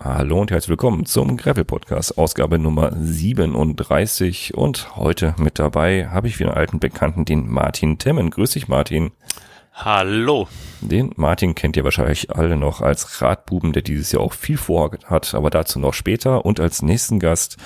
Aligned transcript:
Hallo 0.00 0.40
und 0.40 0.52
herzlich 0.52 0.68
willkommen 0.68 1.06
zum 1.06 1.36
Gravel 1.36 1.64
Podcast, 1.64 2.18
Ausgabe 2.18 2.60
Nummer 2.60 2.92
37. 2.94 4.54
Und 4.54 4.94
heute 4.96 5.34
mit 5.38 5.58
dabei 5.58 6.06
habe 6.06 6.28
ich 6.28 6.38
wieder 6.38 6.50
einen 6.50 6.58
alten 6.58 6.78
Bekannten, 6.78 7.24
den 7.24 7.50
Martin 7.50 7.98
Temmen. 7.98 8.30
Grüß 8.30 8.52
dich, 8.52 8.68
Martin. 8.68 9.10
Hallo. 9.72 10.46
Den 10.80 11.10
Martin 11.16 11.56
kennt 11.56 11.76
ihr 11.76 11.82
wahrscheinlich 11.82 12.30
alle 12.30 12.56
noch 12.56 12.80
als 12.80 13.20
Radbuben, 13.20 13.72
der 13.72 13.82
dieses 13.82 14.12
Jahr 14.12 14.22
auch 14.22 14.34
viel 14.34 14.56
vorhat, 14.56 15.34
aber 15.34 15.50
dazu 15.50 15.80
noch 15.80 15.94
später. 15.94 16.44
Und 16.44 16.60
als 16.60 16.80
nächsten 16.80 17.18
Gast 17.18 17.56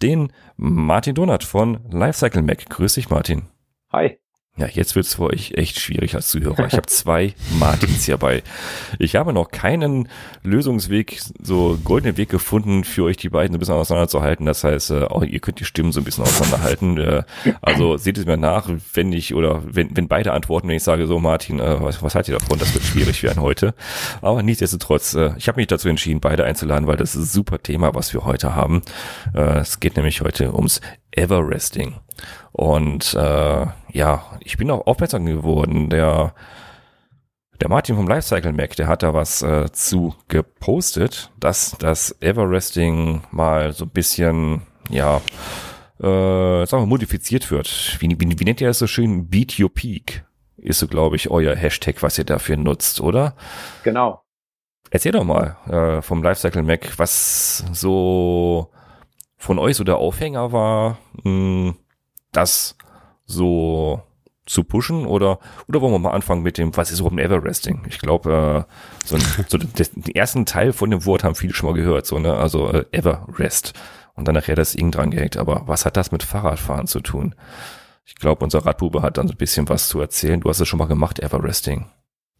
den 0.00 0.32
Martin 0.56 1.14
Donat 1.14 1.44
von 1.44 1.80
Lifecycle 1.90 2.40
Mac. 2.40 2.64
Grüß 2.70 2.94
dich, 2.94 3.10
Martin. 3.10 3.42
Hi. 3.92 4.18
Ja, 4.56 4.68
jetzt 4.68 4.94
wird's 4.94 5.16
für 5.16 5.24
euch 5.24 5.54
echt 5.56 5.80
schwierig 5.80 6.14
als 6.14 6.28
Zuhörer. 6.28 6.68
Ich 6.68 6.74
habe 6.74 6.86
zwei 6.86 7.34
Martins 7.58 8.04
hierbei. 8.04 8.44
Ich 9.00 9.16
habe 9.16 9.32
noch 9.32 9.50
keinen 9.50 10.08
Lösungsweg, 10.44 11.20
so 11.42 11.76
goldenen 11.82 12.16
Weg 12.16 12.28
gefunden, 12.28 12.84
für 12.84 13.02
euch 13.02 13.16
die 13.16 13.30
beiden 13.30 13.56
ein 13.56 13.58
bisschen 13.58 13.74
auseinanderzuhalten. 13.74 14.46
Das 14.46 14.62
heißt, 14.62 14.92
äh, 14.92 15.02
auch 15.06 15.24
ihr 15.24 15.40
könnt 15.40 15.58
die 15.58 15.64
Stimmen 15.64 15.90
so 15.90 16.00
ein 16.00 16.04
bisschen 16.04 16.22
auseinanderhalten. 16.22 16.98
Äh, 16.98 17.24
also 17.62 17.96
seht 17.96 18.16
es 18.16 18.26
mir 18.26 18.36
nach, 18.36 18.70
wenn 18.92 19.12
ich 19.12 19.34
oder 19.34 19.60
wenn, 19.66 19.96
wenn 19.96 20.06
beide 20.06 20.32
antworten, 20.32 20.68
wenn 20.68 20.76
ich 20.76 20.84
sage, 20.84 21.08
so 21.08 21.18
Martin, 21.18 21.58
äh, 21.58 21.82
was, 21.82 22.00
was 22.00 22.14
hat 22.14 22.28
ihr 22.28 22.38
davon? 22.38 22.60
Das 22.60 22.72
wird 22.74 22.84
schwierig 22.84 23.24
werden 23.24 23.42
heute. 23.42 23.74
Aber 24.22 24.44
nichtsdestotrotz, 24.44 25.16
ich 25.36 25.48
habe 25.48 25.60
mich 25.60 25.66
dazu 25.66 25.88
entschieden, 25.88 26.20
beide 26.20 26.44
einzuladen, 26.44 26.86
weil 26.86 26.96
das 26.96 27.16
ist 27.16 27.22
ein 27.22 27.26
super 27.26 27.60
Thema, 27.60 27.94
was 27.94 28.14
wir 28.14 28.24
heute 28.24 28.54
haben. 28.54 28.82
Es 29.32 29.80
geht 29.80 29.96
nämlich 29.96 30.20
heute 30.20 30.54
ums 30.54 30.80
Everesting. 31.16 31.94
Und 32.52 33.14
äh, 33.14 33.66
ja, 33.92 34.38
ich 34.40 34.56
bin 34.56 34.70
auch 34.70 34.86
aufmerksam 34.86 35.26
geworden. 35.26 35.90
Der, 35.90 36.34
der 37.60 37.68
Martin 37.68 37.96
vom 37.96 38.08
Lifecycle 38.08 38.52
Mac, 38.52 38.76
der 38.76 38.86
hat 38.86 39.02
da 39.02 39.14
was 39.14 39.42
äh, 39.42 39.70
zu 39.72 40.14
gepostet, 40.28 41.30
dass 41.40 41.76
das 41.78 42.16
Everesting 42.20 43.22
mal 43.30 43.72
so 43.72 43.84
ein 43.84 43.90
bisschen, 43.90 44.62
ja, 44.88 45.20
äh, 45.98 46.66
sagen 46.66 46.82
wir, 46.82 46.86
modifiziert 46.86 47.50
wird. 47.50 47.96
Wie, 48.00 48.08
wie, 48.08 48.38
wie 48.38 48.44
nennt 48.44 48.60
ihr 48.60 48.68
das 48.68 48.78
so 48.78 48.86
schön? 48.86 49.28
Beat 49.28 49.58
Your 49.58 49.72
Peak 49.72 50.24
ist 50.56 50.78
so, 50.78 50.88
glaube 50.88 51.16
ich, 51.16 51.30
euer 51.30 51.54
Hashtag, 51.54 52.02
was 52.02 52.18
ihr 52.18 52.24
dafür 52.24 52.56
nutzt, 52.56 53.00
oder? 53.00 53.34
Genau. 53.82 54.22
Erzähl 54.90 55.12
doch 55.12 55.24
mal 55.24 55.56
äh, 55.66 56.02
vom 56.02 56.22
Lifecycle 56.22 56.62
Mac, 56.62 56.98
was 56.98 57.64
so 57.72 58.70
von 59.44 59.58
euch 59.58 59.76
so 59.76 59.84
der 59.84 59.98
Aufhänger 59.98 60.52
war, 60.52 60.98
mh, 61.22 61.74
das 62.32 62.76
so 63.26 64.02
zu 64.46 64.64
pushen 64.64 65.06
oder 65.06 65.38
oder 65.68 65.80
wollen 65.80 65.92
wir 65.92 65.98
mal 65.98 66.10
anfangen 66.10 66.42
mit 66.42 66.58
dem 66.58 66.76
was 66.76 66.90
ist 66.90 67.00
überhaupt 67.00 67.16
ein 67.16 67.24
Everesting? 67.24 67.82
Ich 67.88 67.98
glaube 67.98 68.66
äh, 68.68 69.06
so, 69.06 69.16
ein, 69.16 69.22
so 69.48 69.56
den 69.58 70.14
ersten 70.14 70.44
Teil 70.44 70.72
von 70.72 70.90
dem 70.90 71.06
Wort 71.06 71.24
haben 71.24 71.34
viele 71.34 71.54
schon 71.54 71.70
mal 71.70 71.76
gehört 71.76 72.06
so 72.06 72.18
ne 72.18 72.34
also 72.34 72.70
äh, 72.70 72.84
Everrest 72.92 73.72
und 74.14 74.28
dann 74.28 74.34
nachher 74.34 74.54
das 74.54 74.74
Ing 74.74 74.90
dran 74.90 75.10
gehängt. 75.10 75.36
Aber 75.36 75.62
was 75.66 75.86
hat 75.86 75.96
das 75.96 76.12
mit 76.12 76.22
Fahrradfahren 76.22 76.86
zu 76.86 77.00
tun? 77.00 77.34
Ich 78.04 78.16
glaube 78.16 78.44
unser 78.44 78.64
Radbube 78.66 79.02
hat 79.02 79.16
dann 79.18 79.28
so 79.28 79.34
ein 79.34 79.38
bisschen 79.38 79.68
was 79.68 79.88
zu 79.88 80.00
erzählen. 80.00 80.40
Du 80.40 80.48
hast 80.48 80.60
es 80.60 80.68
schon 80.68 80.78
mal 80.78 80.86
gemacht 80.86 81.20
Everresting. 81.20 81.86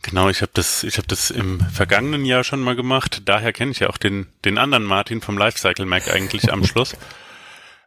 Genau, 0.05 0.29
ich 0.29 0.43
habe 0.43 0.53
das, 0.53 0.85
ich 0.85 0.99
habe 0.99 1.09
das 1.09 1.31
im 1.31 1.61
vergangenen 1.61 2.27
Jahr 2.27 2.45
schon 2.45 2.61
mal 2.61 2.77
gemacht. 2.77 3.23
Daher 3.25 3.55
kenne 3.55 3.71
ich 3.71 3.79
ja 3.79 3.89
auch 3.89 3.97
den 3.97 4.27
den 4.45 4.59
anderen 4.59 4.85
Martin 4.85 5.23
vom 5.23 5.39
Lifecycle 5.39 5.87
Mac 5.87 6.13
eigentlich 6.13 6.53
am 6.53 6.63
Schluss. 6.67 6.95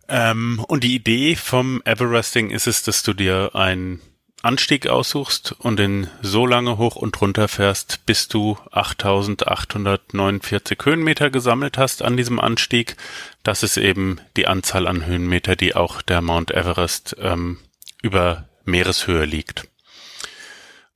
Ähm, 0.09 0.59
und 0.67 0.83
die 0.83 0.95
Idee 0.95 1.35
vom 1.35 1.83
Everesting 1.85 2.49
ist 2.49 2.65
es, 2.65 2.81
dass 2.81 3.03
du 3.03 3.13
dir 3.13 3.51
einen 3.53 4.01
Anstieg 4.41 4.87
aussuchst 4.87 5.51
und 5.59 5.77
den 5.77 6.07
so 6.23 6.47
lange 6.47 6.79
hoch 6.79 6.95
und 6.95 7.21
runter 7.21 7.47
fährst, 7.47 8.03
bis 8.07 8.27
du 8.27 8.57
8849 8.71 10.79
Höhenmeter 10.83 11.29
gesammelt 11.29 11.77
hast 11.77 12.01
an 12.01 12.17
diesem 12.17 12.39
Anstieg. 12.39 12.97
Das 13.43 13.61
ist 13.61 13.77
eben 13.77 14.19
die 14.37 14.47
Anzahl 14.47 14.87
an 14.87 15.05
Höhenmeter, 15.05 15.55
die 15.55 15.75
auch 15.75 16.01
der 16.01 16.21
Mount 16.21 16.49
Everest 16.49 17.15
ähm, 17.19 17.59
über 18.01 18.49
Meereshöhe 18.65 19.25
liegt. 19.25 19.67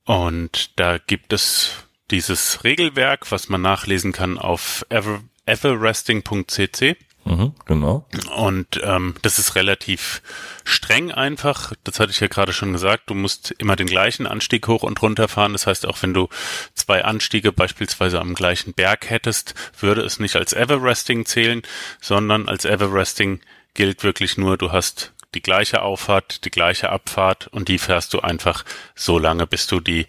Und 0.04 0.78
da 0.78 0.98
gibt 0.98 1.32
es 1.32 1.84
dieses 2.10 2.64
Regelwerk, 2.64 3.30
was 3.30 3.48
man 3.48 3.62
nachlesen 3.62 4.12
kann 4.12 4.38
auf 4.38 4.84
ever, 4.88 5.22
everesting.cc. 5.46 6.96
Mhm, 7.24 7.54
genau. 7.66 8.04
Und 8.36 8.80
ähm, 8.82 9.14
das 9.22 9.38
ist 9.38 9.54
relativ 9.54 10.22
streng 10.64 11.12
einfach. 11.12 11.72
Das 11.84 12.00
hatte 12.00 12.10
ich 12.10 12.18
ja 12.18 12.26
gerade 12.26 12.52
schon 12.52 12.72
gesagt. 12.72 13.10
Du 13.10 13.14
musst 13.14 13.52
immer 13.58 13.76
den 13.76 13.86
gleichen 13.86 14.26
Anstieg 14.26 14.66
hoch 14.66 14.82
und 14.82 15.00
runter 15.00 15.28
fahren. 15.28 15.52
Das 15.52 15.66
heißt, 15.68 15.86
auch 15.86 16.02
wenn 16.02 16.14
du 16.14 16.28
zwei 16.74 17.04
Anstiege 17.04 17.52
beispielsweise 17.52 18.20
am 18.20 18.34
gleichen 18.34 18.72
Berg 18.74 19.08
hättest, 19.08 19.54
würde 19.78 20.02
es 20.02 20.18
nicht 20.18 20.34
als 20.34 20.52
Everesting 20.52 21.24
zählen, 21.24 21.62
sondern 22.00 22.48
als 22.48 22.64
Everesting 22.64 23.40
gilt 23.74 24.02
wirklich 24.02 24.36
nur, 24.36 24.58
du 24.58 24.72
hast 24.72 25.11
die 25.34 25.42
gleiche 25.42 25.82
Auffahrt, 25.82 26.44
die 26.44 26.50
gleiche 26.50 26.90
Abfahrt 26.90 27.48
und 27.48 27.68
die 27.68 27.78
fährst 27.78 28.14
du 28.14 28.20
einfach 28.20 28.64
so 28.94 29.18
lange, 29.18 29.46
bis 29.46 29.66
du 29.66 29.80
die 29.80 30.06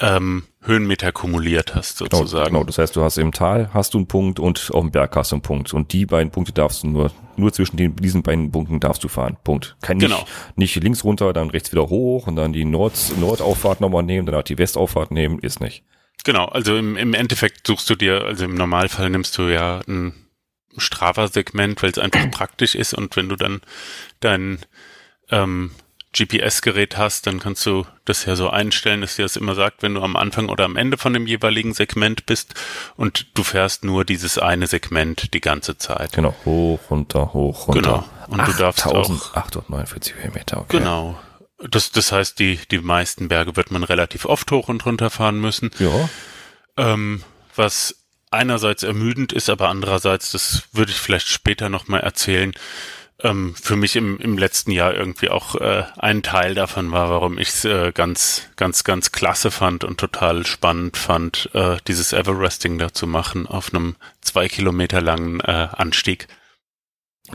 ähm, 0.00 0.44
Höhenmeter 0.62 1.12
kumuliert 1.12 1.74
hast, 1.74 1.98
genau, 1.98 2.18
sozusagen. 2.18 2.46
Genau, 2.46 2.58
genau, 2.60 2.66
das 2.66 2.78
heißt, 2.78 2.94
du 2.94 3.02
hast 3.02 3.18
im 3.18 3.32
Tal 3.32 3.70
hast 3.72 3.94
du 3.94 3.98
einen 3.98 4.06
Punkt 4.06 4.38
und 4.38 4.70
auf 4.72 4.82
dem 4.82 4.90
Berg 4.90 5.16
hast 5.16 5.32
du 5.32 5.36
einen 5.36 5.42
Punkt. 5.42 5.72
Und 5.74 5.92
die 5.92 6.06
beiden 6.06 6.30
Punkte 6.30 6.52
darfst 6.52 6.82
du 6.82 6.88
nur, 6.88 7.10
nur 7.36 7.52
zwischen 7.52 7.76
den, 7.76 7.96
diesen 7.96 8.22
beiden 8.22 8.50
Punkten 8.52 8.78
darfst 8.80 9.02
du 9.02 9.08
fahren. 9.08 9.36
Punkt. 9.42 9.76
Kann 9.80 9.96
nicht, 9.96 10.08
Genau. 10.08 10.24
nicht 10.56 10.76
links 10.76 11.04
runter, 11.04 11.32
dann 11.32 11.50
rechts 11.50 11.72
wieder 11.72 11.88
hoch 11.88 12.26
und 12.26 12.36
dann 12.36 12.52
die 12.52 12.64
Nord, 12.64 12.94
Nordauffahrt 13.18 13.80
nochmal 13.80 14.02
nehmen, 14.02 14.26
dann 14.26 14.36
auch 14.36 14.42
die 14.42 14.58
Westauffahrt 14.58 15.10
nehmen, 15.10 15.38
ist 15.40 15.60
nicht. 15.60 15.84
Genau, 16.24 16.46
also 16.46 16.76
im, 16.76 16.96
im 16.96 17.14
Endeffekt 17.14 17.66
suchst 17.66 17.88
du 17.88 17.94
dir, 17.94 18.24
also 18.24 18.44
im 18.44 18.54
Normalfall 18.54 19.08
nimmst 19.10 19.38
du 19.38 19.42
ja 19.42 19.80
ein 19.88 20.12
Strava-Segment, 20.76 21.82
weil 21.82 21.90
es 21.90 21.98
einfach 21.98 22.30
praktisch 22.30 22.74
ist 22.74 22.94
und 22.94 23.16
wenn 23.16 23.28
du 23.28 23.36
dann 23.36 23.60
dein 24.20 24.58
ähm, 25.30 25.72
GPS-Gerät 26.12 26.96
hast, 26.96 27.26
dann 27.26 27.38
kannst 27.38 27.66
du 27.66 27.86
das 28.04 28.24
ja 28.24 28.34
so 28.34 28.48
einstellen, 28.48 29.02
dass 29.02 29.16
dir 29.16 29.22
das 29.22 29.36
immer 29.36 29.54
sagt, 29.54 29.82
wenn 29.82 29.94
du 29.94 30.02
am 30.02 30.16
Anfang 30.16 30.48
oder 30.48 30.64
am 30.64 30.76
Ende 30.76 30.96
von 30.96 31.12
dem 31.12 31.26
jeweiligen 31.26 31.74
Segment 31.74 32.26
bist 32.26 32.54
und 32.96 33.26
du 33.34 33.44
fährst 33.44 33.84
nur 33.84 34.04
dieses 34.04 34.38
eine 34.38 34.66
Segment 34.66 35.34
die 35.34 35.40
ganze 35.40 35.76
Zeit. 35.76 36.12
Genau, 36.12 36.34
hoch, 36.44 36.80
runter, 36.90 37.32
hoch, 37.34 37.68
runter. 37.68 37.80
Genau. 37.80 38.04
Und 38.28 38.46
du 38.46 38.52
darfst 38.52 38.86
auch 38.86 39.08
1849 39.08 40.14
Höhenmeter, 40.16 40.60
okay. 40.60 40.78
Genau. 40.78 41.18
Das, 41.58 41.90
das 41.92 42.12
heißt, 42.12 42.38
die, 42.38 42.58
die 42.70 42.78
meisten 42.78 43.28
Berge 43.28 43.56
wird 43.56 43.70
man 43.70 43.84
relativ 43.84 44.24
oft 44.24 44.50
hoch 44.50 44.68
und 44.68 44.86
runter 44.86 45.10
fahren 45.10 45.40
müssen. 45.40 45.70
Ja, 45.78 46.08
Ähm, 46.76 47.22
was 47.56 47.96
einerseits 48.30 48.82
ermüdend 48.82 49.32
ist, 49.32 49.48
aber 49.50 49.68
andererseits, 49.68 50.32
das 50.32 50.64
würde 50.72 50.92
ich 50.92 50.98
vielleicht 50.98 51.28
später 51.28 51.68
nochmal 51.68 52.00
erzählen, 52.00 52.52
ähm, 53.20 53.54
für 53.60 53.74
mich 53.74 53.96
im, 53.96 54.18
im 54.18 54.38
letzten 54.38 54.70
Jahr 54.70 54.94
irgendwie 54.94 55.28
auch 55.28 55.56
äh, 55.56 55.82
ein 55.96 56.22
Teil 56.22 56.54
davon 56.54 56.92
war, 56.92 57.10
warum 57.10 57.36
ich 57.38 57.48
es 57.48 57.64
äh, 57.64 57.90
ganz, 57.92 58.48
ganz, 58.56 58.84
ganz 58.84 59.10
klasse 59.10 59.50
fand 59.50 59.82
und 59.82 59.98
total 59.98 60.46
spannend 60.46 60.96
fand, 60.96 61.50
äh, 61.52 61.78
dieses 61.88 62.12
Everesting 62.12 62.78
da 62.78 62.92
zu 62.92 63.06
machen 63.08 63.46
auf 63.48 63.74
einem 63.74 63.96
zwei 64.20 64.48
Kilometer 64.48 65.00
langen 65.00 65.40
äh, 65.40 65.68
Anstieg. 65.72 66.28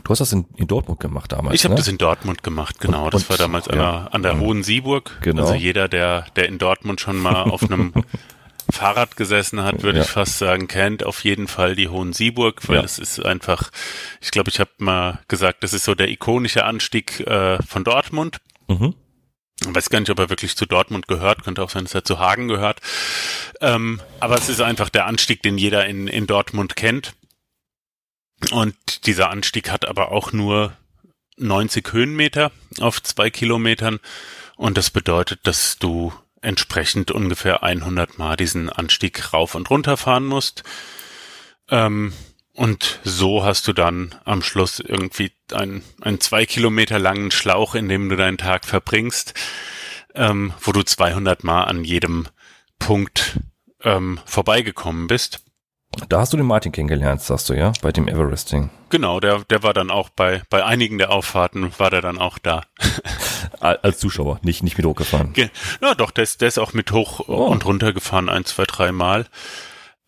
du 0.02 0.08
hast 0.10 0.20
das 0.20 0.32
in, 0.32 0.46
in 0.56 0.66
Dortmund 0.68 1.00
gemacht 1.00 1.32
damals, 1.32 1.54
Ich 1.56 1.64
habe 1.64 1.74
ne? 1.74 1.78
das 1.80 1.88
in 1.88 1.98
Dortmund 1.98 2.42
gemacht, 2.42 2.80
genau. 2.80 3.04
Und- 3.04 3.12
das 3.14 3.24
und- 3.24 3.28
war 3.30 3.36
damals 3.36 3.68
an, 3.68 3.76
ja. 3.78 3.92
der, 4.04 4.14
an 4.14 4.22
der 4.22 4.34
Mhm. 4.36 4.40
Hohen 4.40 4.62
Sieburg. 4.62 5.18
Genau. 5.20 5.42
Also 5.42 5.54
jeder, 5.54 5.88
der, 5.88 6.22
der 6.36 6.48
in 6.48 6.56
Dortmund 6.56 7.00
schon 7.02 7.18
mal 7.18 7.42
auf 7.42 7.62
einem 7.62 7.92
Fahrrad 8.70 9.16
gesessen 9.16 9.62
hat, 9.62 9.82
würde 9.82 9.98
Ja. 9.98 10.04
ich 10.04 10.10
fast 10.10 10.38
sagen, 10.38 10.68
kennt 10.68 11.04
auf 11.04 11.24
jeden 11.24 11.48
Fall 11.48 11.76
die 11.76 11.88
Hohen 11.88 12.12
Sieburg, 12.12 12.66
weil 12.68 12.76
Ja. 12.78 12.82
es 12.84 12.98
ist 12.98 13.24
einfach, 13.24 13.70
ich 14.20 14.30
glaube, 14.30 14.50
ich 14.50 14.60
habe 14.60 14.70
mal 14.78 15.20
gesagt, 15.28 15.62
das 15.62 15.72
ist 15.72 15.84
so 15.84 15.94
der 15.94 16.08
ikonische 16.08 16.64
Anstieg 16.64 17.20
äh, 17.20 17.62
von 17.62 17.84
Dortmund. 17.84 18.38
Mhm. 18.68 18.94
Ich 19.60 19.72
weiß 19.74 19.88
gar 19.90 20.00
nicht, 20.00 20.10
ob 20.10 20.18
er 20.18 20.30
wirklich 20.30 20.56
zu 20.56 20.66
Dortmund 20.66 21.06
gehört, 21.06 21.44
könnte 21.44 21.62
auch 21.62 21.70
sein, 21.70 21.84
dass 21.84 21.94
er 21.94 22.04
zu 22.04 22.18
Hagen 22.18 22.48
gehört. 22.48 22.80
Ähm, 23.60 24.00
aber 24.20 24.34
es 24.36 24.48
ist 24.48 24.60
einfach 24.60 24.88
der 24.88 25.06
Anstieg, 25.06 25.42
den 25.42 25.58
jeder 25.58 25.86
in, 25.86 26.08
in 26.08 26.26
Dortmund 26.26 26.74
kennt. 26.76 27.14
Und 28.50 29.06
dieser 29.06 29.30
Anstieg 29.30 29.70
hat 29.70 29.86
aber 29.86 30.10
auch 30.10 30.32
nur 30.32 30.76
90 31.36 31.92
Höhenmeter 31.92 32.50
auf 32.80 33.02
zwei 33.02 33.30
Kilometern. 33.30 34.00
Und 34.56 34.76
das 34.76 34.90
bedeutet, 34.90 35.40
dass 35.46 35.78
du 35.78 36.12
entsprechend 36.44 37.10
ungefähr 37.10 37.62
100 37.62 38.18
Mal 38.18 38.36
diesen 38.36 38.70
Anstieg 38.70 39.32
rauf 39.32 39.54
und 39.54 39.70
runter 39.70 39.96
fahren 39.96 40.24
musst. 40.24 40.62
Ähm, 41.68 42.12
und 42.52 43.00
so 43.02 43.44
hast 43.44 43.66
du 43.66 43.72
dann 43.72 44.14
am 44.24 44.42
Schluss 44.42 44.78
irgendwie 44.78 45.32
einen, 45.52 45.82
einen 46.00 46.20
zwei 46.20 46.46
Kilometer 46.46 47.00
langen 47.00 47.32
Schlauch, 47.32 47.74
in 47.74 47.88
dem 47.88 48.08
du 48.08 48.16
deinen 48.16 48.38
Tag 48.38 48.64
verbringst, 48.64 49.34
ähm, 50.14 50.54
wo 50.60 50.70
du 50.70 50.84
200 50.84 51.42
Mal 51.42 51.64
an 51.64 51.82
jedem 51.82 52.28
Punkt 52.78 53.40
ähm, 53.82 54.20
vorbeigekommen 54.24 55.08
bist. 55.08 55.40
Da 56.08 56.20
hast 56.20 56.32
du 56.32 56.36
den 56.36 56.46
Martin 56.46 56.72
kennengelernt, 56.72 57.20
sagst 57.22 57.48
du, 57.48 57.54
ja, 57.54 57.72
bei 57.82 57.92
dem 57.92 58.08
Everesting. 58.08 58.70
Genau, 58.90 59.20
der, 59.20 59.40
der 59.44 59.62
war 59.62 59.74
dann 59.74 59.90
auch 59.90 60.08
bei, 60.08 60.42
bei 60.50 60.64
einigen 60.64 60.98
der 60.98 61.10
Auffahrten 61.10 61.72
war 61.78 61.90
der 61.90 62.00
dann 62.02 62.18
auch 62.18 62.38
da. 62.38 62.62
Al- 63.60 63.78
Als 63.82 63.98
Zuschauer, 63.98 64.38
nicht, 64.42 64.62
nicht 64.62 64.76
mit 64.76 64.86
hochgefahren. 64.86 65.32
Ge- 65.32 65.50
Ja, 65.80 65.94
doch, 65.94 66.10
der 66.10 66.24
ist, 66.24 66.40
der 66.40 66.48
ist 66.48 66.58
auch 66.58 66.72
mit 66.72 66.92
hoch 66.92 67.20
Oh. 67.28 67.46
und 67.46 67.64
runter 67.64 67.92
gefahren, 67.92 68.28
ein, 68.28 68.44
zwei, 68.44 68.64
drei 68.64 68.92
Mal. 68.92 69.26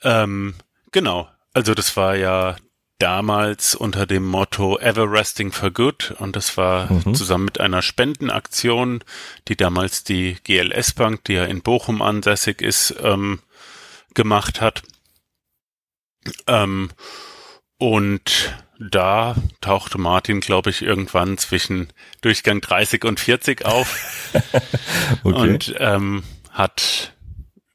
Ähm, 0.02 0.54
genau. 0.92 1.28
Also 1.54 1.74
das 1.74 1.96
war 1.96 2.16
ja 2.16 2.56
damals 2.98 3.74
unter 3.74 4.06
dem 4.06 4.24
Motto 4.26 4.78
Everresting 4.78 5.52
for 5.52 5.70
Good 5.70 6.14
und 6.18 6.34
das 6.36 6.56
war 6.56 6.90
mhm. 6.92 7.14
zusammen 7.14 7.44
mit 7.46 7.60
einer 7.60 7.82
Spendenaktion, 7.82 9.04
die 9.48 9.56
damals 9.56 10.02
die 10.04 10.36
GLS 10.44 10.92
Bank, 10.94 11.24
die 11.24 11.34
ja 11.34 11.44
in 11.44 11.60
Bochum 11.62 12.00
ansässig 12.02 12.62
ist, 12.62 12.94
ähm, 13.02 13.40
gemacht 14.14 14.60
hat. 14.60 14.82
Ähm, 16.46 16.90
und 17.78 18.55
da 18.78 19.34
tauchte 19.61 19.99
Martin, 19.99 20.40
glaube 20.40 20.70
ich, 20.70 20.82
irgendwann 20.82 21.38
zwischen 21.38 21.93
Durchgang 22.20 22.61
30 22.61 23.05
und 23.05 23.20
40 23.20 23.64
auf 23.64 24.32
okay. 25.25 25.34
und 25.34 25.75
ähm, 25.78 26.23
hat 26.50 27.12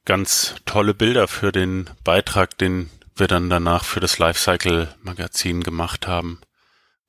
ganz 0.06 0.56
tolle 0.66 0.94
Bilder 0.94 1.28
für 1.28 1.52
den 1.52 1.90
Beitrag, 2.04 2.58
den 2.58 2.90
wir 3.16 3.28
dann 3.28 3.50
danach 3.50 3.84
für 3.84 4.00
das 4.00 4.18
Lifecycle-Magazin 4.18 5.62
gemacht 5.62 6.08
haben, 6.08 6.42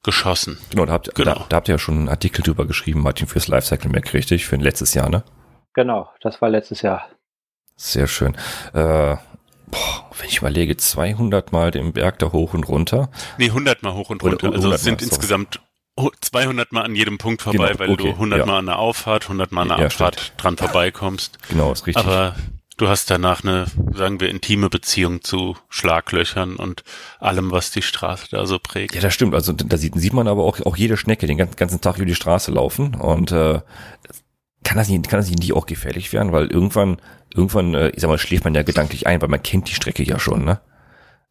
geschossen. 0.03 0.59
Genau, 0.71 0.87
da 0.87 0.93
habt, 0.93 1.15
genau. 1.15 1.35
Da, 1.35 1.47
da, 1.49 1.56
habt 1.56 1.69
ihr 1.69 1.75
ja 1.75 1.79
schon 1.79 1.97
einen 1.97 2.09
Artikel 2.09 2.43
drüber 2.43 2.67
geschrieben, 2.67 3.00
Martin, 3.00 3.27
fürs 3.27 3.49
Lifecycle-Mac, 3.49 4.12
richtig? 4.12 4.47
Für 4.47 4.56
ein 4.56 4.61
letztes 4.61 4.95
Jahr, 4.95 5.09
ne? 5.09 5.23
Genau, 5.75 6.11
das 6.21 6.43
war 6.43 6.50
letztes 6.50 6.83
Jahr. 6.83 7.09
Sehr 7.77 8.06
schön. 8.06 8.35
Äh, 8.75 9.17
boah, 9.71 10.01
ich 10.32 10.38
überlege, 10.38 10.76
200 10.76 11.52
Mal 11.52 11.70
den 11.70 11.93
Berg 11.93 12.19
da 12.19 12.32
hoch 12.32 12.55
und 12.55 12.69
runter. 12.69 13.11
Nee, 13.38 13.46
100 13.46 13.82
Mal 13.82 13.94
hoch 13.94 14.11
und 14.11 14.23
runter. 14.23 14.49
Oder, 14.49 14.56
also 14.56 14.73
es 14.73 14.82
sind 14.82 15.00
Mal, 15.00 15.06
insgesamt 15.06 15.61
200 16.20 16.73
Mal 16.73 16.82
an 16.82 16.94
jedem 16.94 17.19
Punkt 17.19 17.43
vorbei, 17.43 17.69
genau, 17.69 17.79
weil 17.79 17.90
okay, 17.90 18.02
du 18.05 18.11
100 18.11 18.38
ja. 18.40 18.46
Mal 18.46 18.58
an 18.58 18.67
der 18.67 18.79
Auffahrt, 18.79 19.25
100 19.25 19.52
Mal 19.52 19.62
an 19.62 19.69
der 19.69 19.79
ja, 19.79 19.87
Abfahrt 19.87 20.20
stimmt. 20.20 20.43
dran 20.43 20.56
vorbeikommst. 20.56 21.38
Genau, 21.49 21.73
ist 21.73 21.87
richtig. 21.87 22.05
Aber 22.05 22.34
du 22.79 22.88
hast 22.88 23.11
danach 23.11 23.44
eine, 23.44 23.67
sagen 23.93 24.20
wir, 24.20 24.29
intime 24.31 24.70
Beziehung 24.70 25.23
zu 25.23 25.56
Schlaglöchern 25.69 26.56
und 26.56 26.82
allem, 27.20 27.50
was 27.50 27.70
die 27.70 27.82
Straße 27.82 28.26
da 28.31 28.46
so 28.46 28.58
prägt. 28.58 28.94
Ja, 28.94 29.00
das 29.00 29.12
stimmt. 29.14 29.35
Also 29.35 29.52
da 29.52 29.76
sieht, 29.76 29.94
sieht 29.96 30.12
man 30.12 30.28
aber 30.28 30.44
auch, 30.44 30.61
auch 30.61 30.76
jede 30.76 30.96
Schnecke 30.96 31.26
den 31.26 31.38
ganzen, 31.38 31.56
ganzen 31.56 31.81
Tag 31.81 31.96
über 31.96 32.06
die 32.06 32.14
Straße 32.14 32.50
laufen 32.50 32.94
und 32.94 33.32
äh, 33.32 33.61
kann 34.64 34.79
das 34.79 34.88
nicht, 34.88 35.09
kann 35.09 35.20
das 35.20 35.31
nicht 35.31 35.53
auch 35.53 35.67
gefährlich 35.67 36.12
werden, 36.12 36.32
weil 36.32 36.47
irgendwann, 36.47 36.99
irgendwann, 37.35 37.75
äh, 37.75 37.91
ich 37.91 38.00
sag 38.00 38.09
mal, 38.09 38.19
schläft 38.19 38.44
man 38.44 38.55
ja 38.55 38.62
gedanklich 38.62 39.06
ein, 39.06 39.20
weil 39.20 39.29
man 39.29 39.43
kennt 39.43 39.69
die 39.69 39.75
Strecke 39.75 40.03
ja 40.03 40.19
schon, 40.19 40.44
ne? 40.44 40.61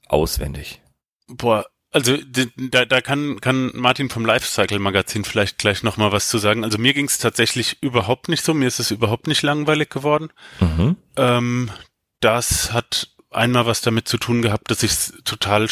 Auswendig. 0.08 0.82
Boah, 1.28 1.66
also 1.92 2.18
da, 2.56 2.86
da 2.86 3.02
kann, 3.02 3.42
kann 3.42 3.72
Martin 3.74 4.10
vom 4.10 4.26
Lifecycle 4.26 4.80
Magazin 4.80 5.26
vielleicht 5.26 5.58
gleich 5.58 5.84
nochmal 5.84 6.14
was 6.14 6.30
zu 6.30 6.38
sagen. 6.38 6.64
Also 6.64 6.78
mir 6.78 6.94
ging 6.94 7.06
es 7.06 7.18
tatsächlich 7.18 7.82
überhaupt 7.82 8.30
nicht 8.30 8.46
so, 8.46 8.54
mir 8.54 8.68
ist 8.68 8.80
es 8.80 8.92
überhaupt 8.92 9.28
nicht 9.28 9.42
langweilig 9.42 9.90
geworden. 9.90 10.30
Mhm. 10.62 10.96
Ähm, 11.18 11.72
das 12.22 12.72
hat 12.72 13.10
einmal 13.30 13.66
was 13.66 13.82
damit 13.82 14.08
zu 14.08 14.18
tun 14.18 14.42
gehabt, 14.42 14.72
dass 14.72 14.84
ich 14.84 14.92
es 14.92 15.14
total, 15.26 15.68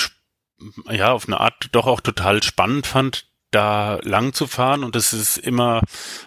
ja, 0.89 1.13
auf 1.13 1.27
eine 1.27 1.39
Art 1.39 1.69
doch 1.71 1.88
auch 1.88 2.01
total 2.01 2.44
spannend 2.44 2.85
fand, 2.85 3.28
da 3.51 3.99
lang 4.03 4.33
zu 4.33 4.47
fahren 4.47 4.83
und 4.83 4.95
das 4.95 5.13
ist 5.13 5.37
immer 5.37 5.81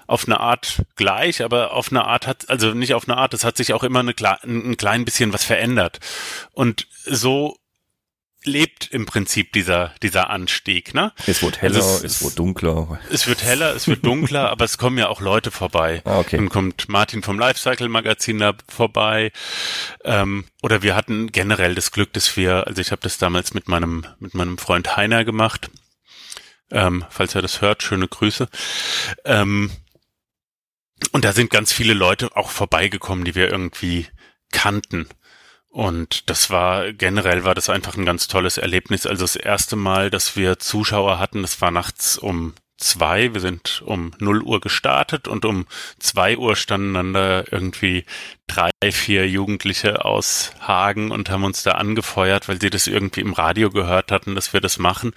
auf 0.06 0.26
eine 0.26 0.40
Art 0.40 0.82
gleich, 0.96 1.42
aber 1.42 1.72
auf 1.72 1.90
eine 1.90 2.04
Art 2.04 2.26
hat, 2.26 2.50
also 2.50 2.74
nicht 2.74 2.94
auf 2.94 3.08
eine 3.08 3.16
Art, 3.16 3.34
es 3.34 3.44
hat 3.44 3.56
sich 3.56 3.72
auch 3.72 3.84
immer 3.84 4.00
eine, 4.00 4.14
ein 4.44 4.76
klein 4.76 5.04
bisschen 5.04 5.32
was 5.32 5.44
verändert. 5.44 6.00
Und 6.52 6.88
so 7.04 7.56
lebt 8.44 8.88
im 8.90 9.06
Prinzip 9.06 9.52
dieser, 9.52 9.92
dieser 10.02 10.30
Anstieg, 10.30 10.94
ne? 10.94 11.12
Es 11.26 11.42
wird 11.42 11.62
heller, 11.62 11.76
also 11.76 12.04
es, 12.04 12.16
es, 12.16 12.24
wird 12.24 12.38
dunkler. 12.38 12.98
Es 13.10 13.26
wird 13.26 13.44
heller, 13.44 13.74
es 13.74 13.86
wird 13.86 14.04
dunkler, 14.04 14.50
aber 14.50 14.64
es 14.64 14.78
kommen 14.78 14.98
ja 14.98 15.08
auch 15.08 15.20
Leute 15.20 15.50
vorbei. 15.50 16.02
Ah, 16.04 16.19
okay. 16.19 16.36
Dann 16.36 16.48
kommt 16.48 16.88
Martin 16.88 17.22
vom 17.22 17.38
Lifecycle 17.38 17.88
Magazin 17.88 18.38
da 18.38 18.54
vorbei. 18.69 19.30
Ähm, 20.04 20.44
oder 20.60 20.82
wir 20.82 20.96
hatten 20.96 21.30
generell 21.30 21.74
das 21.74 21.92
Glück, 21.92 22.12
dass 22.14 22.36
wir, 22.36 22.66
also 22.66 22.80
ich 22.80 22.90
habe 22.90 23.02
das 23.02 23.19
damals 23.19 23.54
mit 23.54 23.69
meinem, 23.69 24.06
mit 24.19 24.34
meinem 24.34 24.58
Freund 24.58 24.96
Heiner 24.96 25.24
gemacht 25.24 25.70
ähm, 26.72 27.04
falls 27.10 27.34
er 27.34 27.42
das 27.42 27.60
hört, 27.60 27.82
schöne 27.82 28.08
Grüße. 28.08 28.48
Ähm, 29.24 29.70
und 31.12 31.24
da 31.24 31.32
sind 31.32 31.50
ganz 31.50 31.72
viele 31.72 31.94
Leute 31.94 32.36
auch 32.36 32.50
vorbeigekommen, 32.50 33.24
die 33.24 33.34
wir 33.34 33.50
irgendwie 33.50 34.06
kannten. 34.50 35.08
Und 35.69 36.28
das 36.28 36.50
war, 36.50 36.92
generell 36.92 37.44
war 37.44 37.54
das 37.54 37.70
einfach 37.70 37.96
ein 37.96 38.04
ganz 38.04 38.28
tolles 38.28 38.58
Erlebnis. 38.58 39.06
Also 39.06 39.24
das 39.24 39.36
erste 39.36 39.76
Mal, 39.76 40.10
dass 40.10 40.36
wir 40.36 40.58
Zuschauer 40.58 41.19
hatten, 41.19 41.42
das 41.42 41.60
war 41.60 41.70
nachts 41.70 42.19
um 42.19 42.54
zwei. 42.76 43.32
Wir 43.32 43.40
sind 43.40 43.82
um 43.86 44.12
null 44.19 44.42
Uhr 44.42 44.60
gestartet 44.60 45.28
und 45.28 45.44
um 45.44 45.66
zwei 45.98 46.36
Uhr 46.36 46.56
standen 46.56 46.94
dann 46.94 47.12
da 47.14 47.44
irgendwie 47.50 48.04
drei, 48.46 48.70
vier 48.90 49.28
Jugendliche 49.28 50.04
aus 50.04 50.52
Hagen 50.60 51.10
und 51.10 51.30
haben 51.30 51.44
uns 51.44 51.62
da 51.62 51.72
angefeuert, 51.72 52.48
weil 52.48 52.60
sie 52.60 52.70
das 52.70 52.86
irgendwie 52.86 53.20
im 53.20 53.32
Radio 53.32 53.70
gehört 53.70 54.12
hatten, 54.12 54.34
dass 54.34 54.52
wir 54.52 54.60
das 54.60 54.78
machen. 54.78 55.12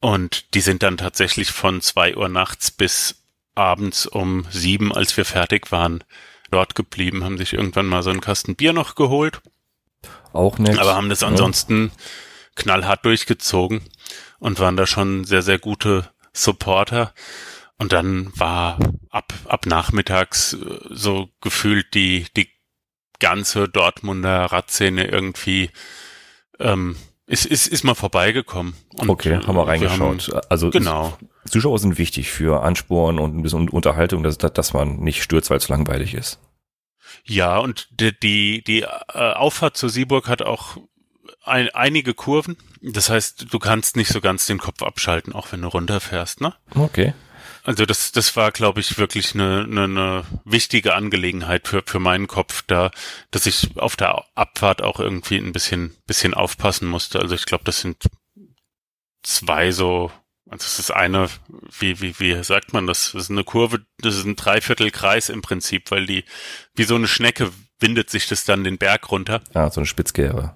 Und 0.00 0.54
die 0.54 0.60
sind 0.60 0.82
dann 0.82 0.96
tatsächlich 0.96 1.50
von 1.50 1.80
zwei 1.80 2.16
Uhr 2.16 2.28
nachts 2.28 2.70
bis 2.70 3.22
abends 3.54 4.06
um 4.06 4.46
sieben, 4.50 4.94
als 4.94 5.16
wir 5.16 5.24
fertig 5.24 5.72
waren, 5.72 6.04
dort 6.50 6.74
geblieben, 6.74 7.24
haben 7.24 7.38
sich 7.38 7.54
irgendwann 7.54 7.86
mal 7.86 8.02
so 8.02 8.10
einen 8.10 8.20
Kasten 8.20 8.56
Bier 8.56 8.72
noch 8.72 8.94
geholt. 8.94 9.40
Auch 10.32 10.58
nicht. 10.58 10.78
Aber 10.78 10.94
haben 10.94 11.08
das 11.08 11.22
ansonsten 11.22 11.86
ja. 11.86 12.02
knallhart 12.56 13.04
durchgezogen 13.04 13.82
und 14.38 14.60
waren 14.60 14.76
da 14.76 14.86
schon 14.86 15.24
sehr, 15.24 15.42
sehr 15.42 15.58
gute 15.58 16.10
Supporter. 16.32 17.14
Und 17.78 17.92
dann 17.92 18.30
war 18.38 18.78
ab, 19.10 19.32
ab 19.46 19.66
nachmittags 19.66 20.54
äh, 20.54 20.78
so 20.90 21.30
gefühlt 21.40 21.94
die, 21.94 22.26
die 22.36 22.50
ganze 23.18 23.68
Dortmunder 23.68 24.46
Radszene 24.46 25.06
irgendwie 25.06 25.70
ähm, 26.58 26.96
ist, 27.26 27.44
ist, 27.44 27.66
ist 27.66 27.84
mal 27.84 27.94
vorbeigekommen. 27.94 28.74
Und 28.98 29.10
okay, 29.10 29.36
haben 29.36 29.56
wir 29.56 29.66
reingeschaut. 29.66 30.28
Wir 30.28 30.34
haben, 30.36 30.46
also 30.48 30.70
genau. 30.70 31.18
Zuschauer 31.46 31.78
sind 31.78 31.98
wichtig 31.98 32.30
für 32.30 32.62
Ansporn 32.62 33.18
und 33.18 33.36
ein 33.36 33.42
bisschen 33.42 33.68
Unterhaltung, 33.68 34.22
dass, 34.22 34.38
dass 34.38 34.72
man 34.72 35.00
nicht 35.00 35.22
stürzt, 35.22 35.50
weil 35.50 35.58
es 35.58 35.68
langweilig 35.68 36.14
ist. 36.14 36.38
Ja, 37.24 37.58
und 37.58 37.88
die, 38.00 38.18
die, 38.18 38.62
die 38.64 38.82
äh, 38.82 38.86
Auffahrt 39.12 39.76
zur 39.76 39.90
Sieburg 39.90 40.28
hat 40.28 40.42
auch 40.42 40.76
ein, 41.44 41.68
einige 41.70 42.14
Kurven. 42.14 42.56
Das 42.82 43.10
heißt, 43.10 43.46
du 43.52 43.58
kannst 43.58 43.96
nicht 43.96 44.12
so 44.12 44.20
ganz 44.20 44.46
den 44.46 44.58
Kopf 44.58 44.82
abschalten, 44.82 45.32
auch 45.32 45.50
wenn 45.52 45.62
du 45.62 45.68
runterfährst, 45.68 46.40
ne? 46.40 46.54
Okay. 46.74 47.14
Also 47.66 47.84
das, 47.84 48.12
das 48.12 48.36
war, 48.36 48.52
glaube 48.52 48.78
ich, 48.78 48.96
wirklich 48.96 49.34
eine, 49.34 49.64
eine, 49.68 49.84
eine 49.84 50.24
wichtige 50.44 50.94
Angelegenheit 50.94 51.66
für, 51.66 51.82
für 51.84 51.98
meinen 51.98 52.28
Kopf, 52.28 52.62
da, 52.68 52.92
dass 53.32 53.44
ich 53.44 53.76
auf 53.76 53.96
der 53.96 54.24
Abfahrt 54.36 54.82
auch 54.82 55.00
irgendwie 55.00 55.36
ein 55.38 55.50
bisschen, 55.50 55.92
bisschen 56.06 56.32
aufpassen 56.32 56.86
musste. 56.86 57.18
Also 57.18 57.34
ich 57.34 57.44
glaube, 57.44 57.64
das 57.64 57.80
sind 57.80 58.06
zwei 59.24 59.72
so, 59.72 60.12
also 60.48 60.64
es 60.64 60.78
ist 60.78 60.92
eine, 60.92 61.28
wie, 61.80 62.00
wie, 62.00 62.20
wie 62.20 62.40
sagt 62.44 62.72
man 62.72 62.86
das? 62.86 63.10
Das 63.12 63.24
ist 63.24 63.30
eine 63.32 63.42
Kurve, 63.42 63.84
das 63.98 64.14
ist 64.14 64.26
ein 64.26 64.36
Dreiviertelkreis 64.36 65.28
im 65.28 65.42
Prinzip, 65.42 65.90
weil 65.90 66.06
die, 66.06 66.24
wie 66.76 66.84
so 66.84 66.94
eine 66.94 67.08
Schnecke 67.08 67.50
windet 67.80 68.10
sich 68.10 68.28
das 68.28 68.44
dann 68.44 68.62
den 68.62 68.78
Berg 68.78 69.10
runter. 69.10 69.42
Ah, 69.54 69.70
so 69.70 69.80
eine 69.80 69.86
Spitzkehre. 69.86 70.54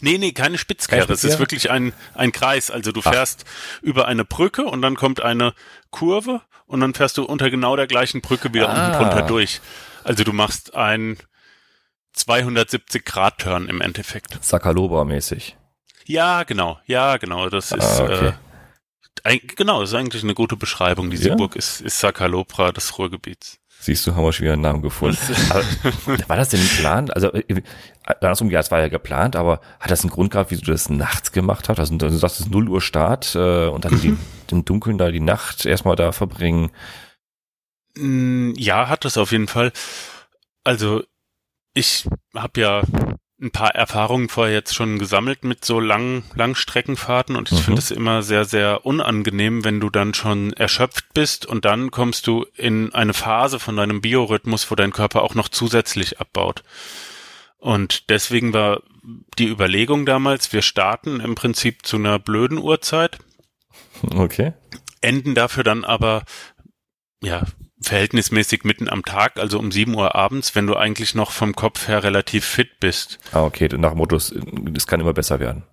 Nee, 0.00 0.18
nee, 0.18 0.32
keine 0.32 0.58
Spitzkehre. 0.58 1.10
Es 1.12 1.24
ist 1.24 1.38
wirklich 1.38 1.70
ein, 1.70 1.92
ein 2.14 2.30
Kreis. 2.32 2.70
Also 2.70 2.92
du 2.92 3.02
fährst 3.02 3.44
Ach. 3.46 3.82
über 3.82 4.06
eine 4.06 4.24
Brücke 4.24 4.64
und 4.64 4.82
dann 4.82 4.96
kommt 4.96 5.22
eine 5.22 5.54
Kurve 5.90 6.42
und 6.72 6.80
dann 6.80 6.94
fährst 6.94 7.18
du 7.18 7.24
unter 7.24 7.50
genau 7.50 7.76
der 7.76 7.86
gleichen 7.86 8.22
Brücke 8.22 8.52
wieder 8.54 8.70
ah. 8.70 8.86
unten 8.86 8.98
drunter 8.98 9.22
durch. 9.22 9.60
Also 10.04 10.24
du 10.24 10.32
machst 10.32 10.74
ein 10.74 11.18
270 12.14 13.04
Grad 13.04 13.38
Turn 13.38 13.68
im 13.68 13.82
Endeffekt. 13.82 14.38
Sakaloba-mäßig. 14.42 15.54
Ja, 16.06 16.44
genau. 16.44 16.78
Ja, 16.86 17.18
genau. 17.18 17.50
Das 17.50 17.72
ah, 17.72 17.76
ist, 17.76 18.00
ah, 18.00 18.04
okay. 18.04 18.26
äh, 18.28 18.32
ein, 19.24 19.40
genau, 19.54 19.80
das 19.80 19.90
ist 19.90 19.96
eigentlich 19.96 20.22
eine 20.22 20.32
gute 20.32 20.56
Beschreibung. 20.56 21.10
Die 21.10 21.18
Sieburg 21.18 21.54
ja? 21.54 21.58
ist, 21.58 21.82
ist 21.82 22.00
Sakalobra 22.00 22.72
des 22.72 22.98
Ruhrgebiets. 22.98 23.58
Siehst 23.78 24.06
du, 24.06 24.14
haben 24.14 24.24
wir 24.24 24.32
schon 24.32 24.44
wieder 24.44 24.54
einen 24.54 24.62
Namen 24.62 24.80
gefunden. 24.80 25.18
war 26.28 26.36
das 26.36 26.48
denn 26.48 26.60
geplant? 26.60 27.14
Also, 27.14 27.32
äh, 27.34 27.62
andersrum, 28.04 28.50
ja, 28.50 28.60
es 28.60 28.70
war 28.70 28.80
ja 28.80 28.88
geplant, 28.88 29.36
aber 29.36 29.60
hat 29.78 29.90
das 29.90 30.02
einen 30.02 30.10
Grund 30.10 30.30
gehabt, 30.30 30.50
wieso 30.50 30.62
du 30.62 30.72
das 30.72 30.88
nachts 30.88 31.32
gemacht 31.32 31.68
hast? 31.68 31.78
Also, 31.78 31.96
du 31.96 32.08
sagst, 32.08 32.40
es 32.40 32.46
ist 32.46 32.52
0 32.52 32.68
Uhr 32.68 32.80
Start 32.80 33.34
äh, 33.34 33.66
und 33.66 33.84
dann 33.84 34.00
die, 34.00 34.16
im 34.52 34.64
Dunkeln 34.64 34.98
da 34.98 35.10
die 35.10 35.20
Nacht 35.20 35.66
erstmal 35.66 35.96
da 35.96 36.12
verbringen. 36.12 36.70
Mm, 37.96 38.52
ja, 38.56 38.88
hat 38.88 39.04
das 39.04 39.18
auf 39.18 39.32
jeden 39.32 39.48
Fall. 39.48 39.72
Also, 40.64 41.02
ich 41.74 42.06
habe 42.34 42.60
ja 42.60 42.82
ein 43.42 43.50
paar 43.50 43.74
Erfahrungen 43.74 44.28
vorher 44.28 44.54
jetzt 44.54 44.74
schon 44.74 45.00
gesammelt 45.00 45.42
mit 45.42 45.64
so 45.64 45.80
langen 45.80 46.22
Langstreckenfahrten 46.34 47.34
und 47.34 47.50
ich 47.50 47.58
mhm. 47.58 47.64
finde 47.64 47.80
es 47.80 47.90
immer 47.90 48.22
sehr, 48.22 48.44
sehr 48.44 48.86
unangenehm, 48.86 49.64
wenn 49.64 49.80
du 49.80 49.90
dann 49.90 50.14
schon 50.14 50.52
erschöpft 50.52 51.12
bist 51.12 51.44
und 51.44 51.64
dann 51.64 51.90
kommst 51.90 52.28
du 52.28 52.46
in 52.56 52.94
eine 52.94 53.14
Phase 53.14 53.58
von 53.58 53.76
deinem 53.76 54.00
Biorhythmus, 54.00 54.70
wo 54.70 54.76
dein 54.76 54.92
Körper 54.92 55.22
auch 55.22 55.34
noch 55.34 55.48
zusätzlich 55.48 56.20
abbaut. 56.20 56.62
Und 57.58 58.10
deswegen 58.10 58.52
war 58.52 58.82
die 59.38 59.48
Überlegung 59.48 60.06
damals, 60.06 60.52
wir 60.52 60.62
starten 60.62 61.20
im 61.20 61.34
Prinzip 61.34 61.84
zu 61.84 61.96
einer 61.96 62.18
blöden 62.18 62.58
Uhrzeit. 62.58 63.18
Okay. 64.02 64.52
Enden 65.00 65.34
dafür 65.34 65.64
dann 65.64 65.84
aber, 65.84 66.24
ja, 67.22 67.42
verhältnismäßig 67.80 68.64
mitten 68.64 68.88
am 68.88 69.04
Tag, 69.04 69.38
also 69.38 69.58
um 69.58 69.72
7 69.72 69.94
Uhr 69.94 70.14
abends, 70.14 70.54
wenn 70.54 70.66
du 70.66 70.76
eigentlich 70.76 71.14
noch 71.14 71.32
vom 71.32 71.54
Kopf 71.54 71.88
her 71.88 72.02
relativ 72.02 72.44
fit 72.44 72.80
bist. 72.80 73.18
Ah, 73.32 73.42
okay, 73.42 73.68
nach 73.76 73.94
Motto, 73.94 74.16
es 74.16 74.86
kann 74.86 75.00
immer 75.00 75.12
besser 75.12 75.40
werden. 75.40 75.64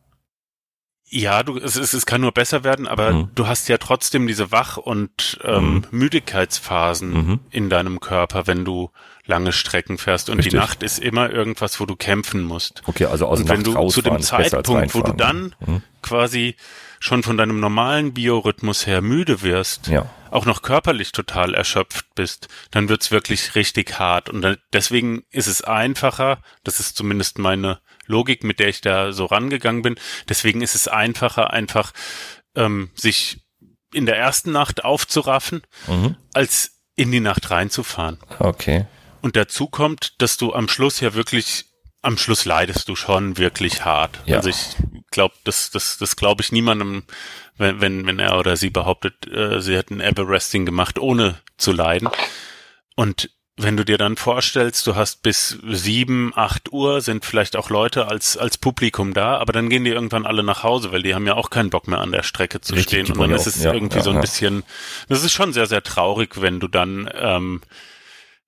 Ja, 1.12 1.42
du, 1.42 1.58
es, 1.58 1.76
es, 1.76 1.94
es 1.94 2.06
kann 2.06 2.22
nur 2.22 2.32
besser 2.32 2.64
werden, 2.64 2.88
aber 2.88 3.12
mhm. 3.12 3.32
du 3.34 3.48
hast 3.48 3.68
ja 3.68 3.80
trotzdem 3.80 4.28
diese 4.28 4.52
Wach- 4.52 4.78
und 4.78 5.40
ähm, 5.44 5.74
mhm. 5.74 5.86
Müdigkeitsphasen 5.90 7.10
mhm. 7.10 7.40
in 7.50 7.70
deinem 7.70 8.00
Körper, 8.00 8.46
wenn 8.46 8.64
du 8.64 8.92
lange 9.26 9.52
Strecken 9.52 9.98
fährst. 9.98 10.30
Und 10.30 10.38
Richtig. 10.38 10.52
die 10.52 10.58
Nacht 10.58 10.84
ist 10.84 11.00
immer 11.00 11.32
irgendwas, 11.32 11.80
wo 11.80 11.88
du 11.88 11.96
kämpfen 11.96 12.44
musst. 12.44 12.84
Okay, 12.86 13.06
also 13.06 13.26
aus 13.26 13.40
Und 13.40 13.50
wenn 13.50 13.64
du 13.64 13.88
zu 13.88 14.04
dem 14.04 14.20
Zeitpunkt, 14.20 14.94
wo 14.94 15.02
du 15.02 15.14
dann 15.14 15.56
mhm. 15.66 15.82
quasi 16.04 16.56
schon 17.00 17.24
von 17.24 17.38
deinem 17.38 17.60
normalen 17.60 18.14
Biorhythmus 18.14 18.86
her 18.86 19.02
müde 19.02 19.42
wirst, 19.42 19.88
ja. 19.88 20.10
auch 20.32 20.46
noch 20.46 20.62
körperlich 20.62 21.12
total 21.12 21.54
erschöpft 21.54 22.06
bist, 22.16 22.48
dann 22.72 22.90
wird's 22.90 23.12
wirklich 23.12 23.56
richtig 23.56 24.00
hart. 24.00 24.30
Und 24.30 24.60
deswegen 24.74 25.24
ist 25.32 25.48
es 25.48 25.64
einfacher, 25.64 26.42
das 26.64 26.80
ist 26.80 26.98
zumindest 26.98 27.40
meine 27.40 27.80
Logik, 28.06 28.44
mit 28.44 28.60
der 28.60 28.68
ich 28.68 28.82
da 28.82 29.14
so 29.14 29.26
rangegangen 29.26 29.82
bin. 29.82 29.96
Deswegen 30.28 30.62
ist 30.62 30.76
es 30.76 30.88
einfacher, 30.88 31.52
einfach 31.52 31.94
ähm, 32.56 32.90
sich 32.96 33.42
in 33.94 34.06
der 34.06 34.18
ersten 34.18 34.52
Nacht 34.52 34.84
aufzuraffen, 34.84 35.62
mhm. 35.88 36.16
als 36.34 36.82
in 36.96 37.12
die 37.12 37.22
Nacht 37.22 37.50
reinzufahren. 37.50 38.20
Okay. 38.40 38.86
Und 39.22 39.36
dazu 39.36 39.68
kommt, 39.68 40.22
dass 40.22 40.38
du 40.38 40.54
am 40.54 40.68
Schluss 40.68 41.00
ja 41.00 41.14
wirklich, 41.14 41.66
am 42.02 42.18
Schluss 42.18 42.46
leidest 42.46 42.88
du 42.88 42.96
schon 42.96 43.38
wirklich 43.38 43.86
hart. 43.86 44.20
Ja. 44.26 44.38
Also 44.38 44.50
ich 44.50 44.76
glaube, 45.12 45.36
das, 45.44 45.72
das, 45.72 45.98
das 45.98 46.16
glaube 46.16 46.42
ich 46.42 46.52
niemandem, 46.52 47.04
wenn, 47.58 47.82
wenn, 47.82 48.06
wenn 48.06 48.20
er 48.20 48.38
oder 48.38 48.56
sie 48.58 48.70
behauptet, 48.70 49.28
äh, 49.28 49.62
sie 49.62 49.76
hätten 49.76 50.00
Everesting 50.00 50.66
gemacht, 50.66 51.00
ohne 51.00 51.40
zu 51.58 51.72
leiden. 51.72 52.10
Und 52.96 53.30
wenn 53.62 53.76
du 53.76 53.84
dir 53.84 53.98
dann 53.98 54.16
vorstellst, 54.16 54.88
du 54.88 54.96
hast 54.96 55.22
bis 55.22 55.60
sieben, 55.68 56.32
acht 56.36 56.72
Uhr 56.72 57.02
sind 57.02 57.26
vielleicht 57.26 57.58
auch 57.58 57.70
Leute 57.70 58.08
als, 58.08 58.38
als 58.38 58.58
Publikum 58.58 59.14
da, 59.14 59.38
aber 59.38 59.52
dann 59.52 59.70
gehen 59.70 59.84
die 59.84 59.92
irgendwann 59.92 60.26
alle 60.26 60.44
nach 60.44 60.64
Hause, 60.64 60.94
weil 60.94 61.04
die 61.04 61.14
haben 61.14 61.28
ja 61.28 61.36
auch 61.36 61.50
keinen 61.50 61.70
Bock 61.70 61.88
mehr 61.90 62.00
an 62.00 62.14
der 62.14 62.24
Strecke 62.24 62.62
zu 62.62 62.74
Richtig, 62.74 63.08
stehen. 63.08 63.18
Und 63.18 63.20
dann 63.20 63.32
ist 63.38 63.48
es 63.48 63.62
ja, 63.62 63.74
irgendwie 63.74 63.98
ja, 63.98 64.04
so 64.04 64.12
ein 64.12 64.22
bisschen, 64.22 64.64
das 65.10 65.26
ist 65.26 65.34
schon 65.34 65.52
sehr, 65.52 65.66
sehr 65.66 65.84
traurig, 65.84 66.42
wenn 66.42 66.62
du 66.62 66.70
dann, 66.70 67.10
ähm, 67.14 67.62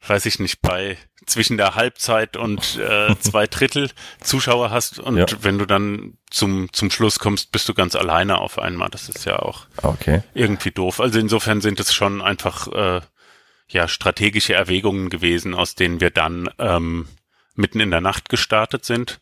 weiß 0.05 0.25
ich 0.25 0.39
nicht, 0.39 0.61
bei 0.61 0.97
zwischen 1.25 1.57
der 1.57 1.75
Halbzeit 1.75 2.35
und 2.35 2.77
äh, 2.77 3.15
zwei 3.19 3.47
Drittel 3.47 3.91
Zuschauer 4.21 4.71
hast 4.71 4.99
und 4.99 5.17
ja. 5.17 5.25
wenn 5.41 5.59
du 5.59 5.65
dann 5.65 6.17
zum, 6.29 6.71
zum 6.73 6.89
Schluss 6.89 7.19
kommst, 7.19 7.51
bist 7.51 7.69
du 7.69 7.73
ganz 7.73 7.95
alleine 7.95 8.39
auf 8.39 8.57
einmal. 8.57 8.89
Das 8.89 9.09
ist 9.09 9.25
ja 9.25 9.39
auch 9.39 9.67
okay. 9.83 10.23
irgendwie 10.33 10.71
doof. 10.71 10.99
Also 10.99 11.19
insofern 11.19 11.61
sind 11.61 11.79
es 11.79 11.93
schon 11.93 12.21
einfach 12.21 12.67
äh, 12.67 13.01
ja 13.69 13.87
strategische 13.87 14.53
Erwägungen 14.53 15.09
gewesen, 15.09 15.53
aus 15.53 15.75
denen 15.75 16.01
wir 16.01 16.09
dann 16.09 16.49
ähm, 16.57 17.07
mitten 17.55 17.79
in 17.79 17.91
der 17.91 18.01
Nacht 18.01 18.29
gestartet 18.29 18.85
sind. 18.85 19.21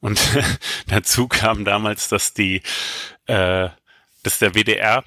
Und 0.00 0.20
dazu 0.88 1.28
kam 1.28 1.64
damals, 1.64 2.08
dass 2.08 2.34
die, 2.34 2.62
äh, 3.26 3.68
dass 4.22 4.38
der 4.38 4.54
WDR, 4.54 5.04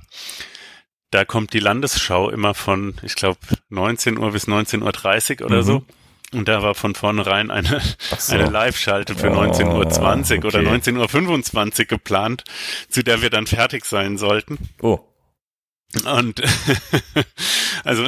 da 1.12 1.26
kommt 1.26 1.54
die 1.54 1.60
Landesschau 1.60 2.30
immer 2.30 2.54
von, 2.54 2.96
ich 3.04 3.16
glaube, 3.16 3.40
19 3.70 4.18
Uhr 4.18 4.32
bis 4.32 4.48
19.30 4.48 5.42
Uhr 5.42 5.46
oder 5.48 5.58
mhm. 5.58 5.64
so. 5.64 5.86
Und 6.34 6.48
da 6.48 6.62
war 6.62 6.76
von 6.76 6.96
vornherein 6.96 7.52
eine, 7.52 7.82
so. 8.18 8.34
eine 8.34 8.50
Live-Schalte 8.50 9.16
für 9.16 9.28
19.20 9.28 9.68
Uhr 9.70 10.46
okay. 10.46 10.48
oder 10.48 10.60
19.25 10.60 11.80
Uhr 11.80 11.86
geplant, 11.86 12.44
zu 12.90 13.04
der 13.04 13.22
wir 13.22 13.30
dann 13.30 13.48
fertig 13.48 13.86
sein 13.86 14.18
sollten. 14.18 14.58
Oh. 14.82 15.00
Und 16.04 16.42
also 17.86 18.06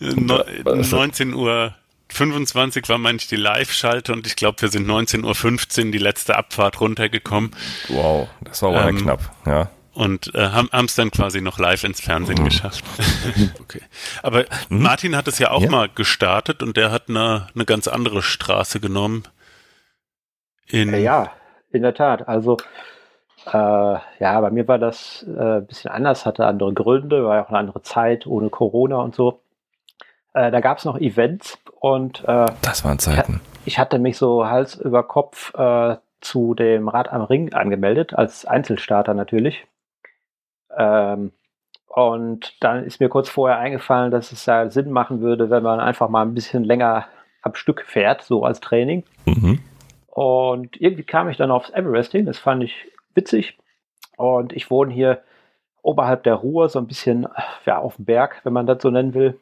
no, 0.00 0.44
19 0.64 1.32
Uhr 1.32 1.74
25 2.08 2.88
war 2.88 2.98
manch 2.98 3.26
die 3.26 3.36
Live-Schalte 3.36 4.12
und 4.12 4.26
ich 4.26 4.36
glaube, 4.36 4.60
wir 4.62 4.68
sind 4.68 4.86
19.15 4.86 5.86
Uhr 5.86 5.90
die 5.92 5.98
letzte 5.98 6.36
Abfahrt 6.36 6.80
runtergekommen. 6.80 7.52
Wow, 7.88 8.28
das 8.42 8.62
war 8.62 8.70
aber 8.70 8.88
ähm, 8.88 8.98
knapp, 8.98 9.34
ja. 9.46 9.70
Und 9.94 10.34
äh, 10.34 10.48
haben 10.48 10.86
es 10.86 10.96
dann 10.96 11.12
quasi 11.12 11.40
noch 11.40 11.58
live 11.58 11.84
ins 11.84 12.00
Fernsehen 12.00 12.40
mhm. 12.40 12.46
geschafft. 12.46 12.84
okay. 13.60 13.80
Aber 14.22 14.44
mhm. 14.68 14.82
Martin 14.82 15.16
hat 15.16 15.28
es 15.28 15.38
ja 15.38 15.52
auch 15.52 15.62
ja. 15.62 15.70
mal 15.70 15.88
gestartet 15.88 16.62
und 16.62 16.76
der 16.76 16.90
hat 16.90 17.08
eine, 17.08 17.46
eine 17.54 17.64
ganz 17.64 17.86
andere 17.86 18.22
Straße 18.22 18.80
genommen. 18.80 19.22
In 20.66 20.94
ja, 21.00 21.30
in 21.70 21.82
der 21.82 21.94
Tat. 21.94 22.26
Also 22.28 22.56
äh, 23.46 23.52
ja, 23.52 24.40
bei 24.40 24.50
mir 24.50 24.66
war 24.66 24.78
das 24.78 25.24
äh, 25.28 25.58
ein 25.58 25.66
bisschen 25.66 25.90
anders, 25.90 26.24
hatte 26.26 26.46
andere 26.46 26.72
Gründe, 26.72 27.24
war 27.24 27.36
ja 27.36 27.44
auch 27.44 27.50
eine 27.50 27.58
andere 27.58 27.82
Zeit, 27.82 28.26
ohne 28.26 28.48
Corona 28.48 28.96
und 28.96 29.14
so. 29.14 29.40
Äh, 30.32 30.50
da 30.50 30.60
gab 30.60 30.78
es 30.78 30.84
noch 30.84 30.98
Events 30.98 31.58
und 31.80 32.24
äh, 32.26 32.46
das 32.62 32.84
waren 32.84 32.98
Zeiten. 32.98 33.40
Ich 33.64 33.78
hatte 33.78 33.98
mich 33.98 34.16
so 34.16 34.46
Hals 34.46 34.74
über 34.76 35.02
Kopf 35.02 35.54
äh, 35.54 35.96
zu 36.20 36.54
dem 36.54 36.88
Rad 36.88 37.12
am 37.12 37.22
Ring 37.22 37.52
angemeldet, 37.52 38.14
als 38.14 38.46
Einzelstarter 38.46 39.14
natürlich. 39.14 39.66
Ähm, 40.76 41.32
und 41.94 42.56
dann 42.60 42.84
ist 42.84 43.00
mir 43.00 43.08
kurz 43.08 43.28
vorher 43.28 43.58
eingefallen, 43.58 44.10
dass 44.10 44.32
es 44.32 44.46
ja 44.46 44.68
Sinn 44.68 44.90
machen 44.90 45.20
würde, 45.20 45.48
wenn 45.50 45.62
man 45.62 45.78
einfach 45.78 46.08
mal 46.08 46.22
ein 46.22 46.34
bisschen 46.34 46.64
länger 46.64 47.06
am 47.42 47.54
Stück 47.54 47.82
fährt, 47.82 48.22
so 48.22 48.44
als 48.44 48.60
Training. 48.60 49.04
Mhm. 49.26 49.60
Und 50.06 50.80
irgendwie 50.80 51.04
kam 51.04 51.28
ich 51.28 51.36
dann 51.36 51.50
aufs 51.50 51.70
Everesting, 51.70 52.26
das 52.26 52.38
fand 52.38 52.64
ich 52.64 52.74
witzig. 53.14 53.58
Und 54.16 54.52
ich 54.52 54.70
wohne 54.70 54.92
hier 54.92 55.22
oberhalb 55.82 56.24
der 56.24 56.34
Ruhr, 56.34 56.68
so 56.68 56.78
ein 56.78 56.86
bisschen 56.86 57.28
ja, 57.66 57.78
auf 57.78 57.96
dem 57.96 58.06
Berg, 58.06 58.40
wenn 58.42 58.52
man 58.52 58.66
das 58.66 58.82
so 58.82 58.90
nennen 58.90 59.14
will. 59.14 59.38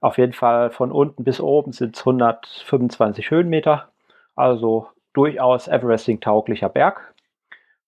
Auf 0.00 0.18
jeden 0.18 0.32
Fall 0.34 0.70
von 0.70 0.92
unten 0.92 1.24
bis 1.24 1.40
oben 1.40 1.72
sind 1.72 1.96
es 1.96 2.02
125 2.02 3.30
Höhenmeter, 3.30 3.88
also 4.36 4.88
durchaus 5.14 5.66
Everesting-tauglicher 5.66 6.68
Berg. 6.68 7.14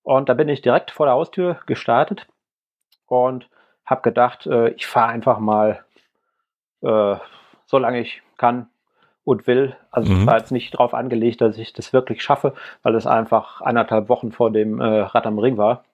Und 0.02 0.28
da 0.28 0.34
bin 0.34 0.48
ich 0.48 0.62
direkt 0.62 0.90
vor 0.90 1.06
der 1.06 1.14
Haustür 1.14 1.60
gestartet 1.66 2.26
und 3.10 3.48
habe 3.84 4.02
gedacht, 4.02 4.46
äh, 4.46 4.70
ich 4.70 4.86
fahre 4.86 5.08
einfach 5.10 5.38
mal, 5.38 5.84
äh, 6.82 7.16
solange 7.66 8.00
ich 8.00 8.22
kann, 8.38 8.68
und 9.24 9.46
will. 9.46 9.76
Also 9.90 10.12
mhm. 10.12 10.20
ich 10.20 10.26
war 10.26 10.38
jetzt 10.38 10.52
nicht 10.52 10.74
darauf 10.74 10.94
angelegt, 10.94 11.40
dass 11.40 11.58
ich 11.58 11.72
das 11.72 11.92
wirklich 11.92 12.22
schaffe, 12.22 12.54
weil 12.82 12.94
es 12.94 13.06
einfach 13.06 13.60
anderthalb 13.60 14.08
Wochen 14.08 14.32
vor 14.32 14.50
dem 14.50 14.80
äh, 14.80 15.00
Rad 15.00 15.26
am 15.26 15.38
Ring 15.38 15.56
war. 15.56 15.84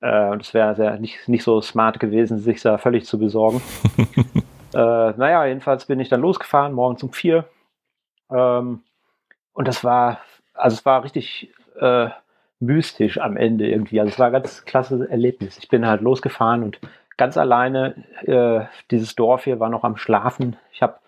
Äh, 0.00 0.28
und 0.30 0.42
es 0.42 0.54
wäre 0.54 0.98
nicht, 0.98 1.28
nicht 1.28 1.44
so 1.44 1.60
smart 1.60 2.00
gewesen, 2.00 2.38
sich 2.38 2.60
da 2.62 2.78
völlig 2.78 3.06
zu 3.06 3.18
besorgen. 3.18 3.62
äh, 4.74 5.12
naja, 5.12 5.44
jedenfalls 5.46 5.86
bin 5.86 6.00
ich 6.00 6.08
dann 6.08 6.20
losgefahren, 6.20 6.72
morgens 6.72 7.02
um 7.02 7.12
vier. 7.12 7.44
Ähm, 8.30 8.82
und 9.52 9.68
das 9.68 9.84
war, 9.84 10.18
also 10.54 10.74
es 10.74 10.84
war 10.84 11.04
richtig 11.04 11.52
äh, 11.78 12.08
mystisch 12.64 13.18
am 13.18 13.36
Ende 13.36 13.68
irgendwie. 13.68 14.00
Also 14.00 14.12
es 14.12 14.18
war 14.18 14.26
ein 14.26 14.32
ganz 14.32 14.64
klasse 14.64 15.08
Erlebnis. 15.10 15.58
Ich 15.58 15.68
bin 15.68 15.86
halt 15.86 16.00
losgefahren 16.00 16.62
und 16.62 16.80
ganz 17.16 17.36
alleine, 17.36 17.94
äh, 18.22 18.66
dieses 18.90 19.14
Dorf 19.14 19.44
hier 19.44 19.60
war 19.60 19.68
noch 19.68 19.84
am 19.84 19.96
Schlafen. 19.96 20.56
Ich 20.72 20.82
habe 20.82 20.98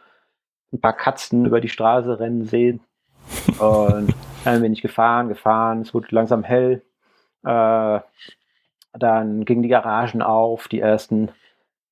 ein 0.72 0.80
paar 0.80 0.96
Katzen 0.96 1.44
über 1.46 1.60
die 1.60 1.68
Straße 1.68 2.18
rennen 2.18 2.44
sehen. 2.44 2.80
Und 3.58 4.14
dann 4.44 4.62
bin 4.62 4.72
ich 4.72 4.82
gefahren, 4.82 5.28
gefahren, 5.28 5.80
es 5.80 5.94
wurde 5.94 6.08
langsam 6.10 6.44
hell. 6.44 6.82
Äh, 7.44 8.00
dann 8.92 9.44
gingen 9.44 9.62
die 9.62 9.68
Garagen 9.68 10.22
auf, 10.22 10.68
die 10.68 10.80
ersten 10.80 11.30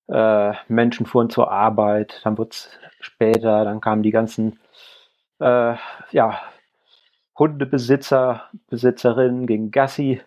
äh, 0.09 0.53
Menschen 0.69 1.07
fuhren 1.07 1.31
zur 1.31 1.51
Arbeit, 1.51 2.21
dann 2.25 2.39
wurde 2.39 2.51
es 2.51 2.71
später, 3.01 3.65
dann 3.65 3.81
kamen 3.81 4.03
die 4.03 4.11
ganzen 4.11 4.59
äh, 5.41 5.75
ja, 6.13 6.41
Hundebesitzer, 7.39 8.45
Besitzerinnen 8.69 9.47
gegen 9.47 9.71
Gassi. 9.71 10.21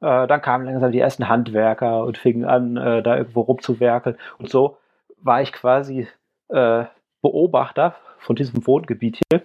Äh, 0.00 0.26
dann 0.26 0.42
kamen 0.42 0.66
langsam 0.66 0.92
die 0.92 1.00
ersten 1.00 1.28
Handwerker 1.28 2.04
und 2.04 2.18
fingen 2.18 2.44
an, 2.44 2.76
äh, 2.76 3.02
da 3.02 3.16
irgendwo 3.16 3.42
rumzuwerkeln. 3.42 4.16
Und 4.38 4.50
so 4.50 4.78
war 5.18 5.42
ich 5.42 5.52
quasi 5.52 6.08
äh, 6.48 6.84
Beobachter 7.22 7.96
von 8.18 8.36
diesem 8.36 8.66
Wohngebiet 8.66 9.20
hier 9.30 9.42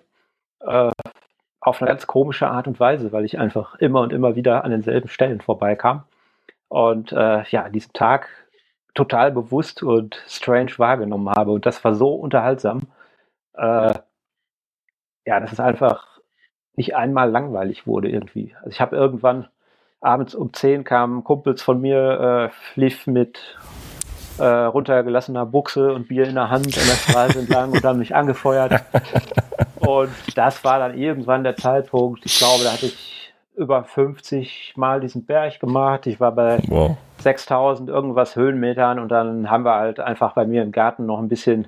äh, 0.62 0.92
auf 1.62 1.82
eine 1.82 1.90
ganz 1.90 2.08
komische 2.08 2.48
Art 2.50 2.68
und 2.68 2.80
Weise, 2.80 3.12
weil 3.12 3.26
ich 3.26 3.40
einfach 3.40 3.76
immer 3.76 4.02
und 4.02 4.14
immer 4.14 4.36
wieder 4.36 4.64
an 4.64 4.72
denselben 4.72 5.08
Stellen 5.08 5.42
vorbeikam 5.42 6.04
und 6.68 7.12
äh, 7.12 7.44
ja, 7.50 7.64
an 7.64 7.72
diesem 7.72 7.94
Tag 7.94 8.30
total 8.94 9.32
bewusst 9.32 9.84
und 9.84 10.22
strange 10.28 10.72
wahrgenommen 10.78 11.30
habe. 11.30 11.52
Und 11.52 11.66
das 11.66 11.84
war 11.84 11.94
so 11.96 12.14
unterhaltsam, 12.16 12.88
äh, 13.54 13.94
ja, 15.26 15.40
dass 15.40 15.52
es 15.52 15.60
einfach 15.60 16.11
nicht 16.82 16.96
einmal 16.96 17.30
langweilig 17.30 17.86
wurde 17.86 18.10
irgendwie. 18.10 18.56
Also 18.58 18.72
ich 18.72 18.82
habe 18.82 18.96
irgendwann 18.96 19.48
abends 20.02 20.34
um 20.34 20.52
10 20.52 20.84
kamen 20.84 21.24
Kumpels 21.24 21.62
von 21.62 21.80
mir, 21.80 22.52
äh, 22.52 22.80
lief 22.80 23.06
mit 23.06 23.40
äh, 24.40 24.46
runtergelassener 24.46 25.46
Buchse 25.46 25.94
und 25.94 26.08
Bier 26.08 26.28
in 26.28 26.34
der 26.34 26.50
Hand 26.50 26.66
an 26.66 26.88
der 26.88 26.96
Straße 26.96 27.40
entlang 27.40 27.72
und 27.72 27.84
haben 27.84 28.00
mich 28.00 28.16
angefeuert. 28.16 28.82
Und 29.82 30.12
das 30.36 30.64
war 30.64 30.78
dann 30.78 30.96
irgendwann 30.96 31.44
der 31.44 31.56
Zeitpunkt, 31.56 32.24
ich 32.24 32.38
glaube, 32.38 32.64
da 32.64 32.72
hatte 32.74 32.86
ich 32.86 33.34
über 33.56 33.84
50 33.84 34.74
Mal 34.76 35.02
diesen 35.02 35.26
Berg 35.26 35.60
gemacht. 35.60 36.06
Ich 36.06 36.20
war 36.20 36.32
bei 36.32 36.60
wow. 36.68 36.96
6000 37.18 37.90
irgendwas 37.90 38.36
Höhenmetern 38.36 39.00
und 39.00 39.10
dann 39.10 39.50
haben 39.50 39.66
wir 39.66 39.74
halt 39.74 40.00
einfach 40.00 40.34
bei 40.34 40.46
mir 40.46 40.62
im 40.62 40.72
Garten 40.72 41.08
noch 41.08 41.18
ein 41.18 41.30
bisschen 41.30 41.68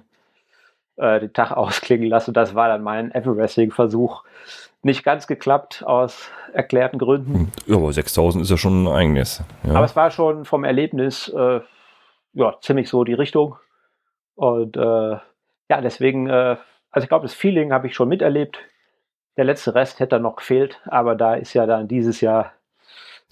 äh, 0.96 1.20
den 1.20 1.34
Tag 1.34 1.52
ausklingen 1.58 2.08
lassen. 2.08 2.36
Das 2.36 2.54
war 2.54 2.68
dann 2.68 2.84
mein 2.84 3.12
Everesting-Versuch 3.12 4.24
nicht 4.84 5.04
ganz 5.04 5.28
geklappt 5.28 5.84
aus 5.86 6.30
erklärten 6.54 7.00
Gründen. 7.00 7.52
Ja, 7.66 7.78
aber 7.78 7.92
6000 7.92 8.44
ist 8.44 8.52
ja 8.52 8.58
schon 8.58 8.84
ein 8.84 8.88
eigenes. 8.88 9.44
Ja. 9.64 9.76
Aber 9.76 9.86
es 9.86 9.96
war 9.96 10.12
schon 10.12 10.46
vom 10.46 10.64
Erlebnis 10.64 11.30
äh, 11.30 11.62
ja, 12.34 12.56
ziemlich 12.62 12.90
so 12.90 13.04
die 13.04 13.14
Richtung. 13.14 13.56
Und 14.36 14.76
äh, 14.76 14.80
ja, 15.70 15.82
deswegen, 15.82 16.28
äh, 16.28 16.58
also 16.92 17.04
ich 17.04 17.10
glaube, 17.10 17.26
das 17.26 17.34
Feeling 17.34 17.72
habe 17.72 17.88
ich 17.88 17.96
schon 17.96 18.10
miterlebt. 18.10 18.60
Der 19.38 19.46
letzte 19.46 19.74
Rest 19.74 20.00
hätte 20.00 20.10
dann 20.10 20.24
noch 20.24 20.36
gefehlt, 20.36 20.80
aber 20.86 21.16
da 21.16 21.36
ist 21.36 21.54
ja 21.54 21.66
dann 21.66 21.88
dieses 21.88 22.22
Jahr 22.22 22.54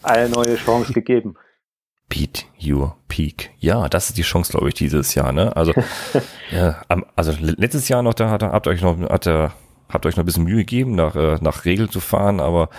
eine 0.03 0.29
neue 0.29 0.55
Chance 0.55 0.93
gegeben. 0.93 1.35
Beat 2.09 2.45
Your 2.61 2.97
Peak. 3.07 3.51
Ja, 3.59 3.87
das 3.87 4.09
ist 4.09 4.17
die 4.17 4.23
Chance, 4.23 4.51
glaube 4.51 4.67
ich, 4.67 4.73
dieses 4.73 5.15
Jahr. 5.15 5.31
Ne? 5.31 5.55
Also, 5.55 5.73
ja, 6.51 6.81
also 7.15 7.31
letztes 7.39 7.87
Jahr 7.87 8.03
noch, 8.03 8.13
da 8.13 8.29
hat, 8.29 8.43
habt 8.43 8.67
ihr 8.67 8.71
euch 8.71 8.81
noch, 8.81 8.99
hat 9.09 9.27
er, 9.27 9.53
habt 9.91 10.05
euch 10.05 10.15
noch 10.15 10.23
ein 10.23 10.25
bisschen 10.25 10.43
Mühe 10.43 10.57
gegeben, 10.57 10.95
nach, 10.95 11.15
äh, 11.15 11.37
nach 11.41 11.65
Regeln 11.65 11.89
zu 11.89 11.99
fahren, 11.99 12.39
aber 12.39 12.69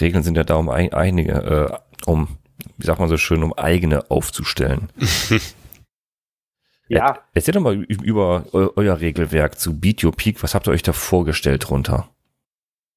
Regeln 0.00 0.22
sind 0.22 0.36
ja 0.36 0.44
da, 0.44 0.56
um 0.56 0.68
ein, 0.68 0.92
einige, 0.92 1.32
äh, 1.32 2.08
um, 2.10 2.38
wie 2.76 2.86
sagt 2.86 3.00
man 3.00 3.08
so 3.08 3.16
schön, 3.16 3.42
um 3.42 3.52
eigene 3.54 4.10
aufzustellen. 4.10 4.90
ja. 6.88 7.18
Erzählt 7.34 7.56
doch 7.56 7.62
mal 7.62 7.74
über 7.74 8.44
euer 8.52 9.00
Regelwerk 9.00 9.58
zu 9.58 9.78
Beat 9.78 10.04
Your 10.04 10.12
Peak. 10.12 10.42
Was 10.42 10.54
habt 10.54 10.66
ihr 10.68 10.72
euch 10.72 10.82
da 10.82 10.92
vorgestellt 10.92 11.68
drunter? 11.68 12.08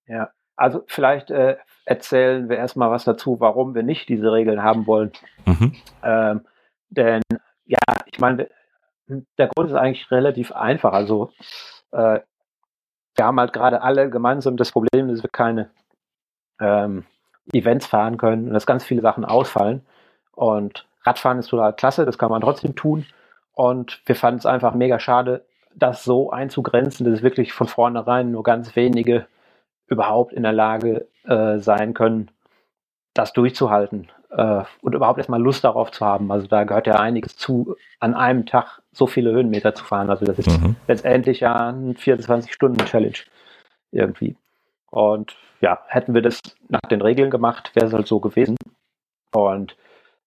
Ja, 0.07 0.29
also 0.55 0.83
vielleicht 0.87 1.31
äh, 1.31 1.57
erzählen 1.85 2.49
wir 2.49 2.57
erstmal 2.57 2.91
was 2.91 3.03
dazu, 3.03 3.39
warum 3.39 3.75
wir 3.75 3.83
nicht 3.83 4.09
diese 4.09 4.31
Regeln 4.31 4.63
haben 4.63 4.87
wollen. 4.87 5.11
Mhm. 5.45 5.75
Ähm, 6.03 6.41
denn 6.89 7.21
ja, 7.65 7.79
ich 8.05 8.19
meine, 8.19 8.49
der 9.37 9.47
Grund 9.47 9.69
ist 9.69 9.75
eigentlich 9.75 10.09
relativ 10.11 10.51
einfach. 10.51 10.93
Also 10.93 11.31
äh, 11.91 12.19
wir 13.15 13.25
haben 13.25 13.39
halt 13.39 13.53
gerade 13.53 13.81
alle 13.81 14.09
gemeinsam 14.09 14.57
das 14.57 14.71
Problem, 14.71 15.09
dass 15.09 15.23
wir 15.23 15.29
keine 15.29 15.69
ähm, 16.59 17.05
Events 17.53 17.85
fahren 17.85 18.17
können 18.17 18.47
und 18.47 18.53
dass 18.53 18.65
ganz 18.65 18.83
viele 18.83 19.01
Sachen 19.01 19.25
ausfallen. 19.25 19.85
Und 20.33 20.87
Radfahren 21.03 21.39
ist 21.39 21.47
total 21.47 21.73
klasse, 21.73 22.05
das 22.05 22.17
kann 22.17 22.29
man 22.29 22.41
trotzdem 22.41 22.75
tun. 22.75 23.05
Und 23.53 24.01
wir 24.05 24.15
fanden 24.15 24.39
es 24.39 24.45
einfach 24.45 24.73
mega 24.73 24.99
schade, 24.99 25.45
das 25.75 26.03
so 26.03 26.31
einzugrenzen, 26.31 27.09
dass 27.09 27.21
wirklich 27.23 27.53
von 27.53 27.67
vornherein 27.67 28.31
nur 28.31 28.43
ganz 28.43 28.75
wenige 28.75 29.27
überhaupt 29.87 30.33
in 30.33 30.43
der 30.43 30.53
Lage 30.53 31.07
äh, 31.25 31.59
sein 31.59 31.93
können, 31.93 32.31
das 33.13 33.33
durchzuhalten 33.33 34.09
äh, 34.29 34.63
und 34.81 34.95
überhaupt 34.95 35.17
erstmal 35.17 35.41
Lust 35.41 35.63
darauf 35.63 35.91
zu 35.91 36.05
haben. 36.05 36.31
Also 36.31 36.47
da 36.47 36.63
gehört 36.63 36.87
ja 36.87 36.95
einiges 36.95 37.35
zu, 37.35 37.75
an 37.99 38.13
einem 38.13 38.45
Tag 38.45 38.80
so 38.91 39.07
viele 39.07 39.31
Höhenmeter 39.31 39.73
zu 39.73 39.83
fahren. 39.83 40.09
Also 40.09 40.25
das 40.25 40.39
ist 40.39 40.49
mhm. 40.49 40.75
letztendlich 40.87 41.39
ja 41.39 41.69
ein 41.69 41.95
24-Stunden-Challenge 41.95 43.17
irgendwie. 43.91 44.35
Und 44.89 45.35
ja, 45.61 45.79
hätten 45.87 46.13
wir 46.13 46.21
das 46.21 46.39
nach 46.69 46.81
den 46.89 47.01
Regeln 47.01 47.31
gemacht, 47.31 47.71
wäre 47.75 47.85
es 47.85 47.93
halt 47.93 48.07
so 48.07 48.19
gewesen. 48.19 48.57
Und 49.33 49.77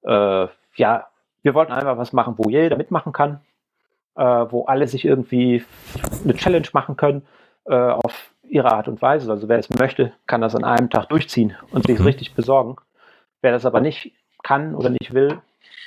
äh, 0.03 0.47
ja, 0.77 1.09
wir 1.43 1.55
wollten 1.55 1.73
einfach 1.73 1.99
was 1.99 2.13
machen, 2.13 2.35
wo 2.39 2.49
jeder 2.49 2.77
mitmachen 2.77 3.13
kann, 3.13 3.41
äh, 4.17 4.23
wo 4.23 4.65
alle 4.65 4.89
sich 4.89 5.05
irgendwie 5.05 5.65
eine 6.23 6.35
Challenge 6.35 6.69
machen 6.73 6.97
können, 6.97 7.27
äh, 7.67 7.75
auf 7.75 8.31
ihre 8.49 8.73
Art 8.73 8.89
und 8.89 9.03
Weise. 9.03 9.31
Also 9.31 9.49
wer 9.49 9.59
es 9.59 9.69
möchte, 9.71 10.13
kann 10.27 10.41
das 10.41 10.55
an 10.55 10.65
einem 10.65 10.89
Tag 10.89 11.09
durchziehen 11.11 11.55
und 11.71 11.87
sich 11.87 11.99
mhm. 11.99 12.07
richtig 12.07 12.35
besorgen. 12.35 12.77
Wer 13.43 13.53
das 13.53 13.67
aber 13.67 13.81
nicht 13.81 14.13
kann 14.43 14.75
oder 14.75 14.89
nicht 14.89 15.13
will, 15.13 15.41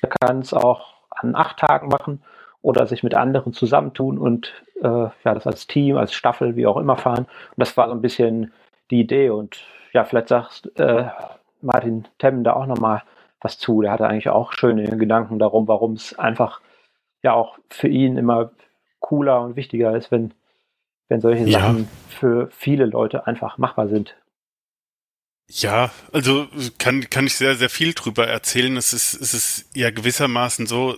der 0.04 0.10
kann 0.10 0.40
es 0.40 0.54
auch 0.54 0.94
an 1.10 1.36
acht 1.36 1.58
Tagen 1.58 1.88
machen 1.88 2.22
oder 2.68 2.86
sich 2.86 3.02
mit 3.02 3.16
anderen 3.16 3.54
zusammentun 3.54 4.18
und 4.18 4.54
äh, 4.82 4.88
ja, 4.88 5.14
das 5.24 5.48
als 5.48 5.68
Team, 5.68 5.96
als 5.96 6.14
Staffel, 6.14 6.58
wie 6.58 6.68
auch 6.68 6.76
immer 6.76 6.98
fahren. 6.98 7.24
Und 7.24 7.56
das 7.56 7.78
war 7.78 7.88
so 7.88 7.94
ein 7.94 8.02
bisschen 8.02 8.52
die 8.92 9.00
Idee. 9.00 9.30
Und 9.30 9.64
ja, 9.94 10.04
vielleicht 10.04 10.28
sagst 10.28 10.78
äh, 10.78 11.06
Martin 11.62 12.10
Temmen 12.18 12.44
da 12.44 12.52
auch 12.52 12.66
nochmal 12.66 13.04
was 13.40 13.58
zu. 13.58 13.82
Der 13.82 13.94
hatte 13.94 14.06
eigentlich 14.06 14.28
auch 14.28 14.52
schöne 14.52 14.98
Gedanken 14.98 15.40
darum, 15.40 15.70
warum 15.70 15.94
es 15.94 16.20
einfach 16.20 16.60
ja 17.24 17.32
auch 17.32 17.58
für 17.70 17.88
ihn 17.88 18.18
immer 18.18 18.52
cooler 19.00 19.44
und 19.44 19.56
wichtiger 19.56 19.96
ist, 19.96 20.12
wenn 20.12 20.34
wenn 21.08 21.22
solche 21.22 21.46
ja. 21.46 21.62
Sachen 21.62 21.88
für 22.10 22.50
viele 22.52 22.86
Leute 22.86 23.28
einfach 23.28 23.58
machbar 23.58 23.88
sind. 23.88 24.18
Ja, 25.50 25.90
also 26.12 26.50
kann, 26.80 27.10
kann 27.10 27.28
ich 27.28 27.38
sehr, 27.38 27.56
sehr 27.56 27.70
viel 27.70 27.94
drüber 27.94 28.28
erzählen. 28.28 28.76
Es 28.76 28.92
ist, 28.92 29.14
es 29.14 29.34
ist 29.34 29.70
ja 29.74 29.90
gewissermaßen 29.90 30.68
so, 30.68 30.98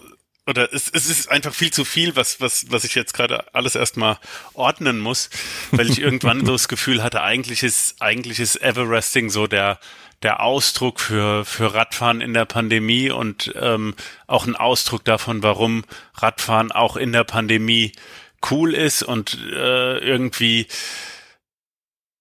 oder 0.49 0.73
es, 0.73 0.89
es 0.89 1.09
ist 1.09 1.29
einfach 1.29 1.53
viel 1.53 1.71
zu 1.71 1.85
viel, 1.85 2.15
was, 2.15 2.41
was, 2.41 2.65
was 2.69 2.83
ich 2.83 2.95
jetzt 2.95 3.13
gerade 3.13 3.53
alles 3.53 3.75
erstmal 3.75 4.17
ordnen 4.53 4.99
muss, 4.99 5.29
weil 5.71 5.89
ich 5.89 6.01
irgendwann 6.01 6.45
so 6.45 6.51
das 6.53 6.67
Gefühl 6.67 7.03
hatte, 7.03 7.21
eigentlich 7.21 7.63
ist, 7.63 8.01
eigentlich 8.01 8.39
ist 8.39 8.61
Everesting 8.61 9.29
so 9.29 9.45
der, 9.47 9.79
der 10.23 10.41
Ausdruck 10.41 10.99
für, 10.99 11.45
für 11.45 11.73
Radfahren 11.73 12.19
in 12.19 12.33
der 12.33 12.45
Pandemie 12.45 13.11
und 13.11 13.53
ähm, 13.55 13.95
auch 14.27 14.47
ein 14.47 14.55
Ausdruck 14.55 15.05
davon, 15.05 15.43
warum 15.43 15.85
Radfahren 16.15 16.71
auch 16.71 16.97
in 16.97 17.13
der 17.13 17.23
Pandemie 17.23 17.93
cool 18.49 18.73
ist 18.73 19.03
und 19.03 19.37
äh, 19.53 19.97
irgendwie 19.99 20.67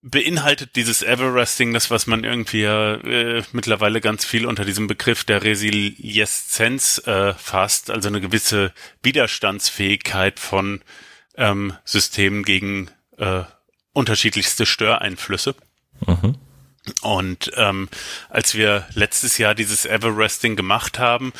beinhaltet 0.03 0.77
dieses 0.77 1.03
Everesting 1.03 1.75
das, 1.75 1.91
was 1.91 2.07
man 2.07 2.25
irgendwie 2.25 2.63
äh, 2.63 3.43
mittlerweile 3.53 4.01
ganz 4.01 4.25
viel 4.25 4.47
unter 4.47 4.65
diesem 4.65 4.87
Begriff 4.87 5.25
der 5.25 5.43
Resilienz 5.43 7.03
äh, 7.05 7.35
fasst, 7.35 7.91
also 7.91 8.09
eine 8.09 8.21
gewisse 8.21 8.73
Widerstandsfähigkeit 9.03 10.39
von 10.39 10.83
ähm, 11.37 11.75
Systemen 11.85 12.45
gegen 12.45 12.91
äh, 13.17 13.43
unterschiedlichste 13.93 14.67
Störeinflüsse. 14.67 15.57
Mhm. 16.07 16.37
Und 17.03 17.51
ähm, 17.57 17.89
als 18.31 18.55
wir 18.55 18.87
letztes 18.95 19.37
Jahr 19.37 19.55
dieses 19.55 19.85
Everesting 19.85 20.57
gemacht 20.57 20.99
haben, 20.99 21.33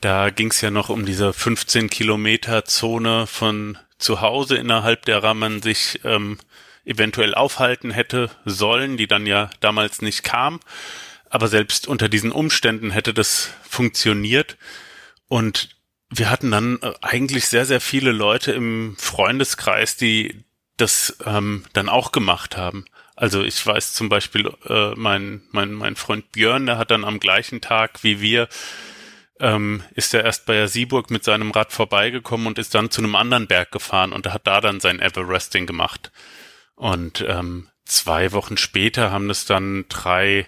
da 0.00 0.30
ging 0.30 0.50
es 0.50 0.60
ja 0.60 0.70
noch 0.70 0.90
um 0.90 1.06
diese 1.06 1.32
15 1.32 1.90
Kilometer 1.90 2.64
Zone 2.66 3.26
von 3.26 3.78
zu 3.98 4.20
Hause, 4.20 4.56
innerhalb 4.56 5.06
derer 5.06 5.34
man 5.34 5.62
sich 5.62 6.00
ähm, 6.04 6.38
eventuell 6.86 7.34
aufhalten 7.34 7.90
hätte 7.90 8.30
sollen, 8.44 8.96
die 8.96 9.06
dann 9.06 9.26
ja 9.26 9.50
damals 9.60 10.00
nicht 10.00 10.22
kam. 10.22 10.60
Aber 11.28 11.48
selbst 11.48 11.86
unter 11.88 12.08
diesen 12.08 12.32
Umständen 12.32 12.90
hätte 12.90 13.12
das 13.12 13.50
funktioniert. 13.68 14.56
Und 15.28 15.76
wir 16.08 16.30
hatten 16.30 16.50
dann 16.50 16.78
äh, 16.80 16.92
eigentlich 17.02 17.48
sehr, 17.48 17.66
sehr 17.66 17.80
viele 17.80 18.12
Leute 18.12 18.52
im 18.52 18.96
Freundeskreis, 18.96 19.96
die 19.96 20.44
das 20.76 21.18
ähm, 21.24 21.64
dann 21.72 21.88
auch 21.88 22.12
gemacht 22.12 22.56
haben. 22.56 22.84
Also 23.16 23.42
ich 23.42 23.66
weiß 23.66 23.94
zum 23.94 24.08
Beispiel, 24.08 24.52
äh, 24.68 24.94
mein, 24.94 25.42
mein, 25.50 25.72
mein 25.72 25.96
Freund 25.96 26.30
Björn, 26.32 26.66
der 26.66 26.78
hat 26.78 26.90
dann 26.90 27.04
am 27.04 27.18
gleichen 27.18 27.60
Tag 27.60 28.04
wie 28.04 28.20
wir 28.20 28.48
ähm, 29.40 29.82
ist 29.94 30.14
er 30.14 30.24
erst 30.24 30.46
bei 30.46 30.66
Sieburg 30.66 31.10
mit 31.10 31.24
seinem 31.24 31.50
Rad 31.50 31.72
vorbeigekommen 31.72 32.46
und 32.46 32.58
ist 32.58 32.74
dann 32.74 32.90
zu 32.90 33.02
einem 33.02 33.14
anderen 33.14 33.46
Berg 33.46 33.70
gefahren 33.70 34.12
und 34.12 34.26
hat 34.32 34.46
da 34.46 34.60
dann 34.60 34.80
sein 34.80 35.00
Everesting 35.00 35.66
gemacht. 35.66 36.10
Und 36.76 37.24
ähm, 37.26 37.68
zwei 37.84 38.32
Wochen 38.32 38.56
später 38.56 39.10
haben 39.10 39.28
das 39.28 39.44
dann 39.44 39.86
drei 39.88 40.46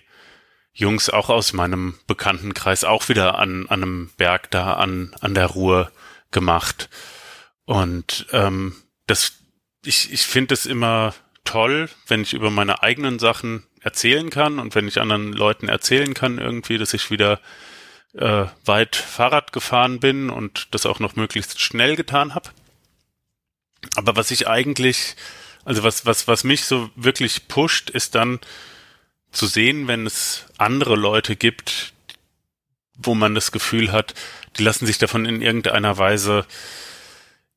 Jungs 0.72 1.10
auch 1.10 1.28
aus 1.28 1.52
meinem 1.52 1.98
Bekanntenkreis 2.06 2.84
auch 2.84 3.08
wieder 3.08 3.38
an, 3.38 3.66
an 3.68 3.82
einem 3.82 4.10
Berg 4.16 4.50
da 4.50 4.74
an, 4.74 5.14
an 5.20 5.34
der 5.34 5.46
Ruhr 5.46 5.90
gemacht. 6.30 6.88
Und 7.64 8.26
ähm, 8.32 8.76
das, 9.06 9.32
ich, 9.84 10.12
ich 10.12 10.22
finde 10.22 10.54
es 10.54 10.66
immer 10.66 11.14
toll, 11.44 11.88
wenn 12.06 12.22
ich 12.22 12.34
über 12.34 12.50
meine 12.50 12.82
eigenen 12.82 13.18
Sachen 13.18 13.64
erzählen 13.80 14.30
kann 14.30 14.58
und 14.58 14.74
wenn 14.74 14.86
ich 14.86 15.00
anderen 15.00 15.32
Leuten 15.32 15.68
erzählen 15.68 16.14
kann 16.14 16.38
irgendwie, 16.38 16.78
dass 16.78 16.94
ich 16.94 17.10
wieder 17.10 17.40
äh, 18.14 18.46
weit 18.64 18.96
Fahrrad 18.96 19.52
gefahren 19.52 20.00
bin 20.00 20.30
und 20.30 20.68
das 20.72 20.86
auch 20.86 21.00
noch 21.00 21.16
möglichst 21.16 21.60
schnell 21.60 21.96
getan 21.96 22.34
habe. 22.34 22.50
Aber 23.96 24.16
was 24.16 24.30
ich 24.30 24.48
eigentlich, 24.48 25.16
also 25.68 25.82
was, 25.82 26.06
was, 26.06 26.26
was 26.26 26.44
mich 26.44 26.64
so 26.64 26.88
wirklich 26.96 27.46
pusht, 27.46 27.90
ist 27.90 28.14
dann 28.14 28.40
zu 29.32 29.46
sehen, 29.46 29.86
wenn 29.86 30.06
es 30.06 30.46
andere 30.56 30.96
Leute 30.96 31.36
gibt, 31.36 31.92
wo 32.94 33.14
man 33.14 33.34
das 33.34 33.52
Gefühl 33.52 33.92
hat, 33.92 34.14
die 34.56 34.62
lassen 34.62 34.86
sich 34.86 34.96
davon 34.96 35.26
in 35.26 35.42
irgendeiner 35.42 35.98
Weise 35.98 36.46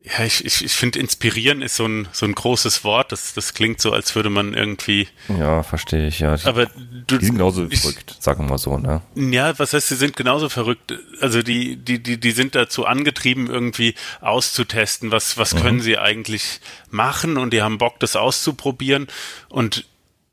ja, 0.04 0.26
ich, 0.26 0.44
ich, 0.44 0.66
ich 0.66 0.72
finde, 0.72 0.98
inspirieren 0.98 1.62
ist 1.62 1.76
so 1.76 1.86
ein, 1.86 2.08
so 2.12 2.26
ein 2.26 2.34
großes 2.34 2.84
Wort. 2.84 3.12
Das, 3.12 3.36
das 3.36 3.54
klingt 3.54 3.80
so, 3.80 3.92
als 3.92 4.16
würde 4.16 4.32
man 4.32 4.56
irgendwie. 4.56 5.08
Ja, 5.28 5.62
verstehe 5.62 6.08
ich, 6.08 6.20
ja. 6.20 6.36
Aber 6.46 6.66
du, 7.06 7.20
die 7.20 7.26
sind 7.26 7.36
genauso 7.36 7.68
ich, 7.70 7.82
verrückt, 7.82 8.16
sagen 8.20 8.46
wir 8.46 8.50
mal 8.50 8.58
so, 8.58 8.80
ne? 8.80 9.04
Ja, 9.16 9.58
was 9.60 9.74
heißt, 9.74 9.90
sie 9.90 9.96
sind 9.96 10.18
genauso 10.18 10.50
verrückt? 10.50 10.98
Also 11.20 11.44
die, 11.44 11.76
die, 11.76 12.02
die, 12.02 12.20
die 12.20 12.32
sind 12.32 12.56
dazu 12.56 12.88
angetrieben, 12.88 13.48
irgendwie 13.48 13.94
auszutesten, 14.22 15.12
was, 15.12 15.38
was 15.38 15.54
mhm. 15.54 15.60
können 15.60 15.82
sie 15.82 16.00
eigentlich 16.00 16.62
machen 16.90 17.38
und 17.38 17.54
die 17.54 17.62
haben 17.62 17.78
Bock, 17.78 18.00
das 18.00 18.16
auszuprobieren. 18.16 19.06
Und 19.50 19.86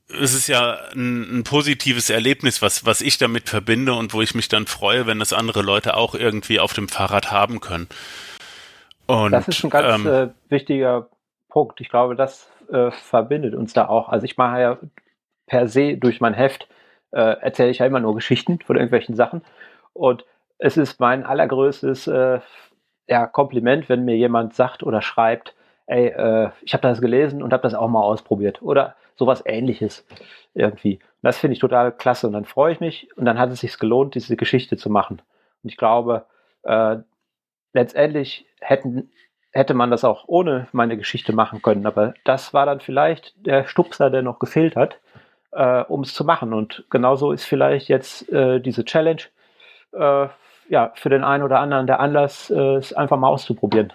es 0.09 0.33
ist 0.33 0.49
ja 0.49 0.79
ein, 0.95 1.41
ein, 1.41 1.45
positives 1.45 2.09
Erlebnis, 2.09 2.63
was, 2.63 2.87
was 2.87 3.03
ich 3.03 3.19
damit 3.19 3.51
verbinde 3.51 3.93
und 3.93 4.15
wo 4.15 4.23
ich 4.23 4.35
mich 4.35 4.49
dann 4.49 4.67
freue, 4.67 5.07
wenn 5.07 5.19
das 5.19 5.35
andere 5.35 5.61
Leute 5.61 5.95
auch 5.95 6.15
irgendwie 6.15 6.59
auf 6.59 6.73
dem 6.73 6.89
Fahrrad 6.89 7.31
haben 7.31 7.61
können. 7.61 7.87
Und, 9.09 9.33
das 9.33 9.49
ist 9.49 9.65
ein 9.65 9.71
ganz 9.71 10.05
ähm, 10.05 10.07
äh, 10.07 10.29
wichtiger 10.51 11.09
Punkt. 11.49 11.81
Ich 11.81 11.89
glaube, 11.89 12.15
das 12.15 12.51
äh, 12.71 12.91
verbindet 12.91 13.55
uns 13.55 13.73
da 13.73 13.89
auch. 13.89 14.09
Also 14.09 14.25
ich 14.25 14.37
mache 14.37 14.61
ja 14.61 14.79
per 15.47 15.67
se 15.67 15.97
durch 15.97 16.21
mein 16.21 16.35
Heft 16.35 16.69
äh, 17.11 17.41
erzähle 17.41 17.71
ich 17.71 17.79
ja 17.79 17.87
immer 17.87 18.01
nur 18.01 18.15
Geschichten 18.15 18.59
von 18.61 18.77
irgendwelchen 18.77 19.15
Sachen. 19.15 19.43
Und 19.93 20.25
es 20.59 20.77
ist 20.77 21.01
mein 21.01 21.25
allergrößtes 21.25 22.07
äh, 22.07 22.41
ja, 23.09 23.27
Kompliment, 23.27 23.89
wenn 23.89 24.05
mir 24.05 24.17
jemand 24.17 24.55
sagt 24.55 24.83
oder 24.83 25.01
schreibt, 25.01 25.55
ey, 25.87 26.09
äh, 26.09 26.51
ich 26.61 26.75
habe 26.75 26.83
das 26.83 27.01
gelesen 27.01 27.43
und 27.43 27.53
habe 27.53 27.63
das 27.63 27.75
auch 27.75 27.89
mal 27.89 28.03
ausprobiert. 28.03 28.61
Oder 28.63 28.95
sowas 29.17 29.43
ähnliches 29.47 30.07
irgendwie. 30.55 30.97
Und 30.97 31.23
das 31.23 31.39
finde 31.39 31.55
ich 31.55 31.61
total 31.61 31.93
klasse. 31.93 32.27
Und 32.27 32.35
dann 32.35 32.45
freue 32.45 32.73
ich 32.73 32.81
mich 32.81 33.09
und 33.17 33.25
dann 33.25 33.39
hat 33.39 33.51
es 33.51 33.61
sich 33.61 33.79
gelohnt, 33.79 34.15
diese 34.15 34.37
Geschichte 34.37 34.77
zu 34.77 34.91
machen. 34.91 35.23
Und 35.63 35.71
ich 35.71 35.77
glaube, 35.77 36.27
äh, 36.63 36.99
letztendlich 37.73 38.47
hätten, 38.61 39.11
hätte 39.51 39.75
man 39.75 39.91
das 39.91 40.05
auch 40.05 40.25
ohne 40.27 40.69
meine 40.73 40.97
Geschichte 40.97 41.33
machen 41.33 41.63
können. 41.63 41.87
Aber 41.87 42.15
das 42.25 42.55
war 42.55 42.67
dann 42.67 42.81
vielleicht 42.81 43.35
der 43.47 43.67
Stupser, 43.67 44.11
der 44.11 44.23
noch 44.23 44.39
gefehlt 44.39 44.77
hat, 44.77 44.99
äh, 45.53 45.83
um 45.83 46.03
es 46.03 46.15
zu 46.15 46.25
machen. 46.25 46.53
Und 46.53 46.85
genauso 46.91 47.33
ist 47.33 47.45
vielleicht 47.45 47.89
jetzt 47.89 48.31
äh, 48.33 48.61
diese 48.61 48.85
Challenge 48.85 49.23
äh, 49.93 50.29
ja, 50.69 50.93
für 50.97 51.09
den 51.09 51.25
einen 51.25 51.43
oder 51.43 51.61
anderen 51.61 51.87
der 51.87 52.01
Anlass, 52.01 52.51
äh, 52.51 52.77
es 52.77 52.93
einfach 52.93 53.17
mal 53.17 53.29
auszuprobieren. 53.29 53.93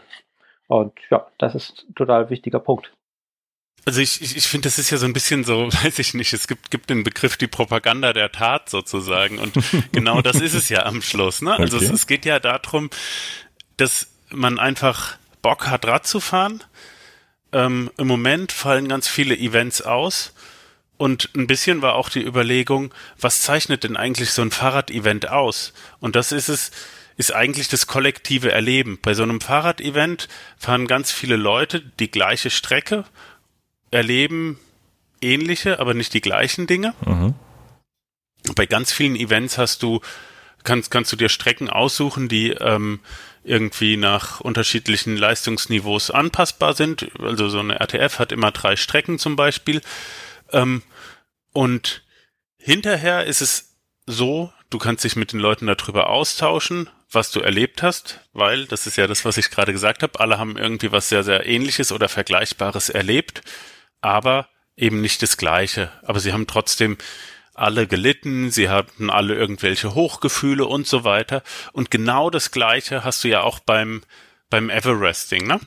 Und 0.67 0.93
ja, 1.10 1.28
das 1.38 1.56
ist 1.56 1.86
ein 1.88 1.95
total 1.95 2.30
wichtiger 2.30 2.60
Punkt. 2.60 2.91
Also 3.86 3.99
ich, 3.99 4.21
ich, 4.21 4.38
ich 4.38 4.47
finde, 4.47 4.67
das 4.67 4.80
ist 4.80 4.89
ja 4.91 4.97
so 4.97 5.06
ein 5.06 5.13
bisschen 5.13 5.43
so, 5.43 5.67
weiß 5.84 5.99
ich 5.99 6.13
nicht, 6.13 6.34
es 6.34 6.47
gibt, 6.47 6.71
gibt 6.71 6.89
den 6.89 7.04
Begriff 7.04 7.38
die 7.38 7.47
Propaganda 7.47 8.13
der 8.13 8.32
Tat 8.32 8.69
sozusagen. 8.69 9.39
Und 9.39 9.54
genau 9.91 10.21
das 10.21 10.41
ist 10.41 10.54
es 10.54 10.69
ja 10.69 10.86
am 10.86 11.02
Schluss. 11.02 11.41
Ne? 11.41 11.54
Also 11.54 11.78
okay. 11.78 11.86
es, 11.86 11.91
es 11.91 12.08
geht 12.08 12.26
ja 12.26 12.39
darum, 12.39 12.89
dass 13.78 14.12
man 14.34 14.60
einfach 14.60 15.17
Bock 15.41 15.67
hat, 15.67 15.86
Rad 15.86 16.08
zu 16.08 16.19
fahren. 16.19 16.63
Ähm, 17.52 17.91
Im 17.98 18.08
Moment 18.08 18.52
fallen 18.52 18.88
ganz 18.88 19.08
viele 19.08 19.38
Events 19.38 19.82
aus. 19.82 20.34
Und 20.98 21.30
ein 21.36 21.48
bisschen 21.48 21.82
war 21.82 21.96
auch 21.96 22.10
die 22.10 22.24
Überlegung, 22.24 22.93
was 23.19 23.41
zeichnet 23.41 23.84
denn 23.84 23.98
eigentlich 23.98 24.32
so 24.32 24.41
ein 24.41 24.52
Fahrrad-Event 24.52 25.30
aus? 25.30 25.74
Und 26.00 26.15
das 26.15 26.32
ist 26.32 26.50
es, 26.50 26.72
ist 27.17 27.34
eigentlich 27.34 27.67
das 27.67 27.88
kollektive 27.88 28.52
Erleben. 28.52 29.00
Bei 29.02 29.13
so 29.13 29.24
einem 29.24 29.41
Fahrrad-Event 29.41 30.30
fahren 30.58 30.88
ganz 30.88 31.12
viele 31.12 31.36
Leute 31.36 31.82
die 32.00 32.10
gleiche 32.10 32.50
Strecke 32.50 33.06
erleben 33.91 34.60
ähnliche, 35.24 35.80
aber 35.80 35.93
nicht 35.93 36.13
die 36.13 36.22
gleichen 36.22 36.67
Dinge. 36.67 36.93
Mhm. 37.06 37.34
Bei 38.56 38.65
ganz 38.65 38.91
vielen 38.91 39.15
Events 39.15 39.58
hast 39.58 39.82
du, 39.84 40.02
kannst, 40.63 40.91
kannst 40.91 41.12
du 41.12 41.15
dir 41.15 41.30
Strecken 41.30 41.69
aussuchen, 41.69 42.28
die 42.28 42.50
ähm, 42.50 43.00
irgendwie 43.43 43.97
nach 43.97 44.39
unterschiedlichen 44.39 45.17
Leistungsniveaus 45.17 46.12
anpassbar 46.12 46.73
sind. 46.73 47.10
Also 47.19 47.49
so 47.49 47.60
eine 47.60 47.79
RTF 47.79 48.19
hat 48.19 48.32
immer 48.32 48.51
drei 48.51 48.75
Strecken 48.75 49.19
zum 49.19 49.36
Beispiel. 49.36 49.82
Ähm, 50.51 50.82
und 51.51 52.03
hinterher 52.58 53.25
ist 53.25 53.41
es 53.41 53.75
so, 54.06 54.51
du 54.69 54.77
kannst 54.77 55.03
dich 55.03 55.15
mit 55.15 55.34
den 55.34 55.39
Leuten 55.39 55.67
darüber 55.67 56.10
austauschen, 56.10 56.89
was 57.12 57.32
du 57.32 57.41
erlebt 57.41 57.84
hast, 57.84 58.21
weil, 58.34 58.65
das 58.65 58.88
ist 58.88 58.97
ja 58.97 59.08
das, 59.08 59.23
was 59.23 59.38
ich 59.38 59.51
gerade 59.51 59.71
gesagt 59.71 60.01
habe, 60.03 60.19
alle 60.19 60.39
haben 60.39 60.58
irgendwie 60.58 60.91
was 60.91 61.10
sehr, 61.10 61.23
sehr 61.23 61.45
ähnliches 61.45 61.91
oder 61.91 62.10
Vergleichbares 62.10 62.89
erlebt 62.89 63.43
aber 64.03 64.49
eben 64.75 65.01
nicht 65.01 65.21
das 65.21 65.38
Gleiche. 65.38 65.91
Aber 66.03 66.19
sie 66.19 66.34
haben 66.34 66.45
trotzdem 66.45 66.97
alle 67.53 67.87
gelitten, 67.87 68.51
sie 68.51 68.69
hatten 68.69 69.09
alle 69.09 69.35
irgendwelche 69.35 69.93
Hochgefühle 69.95 70.65
und 70.65 70.87
so 70.87 71.03
weiter. 71.03 71.43
Und 71.71 71.91
genau 71.91 72.29
das 72.29 72.51
Gleiche 72.51 73.03
hast 73.03 73.23
du 73.23 73.27
ja 73.27 73.41
auch 73.41 73.59
beim, 73.59 74.03
beim 74.49 74.69
Everesting, 74.69 75.47
ne? 75.47 75.59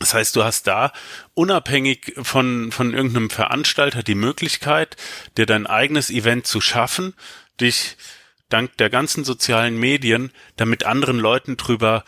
Das 0.00 0.14
heißt, 0.14 0.34
du 0.34 0.44
hast 0.44 0.66
da 0.66 0.92
unabhängig 1.34 2.14
von, 2.22 2.72
von 2.72 2.94
irgendeinem 2.94 3.28
Veranstalter 3.28 4.02
die 4.02 4.14
Möglichkeit, 4.14 4.96
dir 5.36 5.44
dein 5.44 5.66
eigenes 5.66 6.08
Event 6.08 6.46
zu 6.46 6.62
schaffen, 6.62 7.14
dich 7.60 7.98
dank 8.48 8.76
der 8.78 8.88
ganzen 8.88 9.24
sozialen 9.24 9.78
Medien 9.78 10.32
damit 10.56 10.84
anderen 10.84 11.18
Leuten 11.18 11.58
drüber 11.58 12.04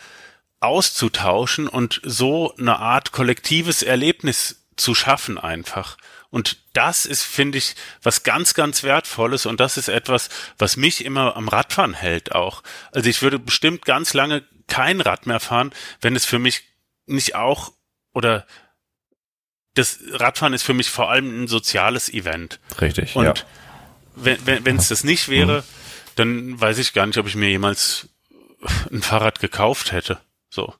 auszutauschen 0.59 1.67
und 1.67 2.01
so 2.03 2.55
eine 2.55 2.79
Art 2.79 3.11
kollektives 3.11 3.83
Erlebnis 3.83 4.65
zu 4.75 4.95
schaffen 4.95 5.37
einfach. 5.37 5.97
Und 6.33 6.57
das 6.73 7.05
ist, 7.05 7.21
finde 7.21 7.59
ich, 7.59 7.75
was 8.01 8.23
ganz, 8.23 8.55
ganz 8.55 8.81
Wertvolles 8.81 9.45
und 9.45 9.59
das 9.59 9.77
ist 9.77 9.87
etwas, 9.87 10.29
was 10.57 10.77
mich 10.77 11.05
immer 11.05 11.37
am 11.37 11.47
Radfahren 11.47 11.93
hält 11.93 12.31
auch. 12.31 12.63
Also 12.91 13.07
ich 13.07 13.21
würde 13.21 13.37
bestimmt 13.37 13.85
ganz 13.85 14.15
lange 14.15 14.43
kein 14.67 14.99
Rad 14.99 15.27
mehr 15.27 15.39
fahren, 15.39 15.71
wenn 16.01 16.15
es 16.15 16.25
für 16.25 16.39
mich 16.39 16.63
nicht 17.05 17.35
auch 17.35 17.71
oder 18.13 18.47
das 19.75 19.99
Radfahren 20.09 20.55
ist 20.55 20.63
für 20.63 20.73
mich 20.73 20.89
vor 20.89 21.11
allem 21.11 21.43
ein 21.43 21.47
soziales 21.47 22.11
Event. 22.11 22.59
Richtig. 22.81 23.15
Und 23.15 23.25
ja. 23.25 23.33
wenn 24.15 24.43
wenn 24.47 24.65
wenn, 24.65 24.77
es 24.77 24.87
das 24.87 25.03
nicht 25.03 25.29
wäre, 25.29 25.59
mhm. 25.59 25.63
dann 26.15 26.61
weiß 26.61 26.79
ich 26.79 26.93
gar 26.93 27.05
nicht, 27.05 27.19
ob 27.19 27.27
ich 27.27 27.35
mir 27.35 27.49
jemals 27.49 28.09
ein 28.91 29.03
Fahrrad 29.03 29.39
gekauft 29.39 29.91
hätte. 29.91 30.19
So. 30.49 30.73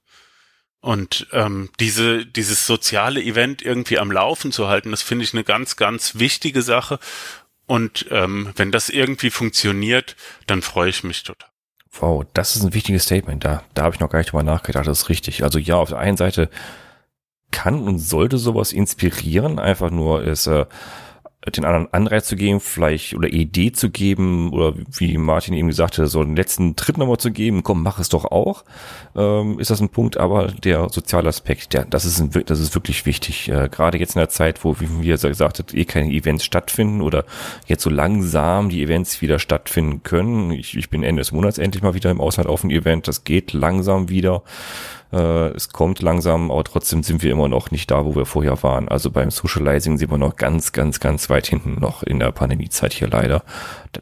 Und 0.84 1.28
ähm, 1.32 1.70
diese, 1.80 2.26
dieses 2.26 2.68
soziale 2.68 3.24
Event 3.24 3.62
irgendwie 3.62 4.00
am 4.00 4.12
Laufen 4.12 4.52
zu 4.52 4.68
halten, 4.68 4.92
das 4.92 5.02
finde 5.02 5.24
ich 5.24 5.34
eine 5.34 5.46
ganz, 5.46 5.78
ganz 5.78 6.16
wichtige 6.16 6.62
Sache. 6.62 7.00
Und 7.66 8.06
ähm, 8.12 8.52
wenn 8.58 8.74
das 8.74 8.90
irgendwie 8.90 9.30
funktioniert, 9.30 10.18
dann 10.46 10.62
freue 10.62 10.90
ich 10.90 11.06
mich 11.06 11.24
total. 11.24 11.48
Wow, 11.94 12.26
das 12.34 12.58
ist 12.58 12.64
ein 12.64 12.74
wichtiges 12.74 13.04
Statement. 13.04 13.46
Da, 13.46 13.64
da 13.74 13.84
habe 13.84 13.96
ich 13.96 14.02
noch 14.02 14.10
gar 14.10 14.20
nicht 14.20 14.34
drüber 14.34 14.44
nachgedacht. 14.44 14.86
Das 14.86 15.04
ist 15.04 15.10
richtig. 15.10 15.46
Also 15.46 15.58
ja, 15.58 15.78
auf 15.78 15.88
der 15.88 16.00
einen 16.00 16.18
Seite 16.18 16.50
kann 17.52 17.88
und 17.88 18.00
sollte 18.00 18.38
sowas 18.38 18.74
inspirieren. 18.74 19.60
Einfach 19.60 19.90
nur 19.90 20.26
ist 20.26 20.48
äh, 20.48 20.66
den 21.52 21.66
anderen 21.66 21.94
Anreiz 21.94 22.28
zu 22.28 22.36
geben, 22.36 22.60
vielleicht 22.60 23.16
oder 23.16 23.28
Idee 23.28 23.72
zu 23.72 23.90
geben 23.90 24.52
oder 24.54 24.74
wie 24.98 25.18
Martin 25.18 25.54
eben 25.54 25.68
gesagt 25.68 25.98
hat, 25.98 26.08
so 26.08 26.22
einen 26.22 26.36
letzten 26.36 26.76
Tritt 26.76 26.98
nochmal 26.98 27.18
zu 27.18 27.32
geben, 27.32 27.64
komm, 27.64 27.84
mach 27.84 28.00
es 28.00 28.10
doch 28.10 28.26
auch, 28.26 28.64
ähm, 29.16 29.60
ist 29.60 29.70
das 29.70 29.82
ein 29.82 29.90
Punkt, 29.90 30.18
aber 30.18 30.48
der 30.48 30.88
soziale 30.90 31.28
Aspekt, 31.28 31.74
der, 31.74 31.86
das 31.86 32.06
ist, 32.06 32.20
ein, 32.20 32.32
das 32.46 32.60
ist 32.60 32.74
wirklich 32.76 33.06
wichtig, 33.06 33.50
äh, 33.50 33.68
gerade 33.70 33.98
jetzt 33.98 34.16
in 34.16 34.20
der 34.20 34.30
Zeit, 34.30 34.64
wo, 34.64 34.80
wie 34.80 35.02
wir 35.02 35.18
gesagt 35.18 35.60
hat, 35.60 35.74
eh 35.74 35.86
keine 35.86 36.12
Events 36.12 36.46
stattfinden 36.46 37.02
oder 37.02 37.26
jetzt 37.68 37.84
so 37.84 37.90
langsam 37.90 38.70
die 38.70 38.82
Events 38.82 39.22
wieder 39.22 39.40
stattfinden 39.40 40.04
können. 40.04 40.52
Ich, 40.52 40.78
ich 40.78 40.90
bin 40.90 41.04
Ende 41.04 41.22
des 41.22 41.32
Monats 41.32 41.58
endlich 41.58 41.84
mal 41.84 41.94
wieder 41.94 42.12
im 42.12 42.22
Ausland 42.22 42.48
auf 42.48 42.64
ein 42.64 42.72
Event, 42.72 43.08
das 43.08 43.24
geht 43.24 43.54
langsam 43.54 44.10
wieder. 44.10 44.44
Äh, 45.14 45.50
es 45.50 45.70
kommt 45.70 46.02
langsam, 46.02 46.50
aber 46.50 46.64
trotzdem 46.64 47.04
sind 47.04 47.22
wir 47.22 47.32
immer 47.32 47.48
noch 47.48 47.70
nicht 47.70 47.92
da, 47.92 48.04
wo 48.04 48.16
wir 48.16 48.26
vorher 48.26 48.64
waren. 48.64 48.88
Also 48.88 49.12
beim 49.12 49.30
Socializing 49.30 49.98
sind 49.98 50.10
wir 50.10 50.18
noch 50.18 50.36
ganz, 50.36 50.72
ganz, 50.72 51.00
ganz 51.00 51.30
weit 51.30 51.46
hinten 51.46 51.80
noch 51.80 52.02
in 52.02 52.20
der 52.20 52.32
Pandemiezeit 52.32 52.94
hier 52.94 53.08
leider. 53.08 53.44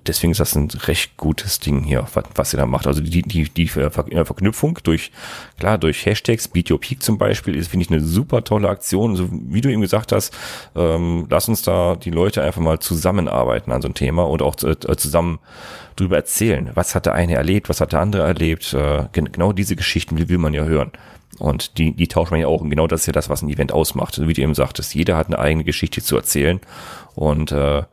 Deswegen 0.07 0.31
ist 0.31 0.39
das 0.39 0.55
ein 0.55 0.69
recht 0.69 1.17
gutes 1.17 1.59
Ding 1.59 1.83
hier, 1.83 2.07
was, 2.13 2.23
was 2.35 2.53
ihr 2.53 2.57
da 2.57 2.65
macht. 2.65 2.87
Also 2.87 3.01
die, 3.01 3.23
die, 3.23 3.49
die 3.49 3.67
Verknüpfung 3.67 4.79
durch, 4.83 5.11
klar, 5.59 5.77
durch 5.77 6.05
Hashtags, 6.05 6.47
Beat 6.47 6.71
Your 6.71 6.79
Peak 6.79 7.03
zum 7.03 7.17
Beispiel, 7.17 7.55
ist, 7.57 7.67
finde 7.67 7.85
ich, 7.85 7.91
eine 7.91 7.99
super 7.99 8.45
tolle 8.45 8.69
Aktion. 8.69 9.17
So, 9.17 9.27
wie 9.31 9.59
du 9.59 9.69
eben 9.69 9.81
gesagt 9.81 10.13
hast, 10.13 10.33
ähm, 10.77 11.27
lass 11.29 11.49
uns 11.49 11.61
da 11.61 11.97
die 11.97 12.11
Leute 12.11 12.41
einfach 12.41 12.61
mal 12.61 12.79
zusammenarbeiten 12.79 13.73
an 13.73 13.81
so 13.81 13.89
ein 13.89 13.95
Thema 13.95 14.23
und 14.23 14.41
auch 14.41 14.55
äh, 14.63 14.77
zusammen 14.95 15.39
drüber 15.97 16.15
erzählen. 16.15 16.71
Was 16.73 16.95
hat 16.95 17.05
der 17.05 17.13
eine 17.13 17.35
erlebt, 17.35 17.67
was 17.67 17.81
hat 17.81 17.91
der 17.91 17.99
andere 17.99 18.23
erlebt? 18.23 18.73
Äh, 18.73 19.07
genau 19.11 19.51
diese 19.51 19.75
Geschichten 19.75 20.17
will, 20.17 20.29
will 20.29 20.37
man 20.37 20.53
ja 20.53 20.63
hören. 20.63 20.91
Und 21.39 21.77
die, 21.77 21.95
die 21.95 22.07
tauscht 22.07 22.31
man 22.31 22.39
ja 22.39 22.47
auch. 22.47 22.61
Und 22.61 22.69
genau 22.69 22.87
das 22.87 23.01
ist 23.01 23.07
ja 23.07 23.13
das, 23.13 23.29
was 23.29 23.41
ein 23.41 23.49
Event 23.49 23.71
ausmacht. 23.71 24.17
Also 24.17 24.27
wie 24.27 24.33
du 24.33 24.41
eben 24.41 24.53
sagtest, 24.53 24.93
jeder 24.93 25.17
hat 25.17 25.27
eine 25.27 25.39
eigene 25.39 25.63
Geschichte 25.63 26.01
zu 26.01 26.15
erzählen. 26.15 26.59
Und 27.15 27.51
äh, 27.51 27.83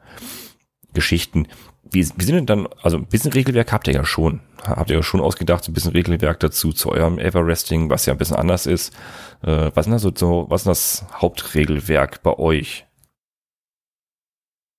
Geschichten, 0.92 1.46
wie, 1.90 2.00
wie 2.00 2.24
sind 2.24 2.34
denn 2.34 2.46
dann, 2.46 2.68
also 2.82 2.96
ein 2.98 3.06
bisschen 3.06 3.32
Regelwerk 3.32 3.72
habt 3.72 3.88
ihr 3.88 3.94
ja 3.94 4.04
schon. 4.04 4.40
Habt 4.62 4.90
ihr 4.90 4.96
ja 4.96 5.02
schon 5.02 5.20
ausgedacht, 5.20 5.64
so 5.64 5.70
ein 5.70 5.74
bisschen 5.74 5.92
Regelwerk 5.92 6.40
dazu 6.40 6.72
zu 6.72 6.90
eurem 6.90 7.18
Everresting, 7.18 7.88
was 7.88 8.06
ja 8.06 8.12
ein 8.12 8.18
bisschen 8.18 8.36
anders 8.36 8.66
ist. 8.66 8.94
Äh, 9.42 9.70
was 9.74 9.86
ist 9.86 9.92
das 9.92 10.02
so, 10.02 10.12
so, 10.14 10.46
was 10.48 10.62
ist 10.62 10.66
das 10.66 11.06
Hauptregelwerk 11.20 12.22
bei 12.22 12.38
euch? 12.38 12.86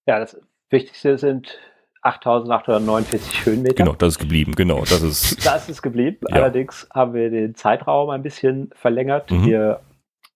Ja, 0.06 0.20
das 0.20 0.38
Wichtigste 0.70 1.18
sind 1.18 1.58
8849 2.02 3.46
Höhenmeter. 3.46 3.76
Genau, 3.76 3.94
das 3.94 4.10
ist 4.14 4.20
geblieben, 4.20 4.54
genau. 4.56 4.80
Das 4.80 5.02
ist, 5.02 5.46
das 5.46 5.70
ist 5.70 5.82
geblieben. 5.82 6.18
Ja. 6.30 6.38
Allerdings 6.38 6.88
haben 6.94 7.14
wir 7.14 7.30
den 7.30 7.56
Zeitraum 7.56 8.10
ein 8.10 8.24
bisschen 8.24 8.70
verlängert. 8.74 9.30
Mhm. 9.32 9.46
Wir 9.46 9.82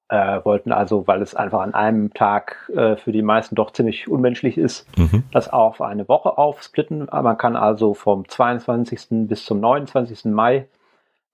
äh, 0.09 0.43
wollten 0.43 0.71
also, 0.71 1.07
weil 1.07 1.21
es 1.21 1.33
einfach 1.33 1.61
an 1.61 1.73
einem 1.73 2.13
Tag 2.13 2.69
äh, 2.75 2.97
für 2.97 3.11
die 3.11 3.21
meisten 3.21 3.55
doch 3.55 3.71
ziemlich 3.71 4.07
unmenschlich 4.07 4.57
ist, 4.57 4.85
mhm. 4.97 5.23
das 5.31 5.51
auf 5.51 5.81
eine 5.81 6.07
Woche 6.07 6.37
aufsplitten. 6.37 7.07
Man 7.11 7.37
kann 7.37 7.55
also 7.55 7.93
vom 7.93 8.27
22. 8.27 9.27
bis 9.27 9.45
zum 9.45 9.59
29. 9.59 10.25
Mai 10.25 10.67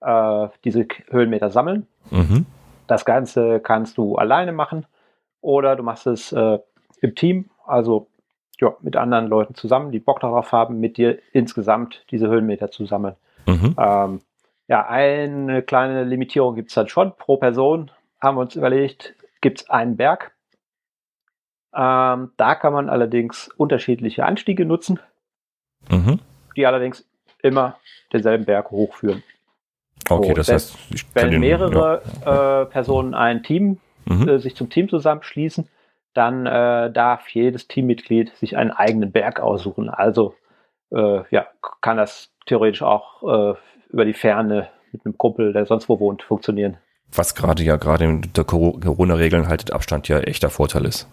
äh, 0.00 0.48
diese 0.64 0.86
Höhenmeter 1.08 1.50
sammeln. 1.50 1.86
Mhm. 2.10 2.46
Das 2.86 3.04
Ganze 3.04 3.60
kannst 3.60 3.98
du 3.98 4.16
alleine 4.16 4.52
machen 4.52 4.86
oder 5.40 5.76
du 5.76 5.82
machst 5.82 6.06
es 6.06 6.32
äh, 6.32 6.58
im 7.00 7.14
Team. 7.14 7.50
Also 7.66 8.08
ja, 8.60 8.74
mit 8.80 8.96
anderen 8.96 9.26
Leuten 9.26 9.54
zusammen, 9.54 9.90
die 9.90 10.00
Bock 10.00 10.20
darauf 10.20 10.52
haben, 10.52 10.80
mit 10.80 10.96
dir 10.96 11.18
insgesamt 11.32 12.04
diese 12.10 12.28
Höhenmeter 12.28 12.70
zu 12.70 12.86
sammeln. 12.86 13.16
Mhm. 13.46 13.74
Ähm, 13.78 14.20
ja, 14.68 14.86
eine 14.86 15.62
kleine 15.62 16.04
Limitierung 16.04 16.54
gibt 16.54 16.68
es 16.68 16.74
dann 16.74 16.88
schon. 16.88 17.12
Pro 17.16 17.38
Person 17.38 17.90
haben 18.20 18.36
wir 18.36 18.42
uns 18.42 18.54
überlegt, 18.54 19.14
gibt 19.40 19.62
es 19.62 19.70
einen 19.70 19.96
Berg. 19.96 20.32
Ähm, 21.74 22.30
da 22.36 22.54
kann 22.54 22.72
man 22.72 22.88
allerdings 22.88 23.48
unterschiedliche 23.56 24.24
Anstiege 24.24 24.64
nutzen, 24.64 25.00
mhm. 25.88 26.20
die 26.56 26.66
allerdings 26.66 27.08
immer 27.42 27.78
denselben 28.12 28.44
Berg 28.44 28.70
hochführen. 28.70 29.22
Okay, 30.08 30.28
so, 30.28 30.34
das 30.34 30.48
wenn, 30.48 30.54
heißt, 30.54 30.76
wenn 31.14 31.40
mehrere 31.40 32.02
ja. 32.24 32.62
äh, 32.62 32.66
Personen 32.66 33.14
ein 33.14 33.42
Team 33.42 33.78
mhm. 34.06 34.28
äh, 34.28 34.38
sich 34.38 34.56
zum 34.56 34.68
Team 34.68 34.88
zusammenschließen, 34.88 35.68
dann 36.14 36.46
äh, 36.46 36.90
darf 36.90 37.28
jedes 37.28 37.68
Teammitglied 37.68 38.34
sich 38.36 38.56
einen 38.56 38.70
eigenen 38.70 39.12
Berg 39.12 39.40
aussuchen. 39.40 39.88
Also 39.88 40.34
äh, 40.90 41.22
ja, 41.30 41.46
kann 41.80 41.96
das 41.96 42.32
theoretisch 42.46 42.82
auch 42.82 43.22
äh, 43.22 43.54
über 43.90 44.04
die 44.04 44.14
Ferne 44.14 44.68
mit 44.92 45.04
einem 45.04 45.16
Kumpel, 45.16 45.52
der 45.52 45.66
sonst 45.66 45.88
wo 45.88 46.00
wohnt, 46.00 46.22
funktionieren. 46.22 46.78
Was 47.12 47.34
gerade 47.34 47.62
ja 47.62 47.76
gerade 47.76 48.04
in 48.04 48.22
der 48.34 48.44
Corona-Regeln 48.44 49.48
haltet 49.48 49.72
Abstand 49.72 50.08
ja 50.08 50.20
echter 50.20 50.50
Vorteil 50.50 50.84
ist. 50.84 51.08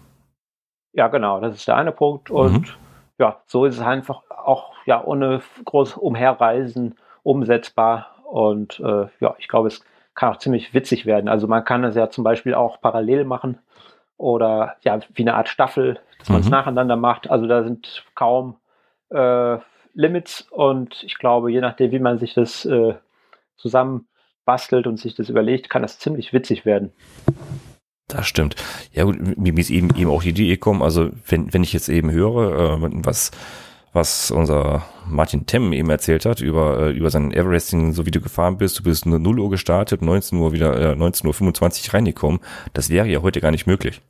Ja, 0.92 1.08
genau, 1.08 1.40
das 1.40 1.56
ist 1.56 1.68
der 1.68 1.76
eine 1.76 1.92
Punkt. 1.92 2.30
Und 2.30 2.60
mhm. 2.60 2.74
ja, 3.18 3.40
so 3.46 3.64
ist 3.64 3.76
es 3.76 3.82
einfach 3.82 4.22
auch 4.30 4.72
ja 4.86 5.02
ohne 5.04 5.42
groß 5.64 5.96
Umherreisen 5.96 6.96
umsetzbar. 7.22 8.16
Und 8.24 8.80
äh, 8.80 9.06
ja, 9.20 9.34
ich 9.38 9.48
glaube, 9.48 9.68
es 9.68 9.84
kann 10.14 10.32
auch 10.32 10.38
ziemlich 10.38 10.74
witzig 10.74 11.06
werden. 11.06 11.28
Also 11.28 11.46
man 11.46 11.64
kann 11.64 11.84
es 11.84 11.94
ja 11.94 12.10
zum 12.10 12.24
Beispiel 12.24 12.54
auch 12.54 12.80
parallel 12.80 13.24
machen 13.24 13.58
oder 14.18 14.76
ja, 14.82 15.00
wie 15.14 15.22
eine 15.22 15.34
Art 15.34 15.48
Staffel, 15.48 16.00
dass 16.18 16.28
man 16.28 16.40
es 16.40 16.46
mhm. 16.46 16.52
nacheinander 16.52 16.96
macht. 16.96 17.30
Also 17.30 17.46
da 17.46 17.64
sind 17.64 18.04
kaum 18.14 18.56
äh, 19.10 19.58
Limits 19.94 20.46
und 20.50 21.02
ich 21.04 21.18
glaube, 21.18 21.50
je 21.50 21.60
nachdem, 21.60 21.90
wie 21.92 21.98
man 21.98 22.18
sich 22.18 22.34
das 22.34 22.64
äh, 22.66 22.94
zusammen 23.56 24.06
bastelt 24.44 24.86
und 24.86 24.98
sich 24.98 25.14
das 25.14 25.28
überlegt, 25.28 25.70
kann 25.70 25.82
das 25.82 25.98
ziemlich 25.98 26.32
witzig 26.32 26.66
werden. 26.66 26.92
Das 28.08 28.26
stimmt. 28.26 28.56
Ja 28.92 29.04
gut, 29.04 29.18
mir 29.38 29.56
ist 29.58 29.70
eben, 29.70 29.94
eben 29.94 30.10
auch 30.10 30.22
die 30.22 30.30
Idee 30.30 30.48
gekommen, 30.48 30.82
also 30.82 31.10
wenn, 31.26 31.52
wenn 31.52 31.62
ich 31.62 31.72
jetzt 31.72 31.88
eben 31.88 32.10
höre, 32.10 32.80
äh, 32.82 33.04
was, 33.04 33.30
was 33.92 34.30
unser 34.30 34.84
Martin 35.06 35.46
Temm 35.46 35.72
eben 35.72 35.90
erzählt 35.90 36.24
hat 36.24 36.40
über, 36.40 36.88
äh, 36.88 36.90
über 36.90 37.10
sein 37.10 37.32
Everesting, 37.32 37.92
so 37.92 38.06
wie 38.06 38.10
du 38.10 38.20
gefahren 38.20 38.58
bist, 38.58 38.78
du 38.78 38.82
bist 38.82 39.06
0 39.06 39.38
Uhr 39.38 39.50
gestartet, 39.50 40.02
19 40.02 40.38
Uhr 40.38 40.52
wieder, 40.52 40.92
äh, 40.92 40.94
19.25 40.94 41.88
Uhr 41.88 41.94
reingekommen, 41.94 42.40
das 42.74 42.90
wäre 42.90 43.06
ja 43.06 43.22
heute 43.22 43.40
gar 43.40 43.50
nicht 43.50 43.66
möglich 43.66 44.00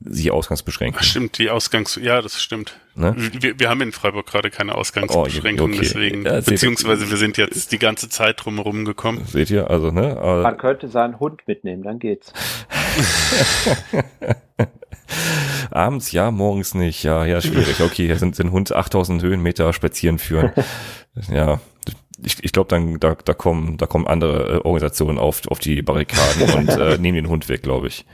sie 0.00 0.30
ausgangsbeschränken. 0.30 0.98
Ach, 1.00 1.04
stimmt, 1.04 1.38
die 1.38 1.50
Ausgangs, 1.50 1.98
ja, 2.00 2.22
das 2.22 2.40
stimmt. 2.40 2.78
Ne? 2.94 3.14
Wir, 3.16 3.58
wir 3.58 3.68
haben 3.68 3.80
in 3.82 3.92
Freiburg 3.92 4.26
gerade 4.26 4.50
keine 4.50 4.74
Ausgangsbeschränkungen, 4.74 5.74
oh, 5.74 5.76
okay. 5.76 5.86
deswegen, 5.86 6.24
ja, 6.24 6.40
beziehungsweise 6.40 7.10
wir 7.10 7.16
sind 7.16 7.36
jetzt 7.36 7.72
die 7.72 7.78
ganze 7.78 8.08
Zeit 8.08 8.44
drumherum 8.44 8.84
gekommen. 8.84 9.24
Seht 9.26 9.50
ihr, 9.50 9.70
also, 9.70 9.90
ne? 9.90 10.16
Aber 10.16 10.42
Man 10.42 10.56
könnte 10.56 10.88
seinen 10.88 11.20
Hund 11.20 11.42
mitnehmen, 11.46 11.82
dann 11.82 11.98
geht's. 11.98 12.32
Abends 15.70 16.12
ja, 16.12 16.30
morgens 16.30 16.74
nicht, 16.74 17.02
ja, 17.02 17.24
ja, 17.24 17.40
schwierig. 17.40 17.80
Okay, 17.80 18.12
sind, 18.14 18.36
sind 18.36 18.52
Hund 18.52 18.72
8000 18.72 19.22
Höhenmeter 19.22 19.72
spazieren 19.72 20.18
führen. 20.18 20.52
ja, 21.30 21.60
ich, 22.24 22.42
ich 22.42 22.52
glaube, 22.52 22.68
dann 22.68 23.00
da, 23.00 23.16
da 23.24 23.34
kommen 23.34 23.76
da 23.78 23.86
kommen 23.86 24.06
andere 24.06 24.56
äh, 24.56 24.56
Organisationen 24.58 25.18
auf 25.18 25.42
auf 25.48 25.58
die 25.58 25.82
Barrikaden 25.82 26.52
und 26.54 26.68
äh, 26.68 26.98
nehmen 27.00 27.16
den 27.16 27.28
Hund 27.28 27.48
weg, 27.48 27.62
glaube 27.62 27.88
ich. 27.88 28.04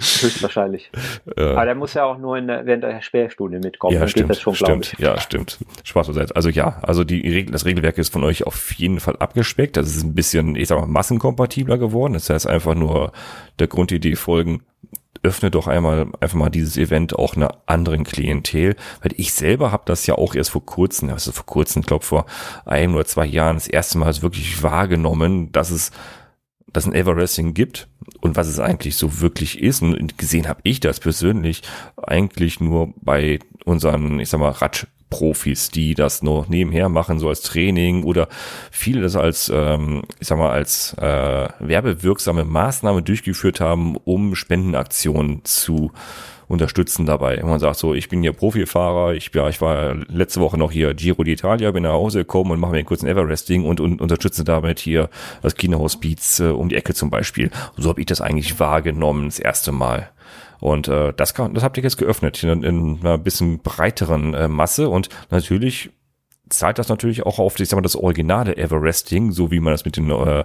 Höchstwahrscheinlich. 0.00 0.90
Äh, 1.36 1.42
Aber 1.42 1.64
der 1.66 1.74
muss 1.74 1.92
ja 1.92 2.04
auch 2.04 2.16
nur 2.16 2.38
in 2.38 2.46
der, 2.46 2.64
während 2.64 2.84
der 2.84 3.02
Sperrstunde 3.02 3.58
mitkommen. 3.58 3.94
Ja, 3.94 4.08
stimmt, 4.08 4.34
schon, 4.36 4.54
stimmt. 4.54 4.94
Ja, 4.98 5.20
stimmt. 5.20 5.58
Spaß 5.84 6.06
beiseite. 6.06 6.34
Also 6.36 6.48
ja, 6.48 6.78
also 6.82 7.04
die 7.04 7.20
Regel, 7.20 7.52
das 7.52 7.66
Regelwerk 7.66 7.98
ist 7.98 8.10
von 8.10 8.24
euch 8.24 8.46
auf 8.46 8.72
jeden 8.72 8.98
Fall 8.98 9.16
abgespeckt. 9.16 9.76
Das 9.76 9.94
ist 9.94 10.02
ein 10.02 10.14
bisschen, 10.14 10.56
ich 10.56 10.68
sag 10.68 10.80
mal, 10.80 10.86
massenkompatibler 10.86 11.76
geworden. 11.76 12.14
Das 12.14 12.30
heißt 12.30 12.46
einfach 12.46 12.74
nur 12.74 13.12
der 13.58 13.66
Grundidee 13.66 14.16
folgen, 14.16 14.62
öffne 15.22 15.50
doch 15.50 15.66
einmal 15.66 16.08
einfach 16.20 16.38
mal 16.38 16.50
dieses 16.50 16.76
Event 16.76 17.18
auch 17.18 17.36
einer 17.36 17.58
anderen 17.66 18.04
Klientel, 18.04 18.76
weil 19.02 19.12
ich 19.16 19.32
selber 19.32 19.70
habe 19.70 19.82
das 19.86 20.06
ja 20.06 20.14
auch 20.16 20.34
erst 20.34 20.50
vor 20.50 20.64
kurzem, 20.64 21.10
also 21.10 21.32
vor 21.32 21.46
kurzem, 21.46 21.82
glaube 21.82 22.04
vor 22.04 22.26
ein 22.64 22.94
oder 22.94 23.04
zwei 23.04 23.26
Jahren 23.26 23.56
das 23.56 23.68
erste 23.68 23.98
Mal 23.98 24.10
wirklich 24.22 24.62
wahrgenommen, 24.62 25.52
dass 25.52 25.70
es 25.70 25.90
dass 26.72 26.86
ein 26.86 26.94
Everesting 26.94 27.54
gibt 27.54 27.88
und 28.20 28.36
was 28.36 28.46
es 28.46 28.60
eigentlich 28.60 28.96
so 28.96 29.20
wirklich 29.20 29.60
ist. 29.60 29.82
Und 29.82 30.18
gesehen 30.18 30.48
habe 30.48 30.60
ich 30.62 30.80
das 30.80 31.00
persönlich 31.00 31.62
eigentlich 31.96 32.60
nur 32.60 32.94
bei 33.00 33.40
unseren, 33.64 34.20
ich 34.20 34.28
sag 34.28 34.40
mal, 34.40 34.52
Radprofis, 35.10 35.70
die 35.70 35.94
das 35.94 36.22
nur 36.22 36.46
nebenher 36.48 36.88
machen, 36.88 37.18
so 37.18 37.28
als 37.28 37.42
Training 37.42 38.04
oder 38.04 38.28
viele 38.70 39.02
das 39.02 39.16
als, 39.16 39.50
ähm, 39.54 40.02
ich 40.18 40.28
sag 40.28 40.38
mal, 40.38 40.50
als 40.50 40.94
äh, 40.94 41.48
werbewirksame 41.58 42.44
Maßnahme 42.44 43.02
durchgeführt 43.02 43.60
haben, 43.60 43.96
um 43.96 44.34
Spendenaktionen 44.34 45.44
zu 45.44 45.92
unterstützen 46.48 47.06
dabei. 47.06 47.36
Wenn 47.36 47.48
man 47.48 47.60
sagt 47.60 47.76
so, 47.76 47.94
ich 47.94 48.08
bin 48.08 48.22
hier 48.22 48.32
Profifahrer, 48.32 49.14
ich, 49.14 49.30
ja, 49.34 49.48
ich 49.48 49.60
war 49.60 49.94
letzte 50.08 50.40
Woche 50.40 50.58
noch 50.58 50.72
hier 50.72 50.94
Giro 50.94 51.22
d'Italia, 51.22 51.70
bin 51.70 51.84
nach 51.84 51.92
Hause 51.92 52.20
gekommen 52.20 52.50
und 52.50 52.60
mache 52.60 52.72
mir 52.72 52.78
einen 52.78 52.86
kurzen 52.86 53.06
Everesting 53.06 53.64
und, 53.64 53.80
und 53.80 54.00
unterstütze 54.00 54.42
damit 54.42 54.80
hier 54.80 55.10
das 55.42 55.54
Kinohospiz 55.54 56.40
äh, 56.40 56.48
um 56.48 56.68
die 56.68 56.76
Ecke 56.76 56.94
zum 56.94 57.10
Beispiel. 57.10 57.50
So 57.76 57.90
habe 57.90 58.00
ich 58.00 58.06
das 58.06 58.20
eigentlich 58.20 58.58
wahrgenommen, 58.58 59.26
das 59.26 59.38
erste 59.38 59.70
Mal. 59.70 60.10
Und 60.60 60.88
äh, 60.88 61.12
das, 61.14 61.34
kann, 61.34 61.54
das 61.54 61.62
habt 61.62 61.76
ihr 61.76 61.82
jetzt 61.82 61.96
geöffnet 61.96 62.42
in, 62.42 62.62
in 62.62 62.98
einer 63.00 63.18
bisschen 63.18 63.60
breiteren 63.60 64.34
äh, 64.34 64.48
Masse 64.48 64.88
und 64.88 65.08
natürlich 65.30 65.90
zahlt 66.50 66.78
das 66.78 66.88
natürlich 66.88 67.24
auch 67.24 67.38
auf, 67.38 67.58
ich 67.58 67.68
sag 67.68 67.76
mal, 67.76 67.82
das 67.82 67.96
originale 67.96 68.56
Everesting, 68.56 69.32
so 69.32 69.50
wie 69.50 69.60
man 69.60 69.72
das 69.72 69.84
mit 69.84 69.96
den, 69.96 70.10
äh, 70.10 70.44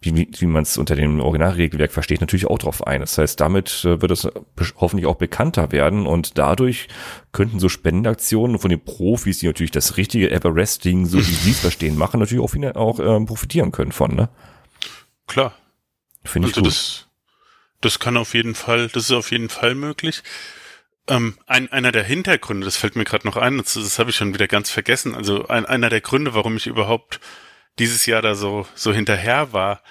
wie, 0.00 0.28
wie 0.38 0.46
man 0.46 0.62
es 0.62 0.78
unter 0.78 0.96
dem 0.96 1.20
Originalregelwerk 1.20 1.92
versteht, 1.92 2.20
natürlich 2.20 2.46
auch 2.46 2.58
drauf 2.58 2.86
ein. 2.86 3.00
Das 3.00 3.16
heißt, 3.18 3.38
damit 3.40 3.84
äh, 3.84 4.00
wird 4.00 4.10
es 4.10 4.28
hoffentlich 4.76 5.06
auch 5.06 5.16
bekannter 5.16 5.70
werden 5.70 6.06
und 6.06 6.38
dadurch 6.38 6.88
könnten 7.32 7.60
so 7.60 7.68
Spendenaktionen 7.68 8.58
von 8.58 8.70
den 8.70 8.80
Profis, 8.80 9.38
die 9.38 9.46
natürlich 9.46 9.70
das 9.70 9.96
richtige 9.96 10.30
Everesting, 10.30 11.06
so 11.06 11.18
wie 11.18 11.22
sie 11.22 11.50
es 11.50 11.60
verstehen, 11.60 11.96
machen, 11.96 12.20
natürlich 12.20 12.42
auch, 12.42 12.76
auch 12.76 12.98
äh, 12.98 13.24
profitieren 13.24 13.72
können 13.72 13.92
von, 13.92 14.14
ne? 14.14 14.28
Klar. 15.26 15.52
Finde 16.24 16.48
ich 16.48 16.56
also 16.56 16.62
gut. 16.62 16.70
Das, 16.70 17.08
das 17.84 17.98
kann 17.98 18.16
auf 18.16 18.34
jeden 18.34 18.54
Fall, 18.54 18.88
das 18.88 19.04
ist 19.04 19.12
auf 19.12 19.30
jeden 19.30 19.48
Fall 19.48 19.74
möglich. 19.74 20.22
Ähm, 21.08 21.38
ein, 21.46 21.70
einer 21.72 21.92
der 21.92 22.04
Hintergründe, 22.04 22.64
das 22.64 22.76
fällt 22.76 22.96
mir 22.96 23.04
gerade 23.04 23.26
noch 23.26 23.36
ein, 23.36 23.58
das, 23.58 23.74
das 23.74 23.98
habe 23.98 24.10
ich 24.10 24.16
schon 24.16 24.34
wieder 24.34 24.48
ganz 24.48 24.70
vergessen. 24.70 25.14
Also 25.14 25.48
ein, 25.48 25.66
einer 25.66 25.90
der 25.90 26.00
Gründe, 26.00 26.34
warum 26.34 26.56
ich 26.56 26.66
überhaupt 26.66 27.20
dieses 27.78 28.06
Jahr 28.06 28.22
da 28.22 28.34
so, 28.34 28.66
so 28.74 28.92
hinterher 28.92 29.52
war, 29.52 29.82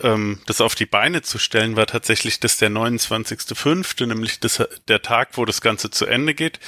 ähm, 0.00 0.40
das 0.46 0.60
auf 0.60 0.74
die 0.74 0.86
Beine 0.86 1.22
zu 1.22 1.38
stellen, 1.38 1.76
war 1.76 1.86
tatsächlich 1.86 2.40
das 2.40 2.56
der 2.56 2.70
29.05., 2.70 4.06
nämlich 4.06 4.40
das, 4.40 4.66
der 4.88 5.02
Tag, 5.02 5.30
wo 5.36 5.44
das 5.44 5.60
Ganze 5.60 5.90
zu 5.90 6.06
Ende 6.06 6.34
geht. 6.34 6.60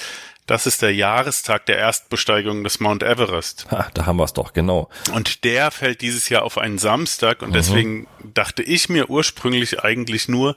Das 0.46 0.66
ist 0.66 0.82
der 0.82 0.94
Jahrestag 0.94 1.66
der 1.66 1.78
Erstbesteigung 1.78 2.64
des 2.64 2.80
Mount 2.80 3.02
Everest. 3.02 3.66
Ha, 3.70 3.88
da 3.94 4.06
haben 4.06 4.16
wir 4.16 4.24
es 4.24 4.32
doch, 4.32 4.52
genau. 4.52 4.88
Und 5.12 5.44
der 5.44 5.70
fällt 5.70 6.00
dieses 6.00 6.28
Jahr 6.28 6.42
auf 6.42 6.58
einen 6.58 6.78
Samstag 6.78 7.42
und 7.42 7.50
mhm. 7.50 7.54
deswegen 7.54 8.06
dachte 8.34 8.62
ich 8.62 8.88
mir 8.88 9.10
ursprünglich 9.10 9.84
eigentlich 9.84 10.28
nur, 10.28 10.56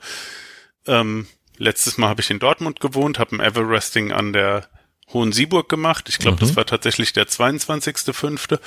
ähm, 0.88 1.28
Letztes 1.58 1.98
Mal 1.98 2.10
habe 2.10 2.22
ich 2.22 2.30
in 2.30 2.40
Dortmund 2.40 2.80
gewohnt, 2.80 3.20
habe 3.20 3.36
ein 3.36 3.40
Everesting 3.40 4.12
an 4.12 4.34
der 4.34 4.68
Hohen 5.12 5.32
Sieburg 5.32 5.70
gemacht. 5.70 6.10
Ich 6.10 6.18
glaube, 6.18 6.38
mhm. 6.38 6.40
das 6.42 6.56
war 6.56 6.66
tatsächlich 6.66 7.14
der 7.14 7.28
22.05. 7.28 8.60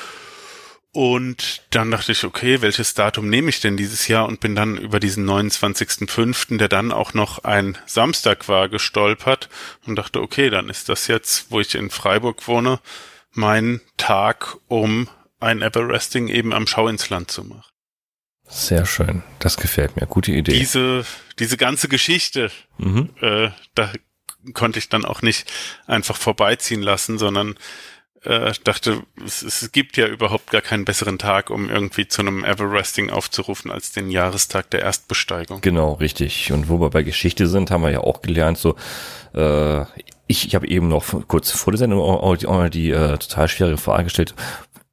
Und 0.97 1.61
dann 1.73 1.91
dachte 1.91 2.13
ich, 2.13 2.25
okay, 2.25 2.63
welches 2.63 2.95
Datum 2.95 3.29
nehme 3.29 3.51
ich 3.51 3.61
denn 3.61 3.77
dieses 3.77 4.09
Jahr? 4.09 4.25
Und 4.25 4.41
bin 4.41 4.55
dann 4.55 4.79
über 4.79 4.99
diesen 4.99 5.29
29.05., 5.29 6.57
der 6.57 6.71
dann 6.71 6.91
auch 6.91 7.13
noch 7.13 7.45
ein 7.45 7.77
Samstag 7.85 8.49
war, 8.49 8.71
gestolpert 8.71 9.51
und 9.85 9.97
dachte, 9.97 10.23
okay, 10.23 10.49
dann 10.49 10.71
ist 10.71 10.89
das 10.89 11.07
jetzt, 11.07 11.51
wo 11.51 11.61
ich 11.61 11.75
in 11.75 11.91
Freiburg 11.91 12.49
wohne, 12.49 12.81
mein 13.33 13.83
Tag, 13.99 14.57
um 14.69 15.11
ein 15.39 15.61
Everesting 15.61 16.29
eben 16.29 16.55
am 16.55 16.67
Schau 16.67 16.89
ins 16.89 17.11
Land 17.11 17.31
zu 17.31 17.45
machen. 17.45 17.71
Sehr 18.49 18.87
schön. 18.87 19.23
Das 19.39 19.59
gefällt 19.59 19.97
mir. 19.97 20.07
Gute 20.07 20.33
Idee. 20.33 20.59
Diese, 20.59 21.05
diese 21.39 21.59
ganze 21.59 21.89
Geschichte, 21.89 22.51
mhm. 22.79 23.11
äh, 23.21 23.51
da 23.75 23.93
konnte 24.55 24.79
ich 24.79 24.89
dann 24.89 25.05
auch 25.05 25.21
nicht 25.21 25.53
einfach 25.87 26.17
vorbeiziehen 26.17 26.81
lassen, 26.81 27.19
sondern 27.19 27.59
äh, 28.27 28.53
dachte, 28.65 29.03
es, 29.25 29.43
es 29.43 29.73
gibt 29.73 29.97
ja 29.97 30.07
überhaupt 30.07 30.51
gar 30.51 30.61
keinen 30.61 30.85
besseren 30.85 31.19
Tag, 31.19 31.51
um 31.51 31.71
irgendwie 31.71 32.09
zu 32.09 32.23
einem 32.23 32.45
Everesting 32.45 33.11
aufzurufen, 33.11 33.71
als 33.71 33.93
den 33.93 34.11
Jahrestag 34.11 34.71
der 34.71 34.83
Erstbesteigung. 34.83 35.61
Genau, 35.61 35.95
richtig. 35.95 36.53
Und 36.53 36.69
wo 36.69 36.81
wir 36.81 36.91
bei 36.91 37.03
Geschichte 37.03 37.47
sind, 37.47 37.71
haben 37.71 37.83
wir 37.83 37.91
ja 37.91 38.01
auch 38.01 38.23
gelernt, 38.23 38.59
so 38.59 38.77
äh, 39.35 39.83
ich, 40.27 40.49
ich 40.49 40.55
habe 40.55 40.67
eben 40.67 40.89
noch 40.89 41.05
kurz 41.29 41.51
vor 41.51 41.73
der 41.73 41.79
Sendung 41.79 42.01
auch 42.01 42.37
die, 42.37 42.47
auch 42.47 42.69
die 42.69 42.91
äh, 42.91 43.19
total 43.19 43.49
schwere 43.49 43.77
Frage 43.77 44.05
gestellt, 44.05 44.35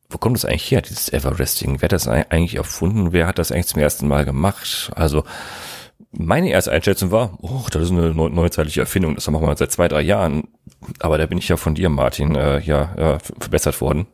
wo 0.09 0.19
kommt 0.19 0.37
das 0.37 0.45
eigentlich 0.45 0.69
her, 0.69 0.81
dieses 0.81 1.11
Everesting? 1.11 1.81
Wer 1.81 1.87
hat 1.87 1.91
das 1.91 2.07
eigentlich 2.07 2.55
erfunden? 2.55 3.13
Wer 3.13 3.25
hat 3.25 3.39
das 3.39 3.51
eigentlich 3.51 3.67
zum 3.67 3.81
ersten 3.81 4.07
Mal 4.07 4.25
gemacht? 4.25 4.91
Also 4.95 5.23
meine 6.15 6.49
erste 6.49 6.71
Einschätzung 6.71 7.11
war, 7.11 7.37
oh, 7.41 7.65
das 7.71 7.83
ist 7.83 7.91
eine 7.91 8.13
neuzeitliche 8.13 8.81
Erfindung, 8.81 9.15
das 9.15 9.29
machen 9.29 9.47
wir 9.47 9.57
seit 9.57 9.71
zwei, 9.71 9.87
drei 9.87 10.01
Jahren. 10.01 10.47
Aber 10.99 11.17
da 11.17 11.25
bin 11.25 11.37
ich 11.37 11.49
ja 11.49 11.57
von 11.57 11.75
dir, 11.75 11.89
Martin, 11.89 12.35
äh, 12.35 12.59
ja, 12.59 12.93
äh, 12.95 13.19
verbessert 13.39 13.81
worden. 13.81 14.07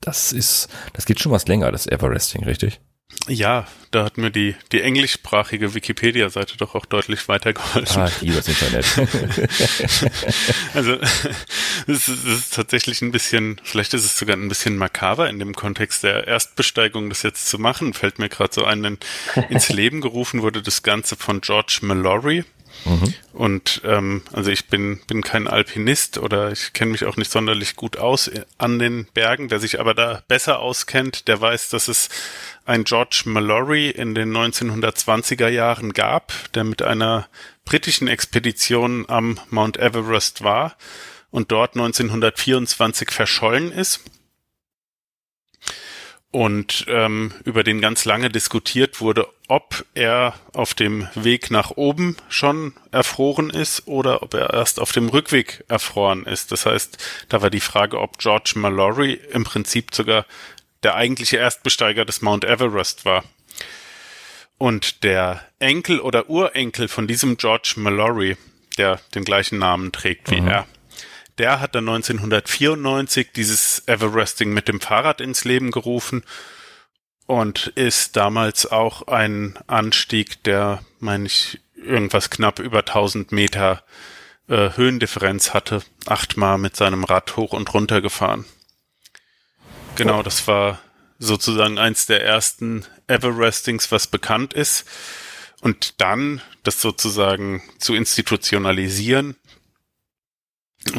Das 0.00 0.32
ist, 0.32 0.68
das 0.92 1.06
geht 1.06 1.20
schon 1.20 1.32
was 1.32 1.46
länger, 1.48 1.72
das 1.72 1.86
Everesting, 1.86 2.44
richtig? 2.44 2.80
Ja, 3.28 3.66
da 3.90 4.04
hat 4.04 4.18
mir 4.18 4.30
die, 4.30 4.54
die 4.70 4.82
englischsprachige 4.82 5.74
Wikipedia-Seite 5.74 6.56
doch 6.56 6.74
auch 6.76 6.86
deutlich 6.86 7.28
weitergeholfen. 7.28 8.02
Ah, 8.02 8.06
ich 8.06 8.20
liebe 8.20 8.36
das 8.36 8.46
Internet. 8.46 8.86
also, 10.74 10.92
es 11.88 12.08
ist, 12.08 12.08
es 12.08 12.24
ist 12.24 12.54
tatsächlich 12.54 13.02
ein 13.02 13.10
bisschen, 13.10 13.60
vielleicht 13.64 13.94
ist 13.94 14.04
es 14.04 14.16
sogar 14.16 14.36
ein 14.36 14.48
bisschen 14.48 14.76
makaber 14.76 15.28
in 15.28 15.40
dem 15.40 15.54
Kontext 15.54 16.04
der 16.04 16.26
Erstbesteigung, 16.28 17.08
das 17.08 17.22
jetzt 17.22 17.48
zu 17.48 17.58
machen. 17.58 17.94
Fällt 17.94 18.20
mir 18.20 18.28
gerade 18.28 18.54
so 18.54 18.64
ein, 18.64 18.98
ins 19.48 19.68
Leben 19.70 20.00
gerufen 20.00 20.42
wurde 20.42 20.62
das 20.62 20.82
Ganze 20.82 21.16
von 21.16 21.40
George 21.40 21.78
Mallory. 21.82 22.44
Mhm. 22.84 23.14
Und 23.32 23.82
ähm, 23.84 24.22
also 24.32 24.50
ich 24.50 24.68
bin, 24.68 25.00
bin 25.06 25.22
kein 25.22 25.48
Alpinist 25.48 26.18
oder 26.18 26.52
ich 26.52 26.72
kenne 26.72 26.92
mich 26.92 27.04
auch 27.04 27.16
nicht 27.16 27.30
sonderlich 27.30 27.76
gut 27.76 27.96
aus 27.96 28.30
an 28.58 28.78
den 28.78 29.06
Bergen. 29.14 29.50
Wer 29.50 29.60
sich 29.60 29.80
aber 29.80 29.94
da 29.94 30.22
besser 30.28 30.60
auskennt, 30.60 31.28
der 31.28 31.40
weiß, 31.40 31.70
dass 31.70 31.88
es 31.88 32.08
ein 32.64 32.84
George 32.84 33.22
Mallory 33.26 33.90
in 33.90 34.14
den 34.14 34.36
1920er 34.36 35.48
Jahren 35.48 35.92
gab, 35.92 36.32
der 36.54 36.64
mit 36.64 36.82
einer 36.82 37.28
britischen 37.64 38.08
Expedition 38.08 39.04
am 39.08 39.38
Mount 39.50 39.76
Everest 39.76 40.42
war 40.42 40.76
und 41.30 41.52
dort 41.52 41.74
1924 41.74 43.10
verschollen 43.10 43.72
ist 43.72 44.00
und 46.36 46.84
ähm, 46.88 47.32
über 47.46 47.64
den 47.64 47.80
ganz 47.80 48.04
lange 48.04 48.28
diskutiert 48.28 49.00
wurde, 49.00 49.26
ob 49.48 49.86
er 49.94 50.34
auf 50.52 50.74
dem 50.74 51.08
Weg 51.14 51.50
nach 51.50 51.70
oben 51.70 52.14
schon 52.28 52.74
erfroren 52.92 53.48
ist 53.48 53.88
oder 53.88 54.22
ob 54.22 54.34
er 54.34 54.52
erst 54.52 54.78
auf 54.78 54.92
dem 54.92 55.08
Rückweg 55.08 55.64
erfroren 55.68 56.26
ist. 56.26 56.52
Das 56.52 56.66
heißt, 56.66 57.02
da 57.30 57.40
war 57.40 57.48
die 57.48 57.60
Frage, 57.60 57.98
ob 57.98 58.18
George 58.18 58.52
Mallory 58.56 59.18
im 59.32 59.44
Prinzip 59.44 59.94
sogar 59.94 60.26
der 60.82 60.94
eigentliche 60.94 61.38
Erstbesteiger 61.38 62.04
des 62.04 62.20
Mount 62.20 62.44
Everest 62.44 63.06
war. 63.06 63.24
Und 64.58 65.04
der 65.04 65.40
Enkel 65.58 66.00
oder 66.00 66.28
Urenkel 66.28 66.88
von 66.88 67.06
diesem 67.06 67.38
George 67.38 67.76
Mallory, 67.76 68.36
der 68.76 69.00
den 69.14 69.24
gleichen 69.24 69.58
Namen 69.58 69.90
trägt 69.90 70.30
wie 70.30 70.42
mhm. 70.42 70.48
er, 70.48 70.66
der 71.38 71.60
hat 71.60 71.74
dann 71.74 71.88
1994 71.88 73.32
dieses 73.34 73.82
Everesting 73.86 74.52
mit 74.52 74.68
dem 74.68 74.80
Fahrrad 74.80 75.20
ins 75.20 75.44
Leben 75.44 75.70
gerufen 75.70 76.24
und 77.26 77.68
ist 77.68 78.16
damals 78.16 78.70
auch 78.70 79.08
ein 79.08 79.58
Anstieg, 79.66 80.42
der, 80.44 80.82
meine 81.00 81.26
ich, 81.26 81.60
irgendwas 81.74 82.30
knapp 82.30 82.58
über 82.58 82.78
1000 82.78 83.32
Meter 83.32 83.82
äh, 84.48 84.70
Höhendifferenz 84.76 85.52
hatte, 85.52 85.82
achtmal 86.06 86.58
mit 86.58 86.76
seinem 86.76 87.04
Rad 87.04 87.36
hoch 87.36 87.52
und 87.52 87.72
runter 87.74 88.00
gefahren. 88.00 88.44
Genau, 89.96 90.22
das 90.22 90.46
war 90.46 90.78
sozusagen 91.18 91.78
eins 91.78 92.06
der 92.06 92.22
ersten 92.22 92.84
Everestings, 93.08 93.90
was 93.90 94.06
bekannt 94.06 94.52
ist. 94.54 94.86
Und 95.62 96.00
dann 96.00 96.42
das 96.62 96.80
sozusagen 96.80 97.62
zu 97.78 97.94
institutionalisieren, 97.94 99.36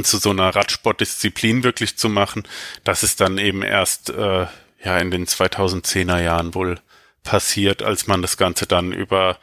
zu 0.04 0.18
so 0.18 0.32
einer 0.32 0.56
Radsportdisziplin 0.56 1.64
wirklich 1.64 1.98
zu 1.98 2.10
machen, 2.10 2.44
das 2.84 3.04
ist 3.04 3.22
dann 3.22 3.38
eben 3.38 3.64
erst 3.64 4.10
äh, 4.10 4.48
ja 4.84 4.98
in 4.98 5.12
den 5.12 5.26
2010er 5.26 6.22
Jahren 6.22 6.54
wohl 6.54 6.80
passiert, 7.24 7.84
als 7.84 8.08
man 8.08 8.22
das 8.22 8.38
Ganze 8.38 8.68
dann 8.68 8.92
über 8.92 9.38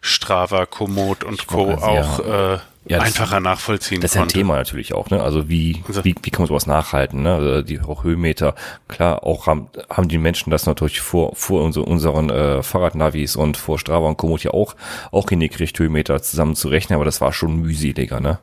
Strava, 0.00 0.66
Komoot 0.66 1.24
und 1.24 1.46
Co. 1.46 1.72
auch 1.72 2.20
äh, 2.20 2.58
ja, 2.88 3.00
einfacher 3.00 3.40
nachvollziehen 3.40 4.00
Das 4.00 4.12
ist 4.12 4.14
ja 4.14 4.22
ein 4.22 4.28
Thema 4.28 4.56
natürlich 4.56 4.94
auch, 4.94 5.10
ne? 5.10 5.22
Also 5.22 5.48
wie, 5.48 5.82
also, 5.86 6.04
wie, 6.04 6.14
wie 6.22 6.30
kann 6.30 6.42
man 6.42 6.48
sowas 6.48 6.66
nachhalten, 6.66 7.22
ne? 7.22 7.34
Also 7.34 7.62
die 7.62 7.80
auch 7.80 8.04
Höhenmeter, 8.04 8.54
klar, 8.88 9.24
auch 9.24 9.46
haben, 9.46 9.68
haben 9.90 10.08
die 10.08 10.18
Menschen 10.18 10.50
das 10.50 10.66
natürlich 10.66 11.00
vor, 11.00 11.34
vor 11.36 11.62
unsere, 11.62 11.84
unseren 11.84 12.30
äh, 12.30 12.62
Fahrradnavis 12.62 13.36
und 13.36 13.56
vor 13.56 13.78
Strava 13.78 14.08
und 14.08 14.16
Komoot 14.16 14.42
ja 14.42 14.52
auch, 14.52 14.74
auch 15.12 15.28
hingekriegt, 15.28 15.78
Höhenmeter 15.78 16.22
zusammen 16.22 16.56
zu 16.56 16.68
rechnen, 16.68 16.96
aber 16.96 17.04
das 17.04 17.20
war 17.20 17.32
schon 17.32 17.56
mühseliger, 17.56 18.20
ne? 18.20 18.38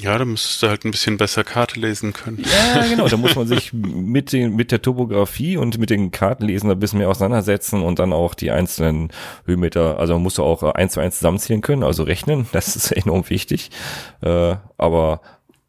Ja, 0.00 0.18
da 0.18 0.24
müsstest 0.24 0.62
du 0.62 0.68
halt 0.68 0.84
ein 0.84 0.90
bisschen 0.90 1.16
besser 1.16 1.44
Karte 1.44 1.78
lesen 1.78 2.12
können. 2.12 2.42
Ja, 2.42 2.86
genau. 2.86 3.08
Da 3.08 3.16
muss 3.16 3.36
man 3.36 3.46
sich 3.46 3.72
mit, 3.72 4.32
den, 4.32 4.56
mit 4.56 4.72
der 4.72 4.82
Topografie 4.82 5.56
und 5.56 5.78
mit 5.78 5.90
den 5.90 6.10
Kartenlesen 6.10 6.70
ein 6.70 6.78
bisschen 6.78 6.98
mehr 6.98 7.08
auseinandersetzen 7.08 7.82
und 7.82 7.98
dann 7.98 8.12
auch 8.12 8.34
die 8.34 8.50
einzelnen 8.50 9.10
Höhenmeter, 9.46 9.98
also 9.98 10.14
man 10.14 10.22
muss 10.22 10.38
auch 10.38 10.62
eins 10.62 10.94
zu 10.94 11.00
eins 11.00 11.18
zusammenzählen 11.18 11.60
können, 11.60 11.82
also 11.82 12.02
rechnen. 12.02 12.46
Das 12.54 12.76
ist 12.76 12.92
enorm 12.92 13.28
wichtig. 13.30 13.70
Äh, 14.22 14.56
aber 14.78 15.20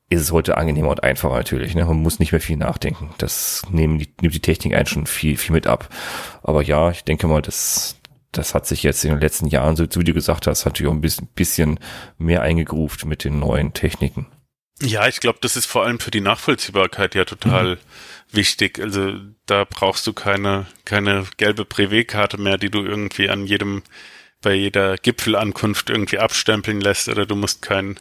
ist 0.09 0.21
es 0.21 0.31
heute 0.31 0.57
angenehmer 0.57 0.89
und 0.89 1.03
einfacher 1.03 1.35
natürlich. 1.35 1.73
Ne? 1.73 1.83
Man 1.83 2.01
muss 2.01 2.19
nicht 2.19 2.31
mehr 2.31 2.41
viel 2.41 2.57
nachdenken. 2.57 3.09
Das 3.17 3.63
nehmen 3.71 3.97
die, 3.97 4.07
nimmt 4.21 4.35
die 4.35 4.39
Technik 4.39 4.75
einen 4.75 4.85
schon 4.85 5.07
viel, 5.07 5.35
viel 5.35 5.53
mit 5.53 5.67
ab. 5.67 5.89
Aber 6.43 6.61
ja, 6.61 6.91
ich 6.91 7.03
denke 7.03 7.27
mal, 7.27 7.41
das, 7.41 7.99
das 8.37 8.53
hat 8.53 8.67
sich 8.67 8.83
jetzt 8.83 9.03
in 9.03 9.11
den 9.11 9.19
letzten 9.19 9.47
Jahren, 9.47 9.75
so 9.75 9.83
wie 9.83 10.03
du 10.03 10.13
gesagt 10.13 10.47
hast, 10.47 10.65
natürlich 10.65 10.89
auch 10.89 10.95
ein 10.95 11.01
bisschen, 11.01 11.27
bisschen 11.27 11.79
mehr 12.17 12.41
eingegruft 12.41 13.05
mit 13.05 13.23
den 13.23 13.39
neuen 13.39 13.73
Techniken. 13.73 14.27
Ja, 14.81 15.07
ich 15.07 15.21
glaube, 15.21 15.39
das 15.41 15.55
ist 15.55 15.65
vor 15.65 15.85
allem 15.85 15.99
für 15.99 16.11
die 16.11 16.21
Nachvollziehbarkeit 16.21 17.15
ja 17.15 17.23
total 17.23 17.75
mhm. 17.75 17.79
wichtig. 18.31 18.79
Also 18.79 19.13
da 19.45 19.63
brauchst 19.63 20.05
du 20.05 20.13
keine, 20.13 20.65
keine 20.83 21.25
gelbe 21.37 21.63
Privé-Karte 21.63 22.37
mehr, 22.37 22.57
die 22.57 22.69
du 22.69 22.83
irgendwie 22.83 23.29
an 23.29 23.45
jedem, 23.45 23.83
bei 24.41 24.53
jeder 24.53 24.97
Gipfelankunft 24.97 25.89
irgendwie 25.89 26.19
abstempeln 26.19 26.81
lässt 26.81 27.07
oder 27.07 27.25
du 27.25 27.35
musst 27.35 27.61
keinen, 27.61 27.99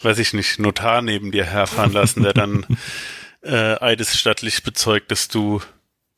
weiß 0.00 0.18
ich 0.18 0.32
nicht, 0.32 0.58
Notar 0.58 1.02
neben 1.02 1.30
dir 1.30 1.44
herfahren 1.44 1.92
lassen, 1.92 2.22
der 2.22 2.32
dann 2.32 2.64
äh, 3.42 3.78
eidesstattlich 3.78 4.62
bezeugt, 4.62 5.10
dass 5.10 5.28
du 5.28 5.60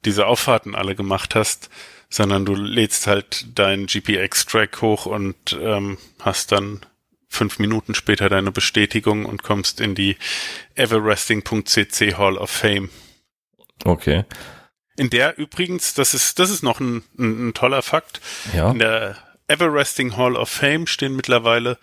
diese 0.04 0.26
Auffahrten 0.26 0.76
alle 0.76 0.94
gemacht 0.94 1.34
hast 1.34 1.68
sondern 2.10 2.44
du 2.44 2.54
lädst 2.54 3.06
halt 3.06 3.46
deinen 3.58 3.86
GPX-Track 3.86 4.82
hoch 4.82 5.06
und 5.06 5.58
ähm, 5.60 5.96
hast 6.18 6.52
dann 6.52 6.80
fünf 7.28 7.60
Minuten 7.60 7.94
später 7.94 8.28
deine 8.28 8.50
Bestätigung 8.50 9.24
und 9.24 9.44
kommst 9.44 9.80
in 9.80 9.94
die 9.94 10.16
everesting.cc 10.74 12.14
Hall 12.16 12.36
of 12.36 12.50
Fame. 12.50 12.90
Okay. 13.84 14.24
In 14.96 15.08
der 15.08 15.38
übrigens, 15.38 15.94
das 15.94 16.12
ist, 16.12 16.40
das 16.40 16.50
ist 16.50 16.62
noch 16.62 16.80
ein, 16.80 17.04
ein, 17.16 17.48
ein 17.48 17.54
toller 17.54 17.82
Fakt. 17.82 18.20
Ja. 18.52 18.72
In 18.72 18.80
der 18.80 19.16
Everesting 19.46 20.16
Hall 20.16 20.36
of 20.36 20.48
Fame 20.48 20.86
stehen 20.86 21.14
mittlerweile 21.14 21.78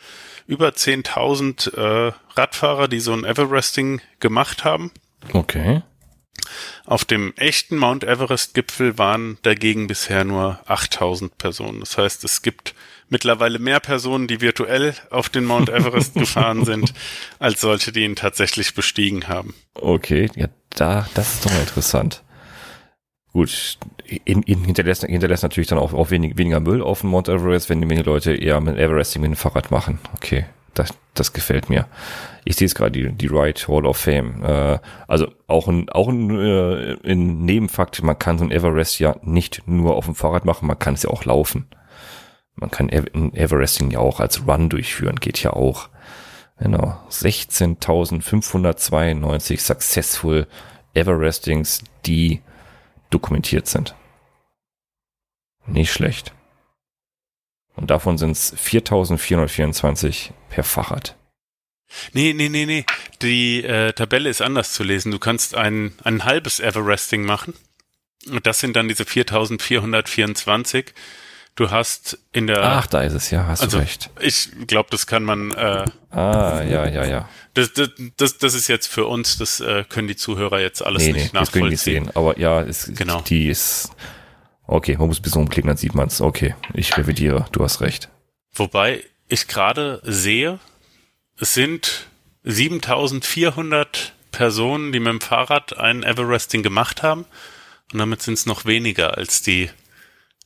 über 0.46 0.70
10.000 0.70 1.76
äh, 1.76 2.14
Radfahrer, 2.36 2.88
die 2.88 3.00
so 3.00 3.14
ein 3.14 3.24
Everesting 3.24 4.02
gemacht 4.20 4.64
haben. 4.64 4.92
Okay. 5.34 5.82
Auf 6.86 7.06
dem 7.06 7.34
echten 7.36 7.78
Mount 7.78 8.04
Everest-Gipfel 8.04 8.98
waren 8.98 9.38
dagegen 9.42 9.88
bisher 9.88 10.24
nur 10.24 10.60
8000 10.66 11.38
Personen. 11.38 11.80
Das 11.82 11.98
heißt, 11.98 12.24
es 12.24 12.42
gibt 12.42 12.76
mittlerweile 13.10 13.60
mehr 13.60 13.80
Personen, 13.80 14.28
die 14.28 14.42
virtuell 14.42 14.96
auf 15.10 15.30
den 15.30 15.46
Mount 15.46 15.70
Everest 15.70 16.14
gefahren 16.16 16.66
sind, 16.66 16.94
als 17.40 17.62
solche, 17.62 17.92
die 17.92 18.04
ihn 18.04 18.16
tatsächlich 18.16 18.74
bestiegen 18.74 19.28
haben. 19.28 19.54
Okay, 19.74 20.30
ja, 20.36 20.48
da, 20.70 21.08
das 21.14 21.36
ist 21.36 21.46
doch 21.46 21.52
mal 21.52 21.62
interessant. 21.62 22.24
Gut, 23.34 23.78
in, 24.26 24.42
in 24.44 24.64
hinterlässt, 24.64 25.04
hinterlässt 25.04 25.44
natürlich 25.44 25.68
dann 25.68 25.78
auch, 25.78 25.94
auch 25.94 26.10
wenig, 26.10 26.38
weniger 26.38 26.60
Müll 26.60 26.82
auf 26.82 27.02
dem 27.02 27.12
Mount 27.12 27.30
Everest, 27.30 27.70
wenn 27.70 27.88
die 27.88 27.96
Leute 27.98 28.34
eher 28.34 28.60
mit 28.62 28.78
Everesting 28.78 29.22
mit 29.22 29.32
dem 29.32 29.36
Fahrrad 29.36 29.70
machen. 29.70 30.00
Okay, 30.16 30.46
das, 30.78 30.94
das 31.14 31.34
gefällt 31.34 31.70
mir. 31.70 31.86
Ich 32.46 32.56
sehe 32.56 32.66
es 32.66 32.76
gerade, 32.76 32.92
die, 32.92 33.12
die 33.12 33.28
Right 33.28 33.68
Hall 33.68 33.86
of 33.86 33.98
Fame. 33.98 34.42
Äh, 34.44 34.80
also 35.08 35.28
auch 35.48 35.68
ein, 35.68 35.90
auch 35.90 36.08
ein, 36.08 36.30
äh, 36.30 36.96
ein 37.06 37.44
Nebenfakt, 37.44 38.02
man 38.04 38.18
kann 38.18 38.38
so 38.38 38.46
ein 38.46 38.52
Everest 38.52 39.00
ja 39.00 39.18
nicht 39.22 39.68
nur 39.68 39.96
auf 39.96 40.06
dem 40.06 40.16
Fahrrad 40.16 40.46
machen, 40.46 40.68
man 40.68 40.80
kann 40.80 40.94
es 40.94 41.04
ja 41.04 41.10
auch 41.10 41.26
laufen. 41.26 41.68
Man 42.56 42.72
kann 42.72 42.90
ein 42.90 43.36
Everesting 43.36 43.92
ja 43.92 44.00
auch 44.00 44.20
als 44.20 44.48
Run 44.48 44.70
durchführen, 44.70 45.18
geht 45.18 45.44
ja 45.44 45.54
auch. 45.54 45.90
Genau, 46.60 46.98
16.592 47.12 49.60
successful 49.60 50.48
Everestings, 50.96 51.84
die 52.08 52.42
dokumentiert 53.12 53.68
sind. 53.68 53.94
Nicht 55.68 55.92
schlecht. 55.92 56.34
Und 57.78 57.90
davon 57.92 58.18
sind 58.18 58.32
es 58.32 58.54
4424 58.58 60.34
per 60.50 60.64
Fahrrad. 60.64 61.16
Nee, 62.12 62.34
nee, 62.34 62.50
nee, 62.50 62.66
nee. 62.66 62.86
Die 63.22 63.64
äh, 63.64 63.94
Tabelle 63.94 64.30
ist 64.30 64.42
anders 64.42 64.74
zu 64.74 64.84
lesen. 64.84 65.12
Du 65.12 65.20
kannst 65.20 65.56
ein, 65.56 65.94
ein 66.04 66.26
halbes 66.26 66.60
Everesting 66.60 67.24
machen. 67.24 67.54
Und 68.30 68.46
das 68.46 68.60
sind 68.60 68.76
dann 68.76 68.90
diese 68.90 69.06
4424. 69.06 70.94
Du 71.56 71.72
hast 71.72 72.20
in 72.34 72.46
der. 72.46 72.62
Ach, 72.62 72.88
da 72.88 73.02
ist 73.02 73.14
es, 73.14 73.32
ja, 73.32 73.48
hast 73.48 73.62
also, 73.62 73.78
du 73.78 73.84
recht. 73.84 74.10
Ich 74.20 74.50
glaube, 74.68 74.90
das 74.92 75.08
kann 75.08 75.24
man. 75.24 75.52
Äh, 75.52 75.86
ah, 76.12 76.62
ja, 76.62 76.88
ja, 76.88 77.06
ja. 77.06 77.30
Das, 77.54 77.74
das, 77.74 77.90
das, 78.18 78.38
das 78.38 78.54
ist 78.54 78.68
jetzt 78.68 78.88
für 78.88 79.06
uns, 79.08 79.38
das 79.38 79.60
äh, 79.60 79.84
können 79.88 80.08
die 80.08 80.16
Zuhörer 80.16 80.60
jetzt 80.60 80.86
alles 80.86 81.04
nee, 81.04 81.14
nicht 81.14 81.34
nee, 81.34 81.40
nachvollziehen. 81.40 81.72
Das 81.72 81.84
können 81.84 82.04
die 82.04 82.10
sehen, 82.10 82.16
aber 82.16 82.38
ja, 82.38 82.62
es, 82.62 82.92
genau. 82.94 83.22
die 83.22 83.48
ist 83.48 83.90
Okay, 84.68 84.98
man 84.98 85.08
muss 85.08 85.20
ein 85.20 85.24
bisschen 85.24 85.42
umklicken, 85.42 85.68
dann 85.68 85.78
sieht 85.78 85.96
man 85.96 86.08
es. 86.08 86.22
Okay, 86.22 86.56
ich 86.74 86.96
revidiere, 86.98 87.46
du 87.52 87.64
hast 87.64 87.82
recht. 87.82 88.10
Wobei 88.54 89.04
ich 89.28 89.48
gerade 89.48 90.02
sehe, 90.04 90.60
es 91.40 91.54
sind 91.54 92.08
7400 92.44 94.14
Personen, 94.32 94.92
die 94.92 95.00
mit 95.00 95.08
dem 95.08 95.22
Fahrrad 95.22 95.78
ein 95.78 96.04
Everesting 96.04 96.64
gemacht 96.64 97.02
haben. 97.02 97.26
Und 97.94 98.00
damit 98.00 98.22
sind 98.22 98.36
es 98.36 98.46
noch 98.46 98.66
weniger 98.66 99.18
als 99.18 99.42
die 99.42 99.70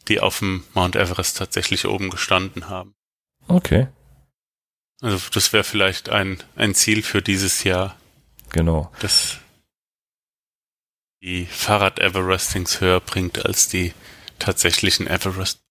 die 0.07 0.19
auf 0.19 0.39
dem 0.39 0.63
Mount 0.73 0.95
Everest 0.95 1.37
tatsächlich 1.37 1.85
oben 1.85 2.09
gestanden 2.09 2.69
haben. 2.69 2.95
Okay. 3.47 3.87
Also 5.01 5.19
das 5.33 5.53
wäre 5.53 5.63
vielleicht 5.63 6.09
ein, 6.09 6.41
ein 6.55 6.75
Ziel 6.75 7.01
für 7.01 7.21
dieses 7.21 7.63
Jahr. 7.63 7.95
Genau. 8.49 8.91
Das 8.99 9.37
die 11.23 11.45
Fahrrad-Everestings 11.45 12.81
höher 12.81 12.99
bringt 12.99 13.45
als 13.45 13.67
die 13.67 13.93
tatsächlichen 14.41 15.07
Everest. 15.07 15.63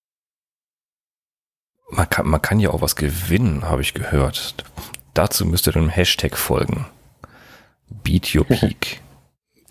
Man 1.91 2.09
kann, 2.09 2.27
man 2.29 2.41
kann 2.41 2.61
ja 2.61 2.71
auch 2.71 2.83
was 2.83 2.95
gewinnen, 2.97 3.69
habe 3.69 3.83
ich 3.83 3.95
gehört. 3.95 4.65
Dazu 5.15 5.45
müsst 5.45 5.67
ihr 5.67 5.73
dem 5.73 5.89
Hashtag 5.89 6.37
folgen. 6.37 6.87
Beat 8.05 8.35
Your 8.35 8.45
Peak. 8.47 9.01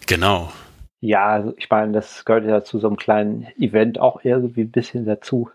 genau. 0.06 0.52
Ja, 1.00 1.28
also 1.28 1.54
ich 1.58 1.70
meine, 1.70 1.94
das 1.94 2.26
gehört 2.26 2.46
ja 2.46 2.62
zu 2.62 2.78
so 2.78 2.88
einem 2.88 2.98
kleinen 2.98 3.48
Event 3.58 4.00
auch 4.00 4.20
irgendwie 4.24 4.62
ein 4.62 4.72
bisschen 4.72 5.06
dazu, 5.06 5.50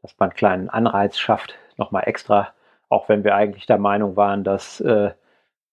dass 0.00 0.14
man 0.18 0.30
einen 0.30 0.36
kleinen 0.36 0.70
Anreiz 0.70 1.18
schafft, 1.18 1.56
nochmal 1.76 2.04
extra, 2.06 2.54
auch 2.88 3.10
wenn 3.10 3.22
wir 3.22 3.34
eigentlich 3.34 3.66
der 3.66 3.76
Meinung 3.76 4.16
waren, 4.16 4.44
dass 4.44 4.80
äh, 4.80 5.10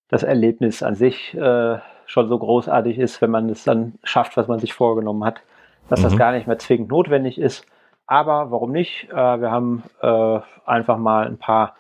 das 0.09 0.23
Erlebnis 0.23 0.83
an 0.83 0.95
sich 0.95 1.33
äh, 1.33 1.79
schon 2.07 2.27
so 2.27 2.37
großartig 2.37 2.99
ist, 2.99 3.21
wenn 3.21 3.31
man 3.31 3.49
es 3.49 3.63
dann 3.63 3.93
schafft, 4.03 4.35
was 4.35 4.49
man 4.49 4.59
sich 4.59 4.73
vorgenommen 4.73 5.23
hat, 5.23 5.41
dass 5.89 5.99
mhm. 5.99 6.03
das 6.03 6.17
gar 6.17 6.31
nicht 6.31 6.47
mehr 6.47 6.59
zwingend 6.59 6.89
notwendig 6.89 7.39
ist. 7.39 7.65
Aber 8.07 8.51
warum 8.51 8.71
nicht? 8.71 9.09
Äh, 9.09 9.15
wir 9.15 9.51
haben 9.51 9.83
äh, 10.01 10.39
einfach 10.65 10.97
mal 10.97 11.27
ein 11.27 11.37
paar 11.37 11.75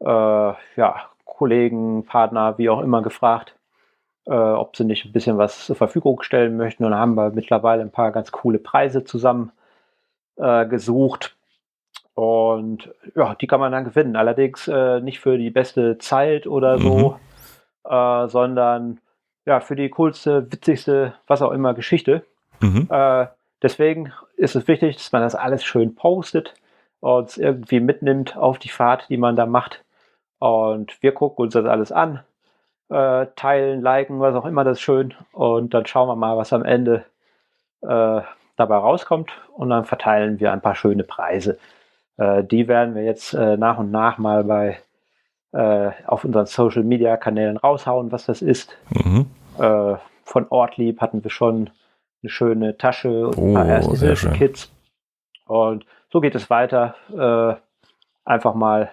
äh, 0.00 0.04
ja, 0.76 1.02
Kollegen, 1.24 2.04
Partner, 2.04 2.58
wie 2.58 2.68
auch 2.68 2.80
immer 2.80 3.02
gefragt, 3.02 3.56
äh, 4.26 4.32
ob 4.32 4.76
sie 4.76 4.84
nicht 4.84 5.04
ein 5.04 5.12
bisschen 5.12 5.38
was 5.38 5.66
zur 5.66 5.76
Verfügung 5.76 6.22
stellen 6.22 6.56
möchten. 6.56 6.84
Und 6.84 6.94
haben 6.94 7.14
wir 7.14 7.30
mittlerweile 7.30 7.82
ein 7.82 7.92
paar 7.92 8.12
ganz 8.12 8.32
coole 8.32 8.58
Preise 8.58 9.04
zusammen 9.04 9.52
äh, 10.36 10.66
gesucht. 10.66 11.36
Und 12.14 12.92
ja, 13.14 13.34
die 13.36 13.46
kann 13.46 13.60
man 13.60 13.72
dann 13.72 13.84
gewinnen. 13.84 14.16
Allerdings 14.16 14.68
äh, 14.68 15.00
nicht 15.00 15.20
für 15.20 15.38
die 15.38 15.50
beste 15.50 15.98
Zeit 15.98 16.46
oder 16.46 16.78
so, 16.78 17.16
mhm. 17.88 18.28
sondern 18.28 19.00
ja, 19.46 19.60
für 19.60 19.76
die 19.76 19.88
coolste, 19.88 20.52
witzigste, 20.52 21.14
was 21.26 21.42
auch 21.42 21.52
immer 21.52 21.74
Geschichte. 21.74 22.24
Mhm. 22.62 22.88
Äh, 22.90 23.26
deswegen 23.62 24.12
ist 24.36 24.56
es 24.56 24.68
wichtig, 24.68 24.96
dass 24.96 25.12
man 25.12 25.22
das 25.22 25.34
alles 25.34 25.64
schön 25.64 25.94
postet 25.94 26.54
und 27.00 27.36
irgendwie 27.36 27.80
mitnimmt 27.80 28.36
auf 28.36 28.58
die 28.58 28.68
Fahrt, 28.68 29.08
die 29.08 29.16
man 29.16 29.36
da 29.36 29.46
macht. 29.46 29.84
Und 30.38 31.02
wir 31.02 31.12
gucken 31.12 31.44
uns 31.44 31.54
das 31.54 31.66
alles 31.66 31.92
an, 31.92 32.20
äh, 32.88 33.26
teilen, 33.36 33.80
liken, 33.80 34.20
was 34.20 34.34
auch 34.34 34.46
immer, 34.46 34.64
das 34.64 34.78
ist 34.78 34.82
schön. 34.82 35.14
Und 35.32 35.74
dann 35.74 35.86
schauen 35.86 36.08
wir 36.08 36.16
mal, 36.16 36.36
was 36.36 36.52
am 36.52 36.64
Ende 36.64 37.04
äh, 37.82 38.20
dabei 38.56 38.76
rauskommt. 38.76 39.30
Und 39.54 39.70
dann 39.70 39.84
verteilen 39.84 40.40
wir 40.40 40.52
ein 40.52 40.60
paar 40.60 40.74
schöne 40.74 41.04
Preise. 41.04 41.58
Äh, 42.16 42.44
die 42.44 42.68
werden 42.68 42.94
wir 42.94 43.02
jetzt 43.02 43.34
äh, 43.34 43.56
nach 43.56 43.78
und 43.78 43.90
nach 43.90 44.18
mal 44.18 44.44
bei 44.44 44.78
äh, 45.52 45.90
auf 46.06 46.24
unseren 46.24 46.46
Social 46.46 46.82
Media 46.82 47.16
Kanälen 47.16 47.56
raushauen, 47.56 48.12
was 48.12 48.26
das 48.26 48.42
ist. 48.42 48.76
Mhm. 48.90 49.26
Äh, 49.58 49.96
von 50.24 50.46
Ortlieb 50.48 51.00
hatten 51.00 51.22
wir 51.24 51.30
schon 51.30 51.70
eine 52.22 52.30
schöne 52.30 52.76
Tasche 52.76 53.28
und 53.28 53.38
ein 53.38 53.54
paar 53.54 53.64
oh, 53.66 53.94
erste 53.94 54.30
Kits. 54.30 54.70
Und 55.46 55.84
so 56.10 56.20
geht 56.20 56.34
es 56.34 56.50
weiter. 56.50 56.94
Äh, 57.10 57.60
einfach 58.24 58.54
mal 58.54 58.92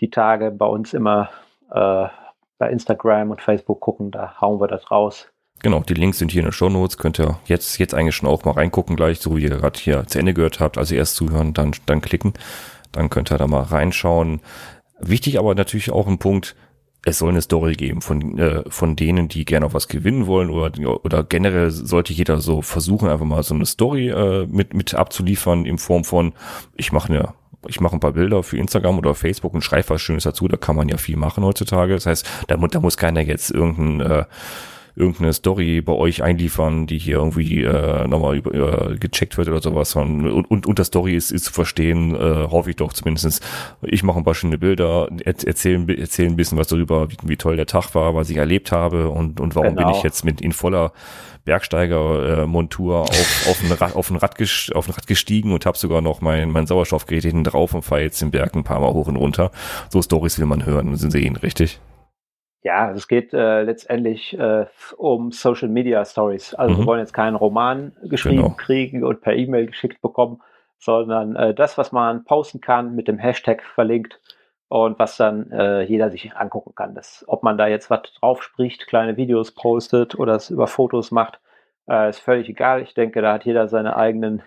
die 0.00 0.10
Tage 0.10 0.50
bei 0.50 0.66
uns 0.66 0.94
immer 0.94 1.30
äh, 1.70 2.06
bei 2.58 2.70
Instagram 2.70 3.30
und 3.30 3.42
Facebook 3.42 3.80
gucken, 3.80 4.10
da 4.10 4.40
hauen 4.40 4.60
wir 4.60 4.68
das 4.68 4.90
raus. 4.90 5.28
Genau, 5.62 5.80
die 5.80 5.94
Links 5.94 6.18
sind 6.18 6.32
hier 6.32 6.40
in 6.40 6.46
den 6.46 6.52
Show 6.52 6.68
Notes. 6.68 6.98
Könnt 6.98 7.20
ihr 7.20 7.38
jetzt, 7.46 7.78
jetzt 7.78 7.94
eigentlich 7.94 8.16
schon 8.16 8.28
auch 8.28 8.44
mal 8.44 8.52
reingucken 8.52 8.96
gleich, 8.96 9.20
so 9.20 9.36
wie 9.36 9.42
ihr 9.42 9.50
gerade 9.50 9.78
hier 9.78 10.06
zu 10.06 10.18
Ende 10.18 10.34
gehört 10.34 10.60
habt. 10.60 10.78
Also 10.78 10.94
erst 10.94 11.16
zuhören, 11.16 11.54
dann, 11.54 11.72
dann 11.86 12.00
klicken. 12.00 12.34
Dann 12.90 13.10
könnt 13.10 13.32
ihr 13.32 13.38
da 13.38 13.46
mal 13.46 13.62
reinschauen. 13.62 14.40
Wichtig 14.98 15.38
aber 15.38 15.54
natürlich 15.54 15.90
auch 15.90 16.06
ein 16.06 16.18
Punkt, 16.18 16.56
es 17.04 17.18
soll 17.18 17.30
eine 17.30 17.42
Story 17.42 17.74
geben 17.74 18.00
von, 18.00 18.38
äh, 18.38 18.62
von 18.68 18.94
denen, 18.94 19.28
die 19.28 19.44
gerne 19.44 19.66
auch 19.66 19.74
was 19.74 19.88
gewinnen 19.88 20.26
wollen 20.26 20.50
oder, 20.50 20.70
oder 21.04 21.24
generell 21.24 21.70
sollte 21.70 22.12
jeder 22.12 22.38
so 22.40 22.62
versuchen, 22.62 23.08
einfach 23.08 23.26
mal 23.26 23.42
so 23.42 23.54
eine 23.54 23.66
Story 23.66 24.08
äh, 24.08 24.46
mit, 24.46 24.74
mit 24.74 24.94
abzuliefern 24.94 25.66
in 25.66 25.78
Form 25.78 26.04
von, 26.04 26.32
ich 26.76 26.92
mache 26.92 27.12
eine 27.12 27.34
ich 27.68 27.80
mache 27.80 27.94
ein 27.94 28.00
paar 28.00 28.12
Bilder 28.12 28.42
für 28.42 28.56
Instagram 28.56 28.98
oder 28.98 29.14
Facebook 29.14 29.54
und 29.54 29.62
schreibe 29.62 29.90
was 29.90 30.02
Schönes 30.02 30.24
dazu, 30.24 30.48
da 30.48 30.56
kann 30.56 30.74
man 30.74 30.88
ja 30.88 30.96
viel 30.96 31.16
machen 31.16 31.44
heutzutage. 31.44 31.94
Das 31.94 32.06
heißt, 32.06 32.28
da, 32.48 32.56
da 32.56 32.80
muss 32.80 32.96
keiner 32.96 33.20
jetzt 33.20 33.52
irgendein 33.52 34.00
äh, 34.00 34.24
irgendeine 34.94 35.32
Story 35.32 35.80
bei 35.80 35.92
euch 35.92 36.22
einliefern, 36.22 36.86
die 36.86 36.98
hier 36.98 37.16
irgendwie 37.16 37.62
äh, 37.62 38.06
nochmal 38.06 38.36
über, 38.36 38.50
über, 38.52 38.94
gecheckt 38.96 39.38
wird 39.38 39.48
oder 39.48 39.62
sowas. 39.62 39.94
Und, 39.96 40.28
und, 40.30 40.66
und 40.66 40.78
der 40.78 40.84
Story 40.84 41.16
ist, 41.16 41.30
ist 41.30 41.44
zu 41.44 41.52
verstehen, 41.52 42.14
äh, 42.14 42.48
hoffe 42.50 42.70
ich 42.70 42.76
doch 42.76 42.92
zumindest. 42.92 43.44
Ich 43.82 44.02
mache 44.02 44.18
ein 44.18 44.24
paar 44.24 44.34
schöne 44.34 44.58
Bilder, 44.58 45.08
erzähle 45.24 45.96
erzähl 45.96 46.26
ein 46.26 46.36
bisschen 46.36 46.58
was 46.58 46.68
darüber, 46.68 47.10
wie, 47.10 47.16
wie 47.22 47.36
toll 47.36 47.56
der 47.56 47.66
Tag 47.66 47.94
war, 47.94 48.14
was 48.14 48.30
ich 48.30 48.36
erlebt 48.36 48.72
habe 48.72 49.08
und, 49.08 49.40
und 49.40 49.54
warum 49.54 49.76
genau. 49.76 49.88
bin 49.88 49.96
ich 49.96 50.02
jetzt 50.02 50.24
mit 50.24 50.40
in 50.40 50.52
voller 50.52 50.92
Bergsteiger-Montur 51.44 53.00
auf, 53.00 53.46
auf, 53.48 53.62
ein 53.64 53.72
Rad, 53.72 53.96
auf, 53.96 54.10
ein 54.10 54.16
Rad 54.16 54.40
auf 54.74 54.88
ein 54.88 54.92
Rad 54.92 55.06
gestiegen 55.06 55.52
und 55.52 55.66
habe 55.66 55.76
sogar 55.76 56.00
noch 56.00 56.20
mein, 56.20 56.50
mein 56.50 56.66
Sauerstoffgerät 56.66 57.24
hinten 57.24 57.44
drauf 57.44 57.74
und 57.74 57.82
fahre 57.82 58.02
jetzt 58.02 58.20
den 58.20 58.30
Berg 58.30 58.54
ein 58.54 58.64
paar 58.64 58.80
Mal 58.80 58.92
hoch 58.92 59.08
und 59.08 59.16
runter. 59.16 59.50
So 59.88 60.02
Stories 60.02 60.38
will 60.38 60.46
man 60.46 60.64
hören 60.64 60.88
und 60.88 60.96
sehen, 60.96 61.36
richtig? 61.36 61.80
Ja, 62.62 62.92
es 62.92 63.08
geht 63.08 63.32
äh, 63.34 63.62
letztendlich 63.62 64.38
äh, 64.38 64.66
um 64.96 65.32
Social 65.32 65.68
Media 65.68 66.04
Stories. 66.04 66.54
Also 66.54 66.74
mhm. 66.74 66.78
wir 66.78 66.86
wollen 66.86 67.00
jetzt 67.00 67.12
keinen 67.12 67.34
Roman 67.34 67.92
geschrieben 68.04 68.42
genau. 68.42 68.54
kriegen 68.56 69.04
und 69.04 69.20
per 69.20 69.34
E-Mail 69.34 69.66
geschickt 69.66 70.00
bekommen, 70.00 70.40
sondern 70.78 71.34
äh, 71.34 71.54
das, 71.54 71.76
was 71.76 71.90
man 71.90 72.24
posten 72.24 72.60
kann, 72.60 72.94
mit 72.94 73.08
dem 73.08 73.18
Hashtag 73.18 73.62
verlinkt 73.62 74.20
und 74.68 74.98
was 74.98 75.16
dann 75.16 75.50
äh, 75.50 75.82
jeder 75.82 76.10
sich 76.10 76.34
angucken 76.36 76.74
kann. 76.74 76.94
Das, 76.94 77.24
ob 77.26 77.42
man 77.42 77.58
da 77.58 77.66
jetzt 77.66 77.90
was 77.90 78.02
drauf 78.20 78.42
spricht, 78.42 78.86
kleine 78.86 79.16
Videos 79.16 79.50
postet 79.50 80.14
oder 80.14 80.36
es 80.36 80.48
über 80.48 80.68
Fotos 80.68 81.10
macht, 81.10 81.40
äh, 81.88 82.08
ist 82.08 82.20
völlig 82.20 82.48
egal. 82.48 82.80
Ich 82.82 82.94
denke, 82.94 83.22
da 83.22 83.34
hat 83.34 83.44
jeder 83.44 83.68
seine 83.68 83.96
eigenen 83.96 84.42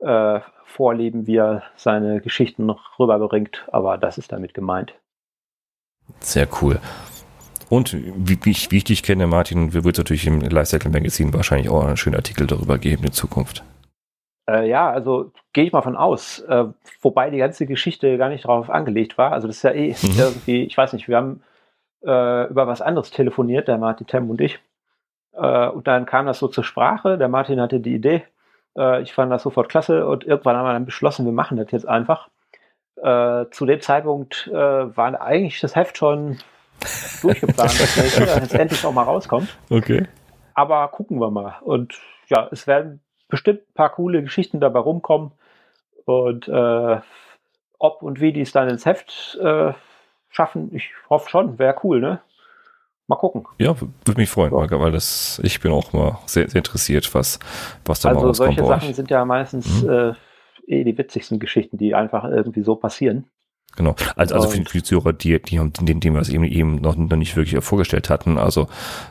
äh, 0.00 0.40
Vorlieben, 0.64 1.26
wie 1.28 1.36
er 1.36 1.62
seine 1.76 2.20
Geschichten 2.20 2.68
rüberbringt, 2.98 3.64
aber 3.70 3.96
das 3.96 4.18
ist 4.18 4.32
damit 4.32 4.54
gemeint. 4.54 4.94
Sehr 6.20 6.48
cool. 6.60 6.80
Und 7.74 7.92
wie, 7.92 8.38
wie, 8.44 8.52
ich, 8.52 8.70
wie 8.70 8.76
ich 8.76 8.84
dich 8.84 9.02
kenne, 9.02 9.26
Martin, 9.26 9.74
wird 9.74 9.84
es 9.84 9.98
natürlich 9.98 10.28
im 10.28 10.40
Lifecycle 10.40 10.92
Magazine 10.92 11.34
wahrscheinlich 11.34 11.68
auch 11.68 11.84
einen 11.84 11.96
schönen 11.96 12.14
Artikel 12.14 12.46
darüber 12.46 12.78
geben 12.78 13.02
in 13.02 13.10
Zukunft. 13.10 13.64
Äh, 14.48 14.68
ja, 14.68 14.88
also 14.88 15.32
gehe 15.52 15.64
ich 15.64 15.72
mal 15.72 15.82
von 15.82 15.96
aus. 15.96 16.38
Äh, 16.38 16.66
wobei 17.02 17.30
die 17.30 17.38
ganze 17.38 17.66
Geschichte 17.66 18.16
gar 18.16 18.28
nicht 18.28 18.44
darauf 18.44 18.70
angelegt 18.70 19.18
war. 19.18 19.32
Also 19.32 19.48
das 19.48 19.56
ist 19.56 19.62
ja 19.64 19.72
eh 19.72 19.88
mhm. 19.88 20.16
irgendwie, 20.16 20.62
ich 20.62 20.78
weiß 20.78 20.92
nicht, 20.92 21.08
wir 21.08 21.16
haben 21.16 21.42
äh, 22.04 22.48
über 22.48 22.68
was 22.68 22.80
anderes 22.80 23.10
telefoniert, 23.10 23.66
der 23.66 23.78
Martin 23.78 24.06
Tem 24.06 24.30
und 24.30 24.40
ich. 24.40 24.60
Äh, 25.32 25.66
und 25.66 25.88
dann 25.88 26.06
kam 26.06 26.26
das 26.26 26.38
so 26.38 26.46
zur 26.46 26.62
Sprache. 26.62 27.18
Der 27.18 27.28
Martin 27.28 27.60
hatte 27.60 27.80
die 27.80 27.96
Idee. 27.96 28.22
Äh, 28.78 29.02
ich 29.02 29.12
fand 29.12 29.32
das 29.32 29.42
sofort 29.42 29.68
klasse 29.68 30.06
und 30.06 30.22
irgendwann 30.22 30.54
haben 30.56 30.66
wir 30.66 30.74
dann 30.74 30.86
beschlossen, 30.86 31.24
wir 31.24 31.32
machen 31.32 31.56
das 31.56 31.72
jetzt 31.72 31.88
einfach. 31.88 32.28
Äh, 33.02 33.46
zu 33.50 33.66
dem 33.66 33.80
Zeitpunkt 33.80 34.48
war 34.52 35.20
eigentlich 35.20 35.60
das 35.60 35.74
Heft 35.74 35.98
schon 35.98 36.38
durchgeplant, 37.22 37.80
dass 37.80 37.94
der 37.94 38.36
jetzt 38.38 38.54
endlich 38.54 38.84
auch 38.84 38.92
mal 38.92 39.02
rauskommt. 39.02 39.56
Okay. 39.70 40.06
Aber 40.54 40.88
gucken 40.88 41.18
wir 41.20 41.30
mal. 41.30 41.56
Und 41.62 41.94
ja, 42.28 42.48
es 42.50 42.66
werden 42.66 43.00
bestimmt 43.28 43.60
ein 43.60 43.74
paar 43.74 43.90
coole 43.90 44.22
Geschichten 44.22 44.60
dabei 44.60 44.80
rumkommen. 44.80 45.32
Und 46.04 46.48
äh, 46.48 47.00
ob 47.78 48.02
und 48.02 48.20
wie 48.20 48.32
die 48.32 48.42
es 48.42 48.52
dann 48.52 48.68
ins 48.68 48.86
Heft 48.86 49.38
äh, 49.42 49.72
schaffen, 50.28 50.74
ich 50.74 50.90
hoffe 51.08 51.30
schon, 51.30 51.58
wäre 51.58 51.76
cool, 51.82 52.00
ne? 52.00 52.20
Mal 53.06 53.16
gucken. 53.16 53.46
Ja, 53.58 53.76
würde 53.78 54.20
mich 54.20 54.30
freuen, 54.30 54.52
ja. 54.52 54.80
weil 54.80 54.92
das, 54.92 55.38
ich 55.44 55.60
bin 55.60 55.72
auch 55.72 55.92
mal 55.92 56.18
sehr, 56.24 56.48
sehr 56.48 56.60
interessiert, 56.60 57.14
was, 57.14 57.38
was 57.84 58.00
da 58.00 58.08
also 58.08 58.20
mal 58.20 58.26
rauskommt. 58.28 58.50
Also 58.50 58.64
solche 58.64 58.80
Sachen 58.80 58.94
sind 58.94 59.10
ja 59.10 59.24
meistens 59.26 59.82
mhm. 59.82 59.90
äh, 59.90 60.12
eh 60.66 60.84
die 60.84 60.96
witzigsten 60.96 61.38
Geschichten, 61.38 61.76
die 61.76 61.94
einfach 61.94 62.24
irgendwie 62.24 62.62
so 62.62 62.76
passieren. 62.76 63.26
Genau. 63.76 63.96
Also, 64.16 64.34
also 64.36 64.48
für, 64.48 64.60
die 64.60 64.82
Zuhörer, 64.82 65.12
die, 65.12 65.40
die 65.42 65.58
haben 65.58 65.72
den, 65.72 66.00
den 66.00 66.14
wir 66.14 66.20
es 66.20 66.28
eben, 66.28 66.44
eben 66.44 66.76
noch, 66.76 66.96
noch 66.96 67.16
nicht 67.16 67.36
wirklich 67.36 67.62
vorgestellt 67.64 68.10
hatten. 68.10 68.38
Also 68.38 68.68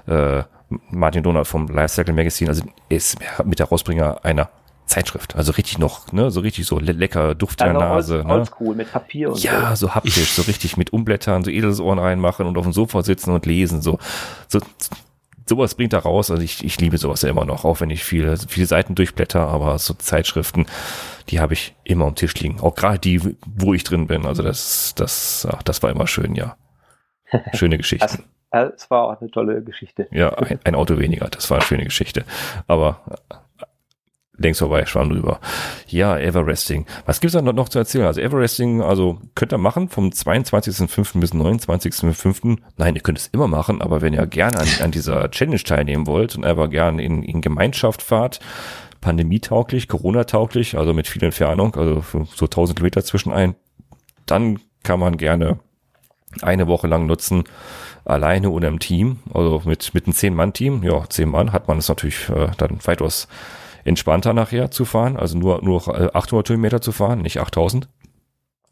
äh, 0.07 0.43
Martin 0.89 1.23
Donald 1.23 1.47
vom 1.47 1.67
Lifecycle 1.67 2.13
Magazine, 2.13 2.49
also 2.49 2.63
ist 2.89 3.17
mit 3.43 3.59
der 3.59 3.67
Rausbringer 3.67 4.23
einer 4.23 4.49
Zeitschrift. 4.85 5.35
Also 5.35 5.53
richtig 5.53 5.79
noch, 5.79 6.11
ne, 6.11 6.29
so 6.29 6.41
richtig 6.41 6.65
so 6.65 6.79
le 6.79 6.91
lecker 6.91 7.35
Duft 7.35 7.61
in 7.61 7.73
der 7.73 7.81
also 7.81 8.17
Nase. 8.17 8.51
Old, 8.59 8.69
ne? 8.69 8.75
mit 8.75 8.91
Papier 8.91 9.29
und 9.29 9.41
Ja, 9.41 9.75
so, 9.75 9.87
so 9.87 9.95
haptisch, 9.95 10.31
so 10.31 10.41
richtig 10.43 10.77
mit 10.77 10.91
Umblättern, 10.91 11.43
so 11.43 11.51
Edelsohren 11.51 11.99
reinmachen 11.99 12.45
und 12.45 12.57
auf 12.57 12.63
dem 12.63 12.73
Sofa 12.73 13.01
sitzen 13.01 13.31
und 13.31 13.45
lesen. 13.45 13.81
So, 13.81 13.97
so 14.47 14.59
sowas 15.47 15.75
bringt 15.75 15.93
er 15.93 15.99
raus. 15.99 16.31
Also 16.31 16.41
ich, 16.41 16.63
ich 16.63 16.79
liebe 16.79 16.97
sowas 16.97 17.21
ja 17.21 17.29
immer 17.29 17.45
noch, 17.45 17.65
auch 17.65 17.81
wenn 17.81 17.89
ich 17.89 18.03
viele, 18.03 18.37
viele 18.37 18.67
Seiten 18.67 18.95
durchblätter, 18.95 19.47
aber 19.47 19.77
so 19.79 19.93
Zeitschriften, 19.93 20.65
die 21.29 21.39
habe 21.39 21.53
ich 21.53 21.75
immer 21.83 22.05
am 22.05 22.15
Tisch 22.15 22.35
liegen. 22.35 22.59
Auch 22.59 22.75
gerade 22.75 22.99
die, 22.99 23.21
wo 23.45 23.73
ich 23.73 23.83
drin 23.83 24.07
bin. 24.07 24.25
Also 24.25 24.43
das, 24.43 24.93
das, 24.95 25.47
ach, 25.49 25.63
das 25.63 25.83
war 25.83 25.91
immer 25.91 26.07
schön, 26.07 26.35
ja. 26.35 26.57
Schöne 27.53 27.77
Geschichte. 27.79 28.23
Also, 28.51 28.73
es 28.75 28.91
war 28.91 29.05
auch 29.05 29.19
eine 29.19 29.31
tolle 29.31 29.63
Geschichte. 29.63 30.07
Ja, 30.11 30.29
ein, 30.33 30.59
ein, 30.63 30.75
Auto 30.75 30.99
weniger, 30.99 31.27
das 31.27 31.49
war 31.49 31.57
eine 31.57 31.65
schöne 31.65 31.85
Geschichte. 31.85 32.23
Aber 32.67 33.01
Längst 34.35 34.59
vorbei, 34.59 34.85
schwamm 34.87 35.11
drüber. 35.11 35.39
Ja, 35.87 36.17
Everesting. 36.17 36.87
Was 37.05 37.21
gibt's 37.21 37.33
da 37.33 37.41
noch 37.41 37.69
zu 37.69 37.77
erzählen? 37.77 38.05
Also 38.05 38.19
Everesting, 38.19 38.81
also 38.81 39.19
könnt 39.35 39.53
ihr 39.53 39.59
machen 39.59 39.89
vom 39.89 40.09
22.05. 40.09 41.19
bis 41.19 41.33
29.05. 41.33 42.57
Nein, 42.77 42.95
ihr 42.95 43.01
könnt 43.01 43.19
es 43.19 43.27
immer 43.27 43.47
machen, 43.47 43.81
aber 43.81 44.01
wenn 44.01 44.13
ihr 44.13 44.25
gerne 44.25 44.59
an, 44.59 44.67
an 44.81 44.91
dieser 44.91 45.29
Challenge 45.29 45.61
teilnehmen 45.61 46.07
wollt 46.07 46.35
und 46.35 46.45
einfach 46.45 46.67
gerne 46.71 47.03
in, 47.03 47.21
in 47.21 47.41
Gemeinschaft 47.41 48.01
fahrt, 48.01 48.39
pandemietauglich, 49.01 49.87
Corona-tauglich, 49.87 50.77
also 50.79 50.93
mit 50.93 51.07
viel 51.07 51.23
Entfernung, 51.23 51.75
also 51.75 52.03
so 52.33 52.45
1000 52.45 52.77
Kilometer 52.77 53.03
zwischen 53.03 53.31
ein, 53.31 53.53
dann 54.25 54.59
kann 54.81 54.99
man 54.99 55.17
gerne 55.17 55.59
eine 56.41 56.67
Woche 56.67 56.87
lang 56.87 57.05
nutzen, 57.05 57.43
alleine 58.05 58.49
oder 58.49 58.67
im 58.67 58.79
Team, 58.79 59.19
also 59.31 59.61
mit, 59.65 59.93
mit 59.93 60.07
einem 60.07 60.13
10-Mann-Team. 60.13 60.83
Ja, 60.83 61.07
10 61.07 61.29
Mann 61.29 61.53
hat 61.53 61.67
man 61.67 61.77
es 61.77 61.87
natürlich 61.87 62.29
äh, 62.29 62.47
dann 62.57 62.79
weitaus 62.83 63.27
entspannter 63.83 64.33
nachher 64.33 64.71
zu 64.71 64.85
fahren, 64.85 65.17
also 65.17 65.37
nur, 65.37 65.63
nur 65.63 66.15
800 66.15 66.47
Kilometer 66.47 66.81
zu 66.81 66.91
fahren, 66.91 67.21
nicht 67.21 67.39
8000. 67.39 67.87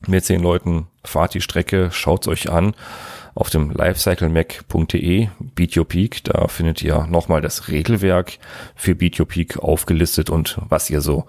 Mit 0.07 0.25
zehn 0.25 0.41
Leuten 0.41 0.87
fahrt 1.03 1.33
die 1.35 1.41
Strecke, 1.41 1.89
schaut's 1.91 2.27
euch 2.27 2.49
an 2.49 2.73
auf 3.35 3.49
dem 3.49 3.71
lifecyclemac.de 3.71 5.27
Beat 5.55 5.77
Your 5.77 5.87
Peak. 5.87 6.23
Da 6.23 6.47
findet 6.47 6.81
ihr 6.81 7.05
nochmal 7.07 7.41
das 7.41 7.67
Regelwerk 7.67 8.39
für 8.75 8.95
Beat 8.95 9.19
Your 9.19 9.27
Peak 9.27 9.59
aufgelistet 9.59 10.29
und 10.29 10.57
was 10.69 10.89
ihr 10.89 11.01
so 11.01 11.25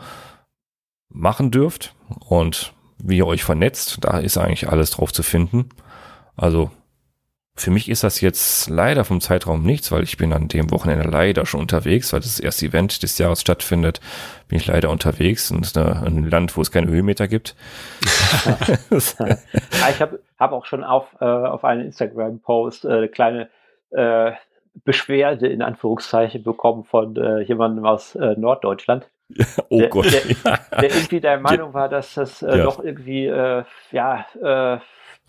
machen 1.11 1.51
dürft 1.51 1.95
und 2.28 2.72
wie 2.99 3.18
ihr 3.18 3.26
euch 3.26 3.45
vernetzt. 3.45 3.99
Da 4.01 4.18
ist 4.18 4.39
eigentlich 4.39 4.68
alles 4.68 4.91
drauf 4.93 5.12
zu 5.12 5.22
finden. 5.22 5.68
Also 6.35 6.70
für 7.55 7.70
mich 7.70 7.90
ist 7.90 8.03
das 8.03 8.20
jetzt 8.20 8.70
leider 8.70 9.05
vom 9.05 9.20
Zeitraum 9.20 9.62
nichts, 9.62 9.92
weil 9.92 10.03
ich 10.03 10.16
bin 10.16 10.32
an 10.32 10.48
dem 10.48 10.70
Wochenende 10.70 11.09
leider 11.09 11.44
schon 11.44 11.61
unterwegs, 11.61 12.12
weil 12.12 12.20
das, 12.20 12.40
erste 12.40 12.66
Event 12.66 13.03
des 13.03 13.18
Jahres 13.18 13.42
stattfindet, 13.42 14.00
bin 14.48 14.59
ich 14.59 14.66
leider 14.66 14.88
unterwegs 14.88 15.50
und 15.50 15.76
in 15.76 15.82
einem 15.82 16.26
Land, 16.26 16.57
wo 16.57 16.62
es 16.62 16.70
keine 16.70 16.90
Höhenmeter 16.90 17.28
gibt. 17.28 17.55
ich 18.90 20.00
habe 20.00 20.20
hab 20.38 20.53
auch 20.53 20.64
schon 20.64 20.82
auf, 20.82 21.09
äh, 21.20 21.24
auf 21.24 21.64
einen 21.64 21.82
Instagram-Post 21.82 22.86
äh, 22.86 22.88
eine 22.88 23.09
kleine 23.09 23.50
äh, 23.90 24.32
Beschwerde 24.84 25.48
in 25.48 25.61
Anführungszeichen 25.61 26.42
bekommen 26.42 26.84
von 26.84 27.16
äh, 27.16 27.40
jemandem 27.40 27.84
aus 27.84 28.14
äh, 28.14 28.34
Norddeutschland. 28.38 29.07
oh 29.68 29.78
der, 29.78 29.88
Gott. 29.88 30.07
Der, 30.11 30.59
der, 30.80 30.94
irgendwie 30.94 31.20
der 31.20 31.38
Meinung 31.40 31.74
war, 31.74 31.90
dass 31.90 32.14
das 32.14 32.42
äh, 32.42 32.59
ja. 32.59 32.64
doch 32.64 32.82
irgendwie 32.82 33.26
äh, 33.26 33.64
ja 33.90 34.26
äh, 34.42 34.78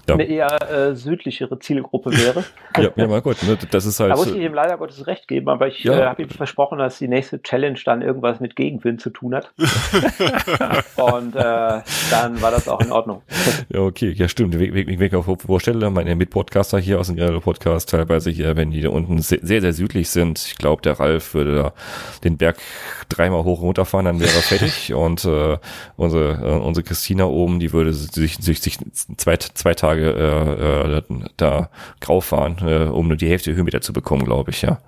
ja. 0.08 0.16
eine 0.16 0.24
eher 0.26 0.72
äh, 0.72 0.96
südlichere 0.96 1.60
Zielgruppe 1.60 2.12
wäre. 2.12 2.44
ja, 2.78 2.90
ja, 2.96 3.08
mal 3.08 3.22
gut, 3.22 3.42
ne? 3.44 3.58
das 3.72 3.86
ist 3.86 4.00
halt. 4.00 4.12
Da 4.12 4.16
muss 4.16 4.28
ich 4.28 4.36
ihm 4.36 4.54
leider 4.54 4.78
Gottes 4.78 5.08
recht 5.08 5.28
geben, 5.28 5.50
aber 5.50 5.68
ich 5.68 5.84
ja. 5.84 5.98
äh, 5.98 6.06
habe 6.06 6.24
ihm 6.24 6.30
versprochen, 6.30 6.78
dass 6.78 6.98
die 6.98 7.08
nächste 7.08 7.42
Challenge 7.42 7.80
dann 7.86 8.02
irgendwas 8.02 8.40
mit 8.40 8.56
Gegenwind 8.56 9.02
zu 9.02 9.10
tun 9.10 9.36
hat. 9.36 9.54
Und 10.98 11.36
äh, 11.36 11.82
dann 12.12 12.42
war 12.42 12.52
das 12.52 12.68
auch 12.68 12.82
in 12.82 12.92
Ordnung. 12.92 13.22
ja, 13.70 13.80
okay, 13.80 14.12
ja 14.12 14.28
stimmt. 14.28 14.56
Ich, 14.56 14.74
ich, 14.74 14.88
ich 14.88 15.16
auf 15.16 15.30
vorstelle, 15.46 15.90
meine 15.90 16.16
Mitpodcaster 16.16 16.80
hier 16.80 17.00
aus 17.00 17.08
dem 17.08 17.42
Podcast 17.42 17.90
teilweise 17.90 18.30
hier, 18.30 18.56
wenn 18.56 18.72
die 18.72 18.82
da 18.82 18.90
unten 18.90 19.20
sehr, 19.20 19.62
sehr 19.62 19.74
südlich 19.74 20.10
sind, 20.10 20.40
ich 20.40 20.58
glaube, 20.58 20.82
der 20.82 21.00
Ralf 21.00 21.34
würde 21.34 21.56
da 21.56 21.74
den 22.24 22.38
Berg 22.38 22.58
dreimal 23.10 23.44
hoch 23.44 23.62
runterfahren, 23.62 24.06
dann 24.06 24.20
wäre 24.20 24.32
er 24.32 24.42
fertig. 24.42 24.94
Und 24.94 25.24
äh, 25.26 25.58
unsere, 25.96 26.34
äh, 26.34 26.60
unsere 26.60 26.84
Christina 26.84 27.26
oben, 27.26 27.60
die 27.60 27.72
würde 27.74 27.94
sich, 27.94 28.38
sich, 28.38 28.62
sich 28.62 28.78
zwei, 29.18 29.38
zwei 29.38 29.74
Tage 29.84 30.12
äh, 30.12 30.98
äh, 30.98 31.04
da 31.38 31.70
grau 32.00 32.22
fahren, 32.22 32.58
äh, 32.62 32.90
um 32.90 33.08
nur 33.08 33.18
die 33.18 33.30
Hälfte 33.30 33.50
der 33.50 33.58
Höhenmeter 33.58 33.82
zu 33.82 33.94
bekommen, 33.94 34.26
glaube 34.26 34.52
ich, 34.52 34.62
ja. 34.62 34.80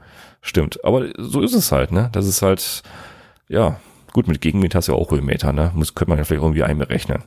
Stimmt. 0.42 0.84
Aber 0.86 1.08
so 1.18 1.42
ist 1.42 1.54
es 1.54 1.72
halt, 1.72 1.92
ne? 1.92 2.10
Das 2.12 2.28
ist 2.28 2.42
halt, 2.42 2.84
ja, 3.48 3.80
gut, 4.14 4.28
mit 4.28 4.42
Gegenwind 4.42 4.76
hast 4.76 4.88
du 4.88 4.94
ja 4.94 4.98
auch 4.98 5.12
Höhenmeter, 5.12 5.52
ne? 5.52 5.72
Muss, 5.74 5.96
könnte 5.96 6.10
man 6.10 6.18
ja 6.18 6.24
vielleicht 6.24 6.44
irgendwie 6.44 6.64
einberechnen. 6.64 7.24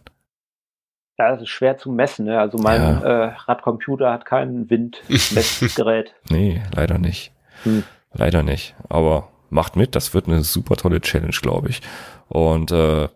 Ja, 1.18 1.32
das 1.32 1.42
ist 1.42 1.48
schwer 1.48 1.76
zu 1.76 1.90
messen, 1.90 2.26
ne? 2.26 2.38
Also 2.38 2.58
mein 2.58 2.80
ja. 2.80 3.00
äh, 3.00 3.34
Radcomputer 3.46 4.12
hat 4.12 4.24
kein 4.24 4.70
Windmessgerät. 4.70 6.14
nee, 6.30 6.62
leider 6.74 6.98
nicht. 6.98 7.32
Hm. 7.64 7.82
Leider 8.12 8.42
nicht. 8.42 8.76
Aber 8.88 9.28
macht 9.50 9.76
mit, 9.76 9.94
das 9.94 10.14
wird 10.14 10.28
eine 10.28 10.42
super 10.42 10.76
tolle 10.76 11.00
Challenge, 11.00 11.36
glaube 11.42 11.68
ich. 11.70 11.82
Und 12.28 12.70
äh, 12.70 13.08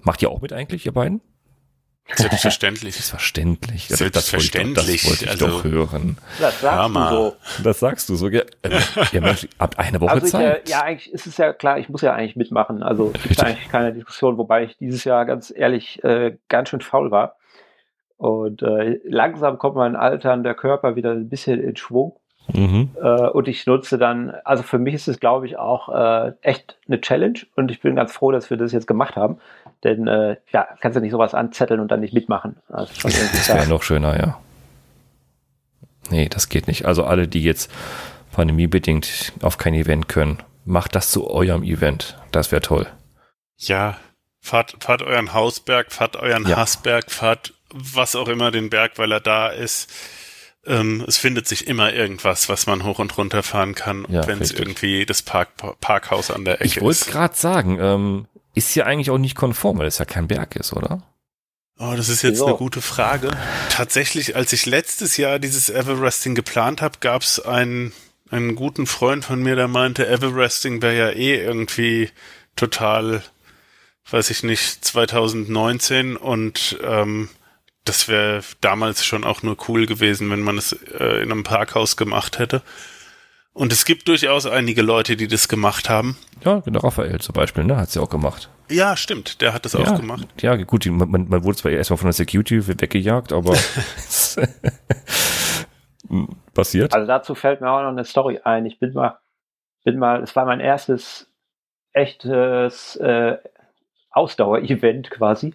macht 0.00 0.22
ihr 0.22 0.30
auch 0.30 0.40
mit 0.40 0.52
eigentlich, 0.52 0.86
ihr 0.86 0.92
beiden? 0.92 1.20
Selbstverständlich. 2.14 2.94
Selbstverständlich. 2.94 3.88
Selbstverständlich. 3.88 5.02
Das 5.02 5.10
wollte 5.10 5.24
ich, 5.24 5.38
doch, 5.38 5.46
das 5.46 5.64
wollte 5.64 5.68
ich 5.68 5.72
also, 5.72 5.90
doch 5.90 5.92
hören. 5.92 6.18
Das 6.40 6.60
sagst 6.60 6.94
du 6.94 7.04
so. 7.10 7.36
Das 7.64 7.80
sagst 7.80 8.08
du 8.08 8.14
so. 8.14 8.28
Ja, 8.28 8.42
ja 9.12 9.20
Mensch, 9.20 9.48
ab 9.58 9.74
eine 9.78 10.00
Woche 10.00 10.12
also 10.12 10.26
Zeit. 10.26 10.62
Ich, 10.64 10.70
ja, 10.70 10.82
eigentlich 10.82 11.12
ist 11.12 11.26
es 11.26 11.36
ja 11.36 11.52
klar, 11.52 11.78
ich 11.78 11.88
muss 11.88 12.02
ja 12.02 12.14
eigentlich 12.14 12.36
mitmachen. 12.36 12.82
Also 12.82 13.12
es 13.14 13.22
gibt 13.22 13.42
eigentlich 13.42 13.68
keine 13.68 13.92
Diskussion, 13.92 14.38
wobei 14.38 14.64
ich 14.64 14.76
dieses 14.78 15.04
Jahr 15.04 15.24
ganz 15.24 15.52
ehrlich 15.54 16.02
äh, 16.04 16.36
ganz 16.48 16.68
schön 16.68 16.80
faul 16.80 17.10
war. 17.10 17.36
Und 18.18 18.62
äh, 18.62 19.00
langsam 19.04 19.58
kommt 19.58 19.76
mein 19.76 19.96
Alter 19.96 20.32
und 20.32 20.44
der 20.44 20.54
Körper 20.54 20.96
wieder 20.96 21.10
ein 21.10 21.28
bisschen 21.28 21.60
in 21.60 21.76
Schwung. 21.76 22.16
Mhm. 22.52 22.90
Äh, 23.02 23.28
und 23.28 23.48
ich 23.48 23.66
nutze 23.66 23.98
dann, 23.98 24.30
also 24.44 24.62
für 24.62 24.78
mich 24.78 24.94
ist 24.94 25.08
es, 25.08 25.20
glaube 25.20 25.46
ich, 25.46 25.58
auch 25.58 25.88
äh, 25.88 26.32
echt 26.42 26.78
eine 26.86 27.00
Challenge 27.00 27.40
und 27.56 27.70
ich 27.70 27.80
bin 27.80 27.96
ganz 27.96 28.12
froh, 28.12 28.30
dass 28.30 28.50
wir 28.50 28.56
das 28.56 28.72
jetzt 28.72 28.86
gemacht 28.86 29.16
haben. 29.16 29.38
Denn 29.84 30.06
äh, 30.06 30.36
ja, 30.52 30.68
kannst 30.80 30.96
du 30.96 31.00
nicht 31.00 31.12
sowas 31.12 31.34
anzetteln 31.34 31.80
und 31.80 31.90
dann 31.90 32.00
nicht 32.00 32.14
mitmachen. 32.14 32.56
Also 32.68 32.92
das 33.02 33.48
wäre 33.48 33.68
noch 33.68 33.82
schöner, 33.82 34.18
ja. 34.18 34.38
Nee, 36.10 36.28
das 36.28 36.48
geht 36.48 36.68
nicht. 36.68 36.86
Also 36.86 37.04
alle, 37.04 37.28
die 37.28 37.42
jetzt 37.42 37.70
pandemiebedingt 38.32 39.32
auf 39.42 39.58
kein 39.58 39.74
Event 39.74 40.08
können, 40.08 40.38
macht 40.64 40.94
das 40.94 41.10
zu 41.10 41.28
eurem 41.28 41.62
Event. 41.62 42.18
Das 42.32 42.52
wäre 42.52 42.62
toll. 42.62 42.86
Ja, 43.56 43.96
fahrt, 44.40 44.76
fahrt 44.80 45.02
euren 45.02 45.32
Hausberg, 45.32 45.92
fahrt 45.92 46.16
euren 46.16 46.46
ja. 46.46 46.56
Hassberg, 46.56 47.10
fahrt 47.10 47.54
was 47.72 48.14
auch 48.14 48.28
immer 48.28 48.50
den 48.50 48.70
Berg, 48.70 48.92
weil 48.98 49.10
er 49.12 49.20
da 49.20 49.48
ist 49.48 49.90
ähm, 50.66 51.04
es 51.06 51.16
findet 51.16 51.46
sich 51.46 51.68
immer 51.68 51.92
irgendwas, 51.92 52.48
was 52.48 52.66
man 52.66 52.84
hoch 52.84 52.98
und 52.98 53.16
runter 53.16 53.42
fahren 53.42 53.74
kann, 53.74 54.04
ja, 54.08 54.26
wenn 54.26 54.40
es 54.40 54.50
irgendwie 54.50 55.06
das 55.06 55.22
Park, 55.22 55.50
Parkhaus 55.80 56.30
an 56.30 56.44
der 56.44 56.54
Ecke 56.54 56.64
ich 56.64 56.70
ist. 56.72 56.76
Ich 56.78 56.82
wollte 56.82 57.10
gerade 57.10 57.36
sagen, 57.36 57.78
ähm, 57.80 58.26
ist 58.56 58.74
ja 58.74 58.84
eigentlich 58.84 59.10
auch 59.10 59.18
nicht 59.18 59.36
konform, 59.36 59.78
weil 59.78 59.86
es 59.86 59.98
ja 59.98 60.04
kein 60.04 60.26
Berg 60.26 60.56
ist, 60.56 60.72
oder? 60.72 61.02
Oh, 61.78 61.92
das 61.94 62.08
ist 62.08 62.22
jetzt 62.22 62.38
so. 62.38 62.46
eine 62.46 62.56
gute 62.56 62.80
Frage. 62.80 63.30
Tatsächlich, 63.68 64.34
als 64.34 64.52
ich 64.54 64.64
letztes 64.64 65.18
Jahr 65.18 65.38
dieses 65.38 65.68
Everesting 65.68 66.34
geplant 66.34 66.80
habe, 66.80 66.98
gab 67.00 67.20
es 67.20 67.38
einen, 67.38 67.92
einen 68.30 68.56
guten 68.56 68.86
Freund 68.86 69.26
von 69.26 69.42
mir, 69.42 69.56
der 69.56 69.68
meinte, 69.68 70.08
Everesting 70.08 70.80
wäre 70.80 70.96
ja 70.96 71.10
eh 71.10 71.36
irgendwie 71.36 72.08
total, 72.56 73.22
weiß 74.10 74.30
ich 74.30 74.42
nicht, 74.42 74.82
2019 74.82 76.16
und 76.16 76.78
ähm, 76.82 77.28
das 77.84 78.08
wäre 78.08 78.42
damals 78.62 79.04
schon 79.04 79.24
auch 79.24 79.42
nur 79.42 79.58
cool 79.68 79.84
gewesen, 79.84 80.30
wenn 80.30 80.40
man 80.40 80.56
es 80.56 80.72
äh, 80.72 81.22
in 81.22 81.30
einem 81.30 81.44
Parkhaus 81.44 81.98
gemacht 81.98 82.38
hätte. 82.38 82.62
Und 83.56 83.72
es 83.72 83.86
gibt 83.86 84.06
durchaus 84.06 84.44
einige 84.44 84.82
Leute, 84.82 85.16
die 85.16 85.28
das 85.28 85.48
gemacht 85.48 85.88
haben. 85.88 86.18
Ja, 86.44 86.60
genau, 86.60 86.80
Raphael 86.80 87.22
zum 87.22 87.32
Beispiel, 87.32 87.64
ne, 87.64 87.78
hat 87.78 87.88
sie 87.88 88.02
auch 88.02 88.10
gemacht. 88.10 88.50
Ja, 88.68 88.98
stimmt, 88.98 89.40
der 89.40 89.54
hat 89.54 89.64
das 89.64 89.72
ja, 89.72 89.80
auch 89.80 89.98
gemacht. 89.98 90.26
Ja, 90.42 90.56
gut, 90.56 90.84
man, 90.84 91.26
man 91.26 91.42
wurde 91.42 91.56
zwar 91.56 91.72
erstmal 91.72 91.96
von 91.96 92.08
der 92.08 92.12
Security 92.12 92.68
weggejagt, 92.68 93.32
aber 93.32 93.52
passiert. 96.52 96.92
Also 96.92 97.06
dazu 97.06 97.34
fällt 97.34 97.62
mir 97.62 97.70
auch 97.70 97.80
noch 97.80 97.88
eine 97.88 98.04
Story 98.04 98.40
ein. 98.44 98.66
Ich 98.66 98.78
bin 98.78 98.92
mal, 98.92 99.20
bin 99.84 99.98
mal, 99.98 100.22
es 100.22 100.36
war 100.36 100.44
mein 100.44 100.60
erstes 100.60 101.26
echtes 101.94 102.96
äh, 102.96 103.38
Ausdauer-Event 104.10 105.10
quasi. 105.10 105.54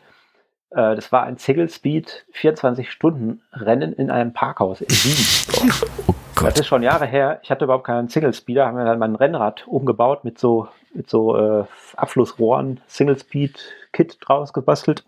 Äh, 0.72 0.96
das 0.96 1.12
war 1.12 1.22
ein 1.22 1.38
Single 1.38 1.70
Speed 1.70 2.26
24-Stunden-Rennen 2.34 3.94
in 3.94 4.10
einem 4.10 4.34
Parkhaus 4.34 4.82
in 4.82 4.90
Wien. 4.90 5.72
Oh 6.08 6.16
Gott. 6.42 6.52
Das 6.52 6.60
ist 6.60 6.68
schon 6.68 6.84
Jahre 6.84 7.06
her. 7.06 7.40
Ich 7.44 7.52
hatte 7.52 7.66
überhaupt 7.66 7.86
keinen 7.86 8.10
Single 8.10 8.34
Speeder, 8.34 8.66
haben 8.66 8.78
wir 8.78 8.86
dann 8.86 9.00
mein 9.00 9.16
Rennrad 9.16 9.68
umgebaut 9.68 10.24
mit 10.24 10.40
so, 10.40 10.68
mit 10.94 11.10
so 11.10 11.36
äh, 11.38 11.66
Abflussrohren, 11.96 12.80
Single 12.88 13.18
Speed 13.18 13.60
Kit 13.94 14.18
draus 14.22 14.54
gebastelt. 14.54 15.04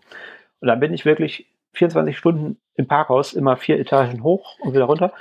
Und 0.60 0.68
dann 0.68 0.80
bin 0.80 0.92
ich 0.92 1.04
wirklich 1.04 1.46
24 1.74 2.16
Stunden 2.16 2.58
im 2.76 2.86
Parkhaus, 2.86 3.32
immer 3.32 3.56
vier 3.56 3.78
Etagen 3.78 4.22
hoch 4.22 4.58
und 4.60 4.74
wieder 4.74 4.84
runter. 4.84 5.12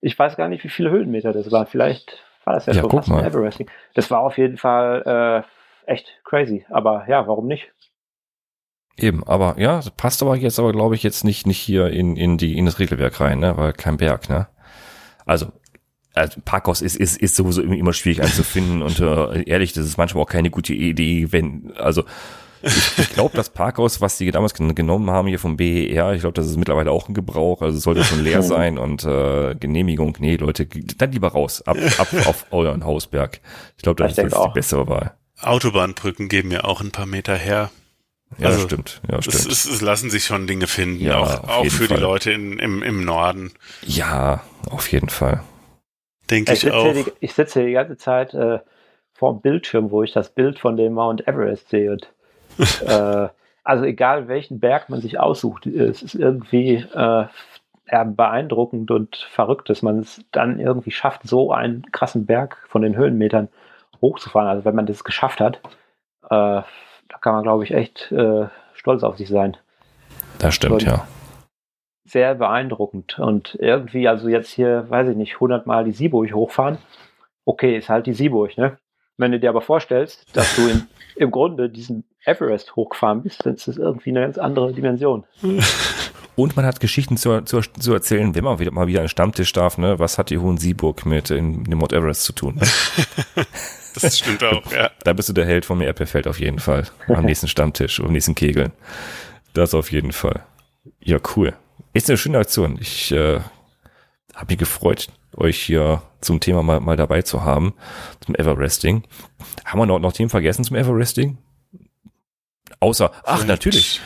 Ich 0.00 0.18
weiß 0.18 0.36
gar 0.36 0.48
nicht, 0.48 0.64
wie 0.64 0.68
viele 0.68 0.90
Höhenmeter 0.90 1.32
das 1.32 1.50
waren. 1.52 1.66
Vielleicht 1.66 2.24
war 2.44 2.54
das 2.54 2.66
ja, 2.66 2.74
ja 2.74 2.80
schon 2.80 2.90
fast 2.90 3.10
ein 3.10 3.24
Everesting. 3.24 3.70
Das 3.94 4.10
war 4.10 4.20
auf 4.20 4.38
jeden 4.38 4.56
Fall 4.56 5.44
äh, 5.86 5.90
echt 5.90 6.20
crazy. 6.24 6.66
Aber 6.70 7.04
ja, 7.08 7.26
warum 7.26 7.46
nicht? 7.46 7.72
Eben, 8.96 9.24
aber 9.24 9.54
ja, 9.58 9.80
passt 9.96 10.22
aber 10.22 10.36
jetzt 10.36 10.58
aber, 10.58 10.72
glaube 10.72 10.94
ich, 10.94 11.02
jetzt 11.02 11.24
nicht, 11.24 11.46
nicht 11.46 11.58
hier 11.58 11.88
in, 11.88 12.16
in 12.16 12.36
die, 12.36 12.58
in 12.58 12.66
das 12.66 12.78
Regelwerk 12.78 13.20
rein, 13.20 13.40
ne, 13.40 13.56
weil 13.56 13.72
kein 13.72 13.96
Berg, 13.96 14.28
ne. 14.28 14.48
Also, 15.24 15.46
also 16.14 16.40
Parkhaus 16.44 16.82
ist, 16.82 16.96
ist, 16.96 17.16
ist 17.18 17.36
sowieso 17.36 17.62
immer 17.62 17.92
schwierig 17.92 18.22
einzufinden 18.22 18.82
und 18.82 19.00
äh, 19.00 19.42
ehrlich, 19.44 19.72
das 19.72 19.86
ist 19.86 19.96
manchmal 19.96 20.24
auch 20.24 20.28
keine 20.28 20.50
gute 20.50 20.74
Idee, 20.74 21.28
wenn, 21.30 21.72
also 21.76 22.04
ich, 22.62 22.98
ich 22.98 23.10
glaube, 23.10 23.36
das 23.36 23.50
Parkhaus, 23.50 24.00
was 24.00 24.18
die 24.18 24.30
damals 24.30 24.54
genommen 24.54 25.10
haben 25.10 25.26
hier 25.28 25.38
vom 25.38 25.56
BER, 25.56 26.12
ich 26.12 26.20
glaube, 26.20 26.34
das 26.34 26.46
ist 26.46 26.56
mittlerweile 26.56 26.90
auch 26.90 27.08
ein 27.08 27.14
Gebrauch, 27.14 27.60
also 27.60 27.76
es 27.76 27.82
sollte 27.82 28.04
schon 28.04 28.22
leer 28.22 28.42
sein 28.42 28.78
und 28.78 29.04
äh, 29.04 29.54
Genehmigung, 29.56 30.16
nee, 30.20 30.36
Leute, 30.36 30.66
dann 30.66 31.12
lieber 31.12 31.28
raus, 31.28 31.62
ab, 31.62 31.76
ab 31.98 32.08
auf 32.26 32.46
euren 32.50 32.84
Hausberg. 32.84 33.40
Ich 33.76 33.82
glaube, 33.82 34.02
das, 34.02 34.14
das 34.14 34.26
ist 34.26 34.36
die 34.36 34.52
bessere 34.54 34.86
Wahl. 34.86 35.14
Autobahnbrücken 35.40 36.28
geben 36.28 36.52
ja 36.52 36.62
auch 36.64 36.80
ein 36.80 36.92
paar 36.92 37.06
Meter 37.06 37.36
her. 37.36 37.70
Ja, 38.38 38.46
also, 38.46 38.66
stimmt. 38.66 39.02
Ja, 39.10 39.20
stimmt. 39.20 39.34
Es, 39.34 39.46
es, 39.46 39.64
es, 39.66 39.80
lassen 39.80 40.08
sich 40.08 40.24
schon 40.24 40.46
Dinge 40.46 40.66
finden, 40.66 41.04
ja, 41.04 41.18
auch, 41.18 41.48
auch 41.48 41.64
für 41.64 41.86
Fall. 41.86 41.96
die 41.96 42.02
Leute 42.02 42.32
in, 42.32 42.58
im, 42.58 42.82
im 42.82 43.04
Norden. 43.04 43.52
Ja, 43.82 44.42
auf 44.70 44.90
jeden 44.90 45.08
Fall. 45.08 45.42
Denke 46.32 46.54
ich, 46.54 46.64
ich 46.64 46.72
auch. 46.72 46.90
Die, 46.92 47.04
ich 47.20 47.34
sitze 47.34 47.60
hier 47.60 47.68
die 47.68 47.74
ganze 47.74 47.98
Zeit 47.98 48.32
äh, 48.32 48.58
vor 49.12 49.34
dem 49.34 49.42
Bildschirm, 49.42 49.90
wo 49.90 50.02
ich 50.02 50.12
das 50.12 50.30
Bild 50.30 50.58
von 50.58 50.78
dem 50.78 50.94
Mount 50.94 51.28
Everest 51.28 51.68
sehe. 51.68 51.92
Und, 51.92 52.08
äh, 52.86 53.28
also 53.64 53.84
egal 53.84 54.28
welchen 54.28 54.58
Berg 54.58 54.88
man 54.88 55.02
sich 55.02 55.20
aussucht, 55.20 55.66
es 55.66 56.02
ist 56.02 56.14
irgendwie 56.14 56.84
äh, 56.94 57.26
beeindruckend 58.06 58.90
und 58.90 59.16
verrückt, 59.30 59.68
dass 59.68 59.82
man 59.82 59.98
es 59.98 60.24
dann 60.32 60.58
irgendwie 60.58 60.90
schafft, 60.90 61.24
so 61.24 61.52
einen 61.52 61.84
krassen 61.92 62.24
Berg 62.24 62.56
von 62.66 62.80
den 62.80 62.96
Höhenmetern 62.96 63.48
hochzufahren. 64.00 64.48
Also 64.48 64.64
wenn 64.64 64.74
man 64.74 64.86
das 64.86 65.04
geschafft 65.04 65.40
hat, 65.40 65.60
äh, 66.24 66.28
da 66.30 67.18
kann 67.20 67.34
man, 67.34 67.42
glaube 67.42 67.64
ich, 67.64 67.72
echt 67.72 68.10
äh, 68.10 68.46
stolz 68.72 69.02
auf 69.02 69.18
sich 69.18 69.28
sein. 69.28 69.58
Das 70.38 70.54
stimmt, 70.54 70.72
und 70.72 70.82
ja. 70.84 71.06
Sehr 72.12 72.34
beeindruckend. 72.34 73.18
Und 73.18 73.56
irgendwie, 73.58 74.06
also 74.06 74.28
jetzt 74.28 74.50
hier, 74.50 74.84
weiß 74.90 75.08
ich 75.08 75.16
nicht, 75.16 75.34
100 75.34 75.66
Mal 75.66 75.84
die 75.84 75.92
Sieburg 75.92 76.30
hochfahren. 76.34 76.76
Okay, 77.46 77.78
ist 77.78 77.88
halt 77.88 78.06
die 78.06 78.12
Sieburg, 78.12 78.58
ne? 78.58 78.76
Wenn 79.16 79.32
du 79.32 79.40
dir 79.40 79.48
aber 79.48 79.62
vorstellst, 79.62 80.26
dass 80.36 80.54
du 80.56 80.68
im, 80.68 80.86
im 81.16 81.30
Grunde 81.30 81.70
diesen 81.70 82.04
Everest 82.26 82.76
hochgefahren 82.76 83.22
bist, 83.22 83.46
dann 83.46 83.54
ist 83.54 83.66
das 83.66 83.78
irgendwie 83.78 84.10
eine 84.10 84.20
ganz 84.20 84.36
andere 84.36 84.74
Dimension. 84.74 85.24
Und 86.36 86.54
man 86.54 86.66
hat 86.66 86.80
Geschichten 86.80 87.16
zu, 87.16 87.42
zu, 87.42 87.60
zu 87.60 87.94
erzählen, 87.94 88.34
wenn 88.34 88.44
man 88.44 88.58
wieder, 88.58 88.72
mal 88.72 88.86
wieder 88.86 89.00
einen 89.00 89.08
Stammtisch 89.08 89.52
darf, 89.54 89.78
ne? 89.78 89.98
Was 89.98 90.18
hat 90.18 90.28
die 90.28 90.38
Hohen 90.38 90.58
Sieburg 90.58 91.06
mit 91.06 91.30
dem 91.30 91.64
Mount 91.64 91.94
Everest 91.94 92.24
zu 92.24 92.34
tun? 92.34 92.56
Ne? 92.56 92.66
Das 94.00 94.18
stimmt 94.18 94.42
auch, 94.42 94.62
ja. 94.72 94.90
Da 95.04 95.12
bist 95.12 95.28
du 95.28 95.32
der 95.34 95.44
Held 95.44 95.66
von 95.66 95.76
mir 95.76 95.84
Erdbeerfeld 95.84 96.26
auf 96.26 96.40
jeden 96.40 96.58
Fall. 96.58 96.84
Am 97.08 97.24
nächsten 97.24 97.46
Stammtisch, 97.46 98.00
am 98.00 98.12
nächsten 98.12 98.34
Kegeln. 98.34 98.72
Das 99.52 99.74
auf 99.74 99.92
jeden 99.92 100.12
Fall. 100.12 100.44
Ja, 101.00 101.18
cool. 101.36 101.52
Ist 101.92 102.08
eine 102.08 102.16
schöne 102.16 102.38
Aktion. 102.38 102.78
Ich 102.80 103.12
äh, 103.12 103.40
habe 104.34 104.46
mich 104.48 104.58
gefreut, 104.58 105.08
euch 105.36 105.60
hier 105.60 106.02
zum 106.20 106.40
Thema 106.40 106.62
mal, 106.62 106.80
mal 106.80 106.96
dabei 106.96 107.22
zu 107.22 107.42
haben, 107.42 107.74
zum 108.24 108.34
Everesting. 108.34 109.04
Haben 109.64 109.78
wir 109.80 109.86
noch, 109.86 109.98
noch 109.98 110.12
Themen 110.12 110.30
vergessen 110.30 110.64
zum 110.64 110.76
Everesting? 110.76 111.38
Außer, 112.80 113.12
ach, 113.24 113.44
natürlich. 113.44 114.00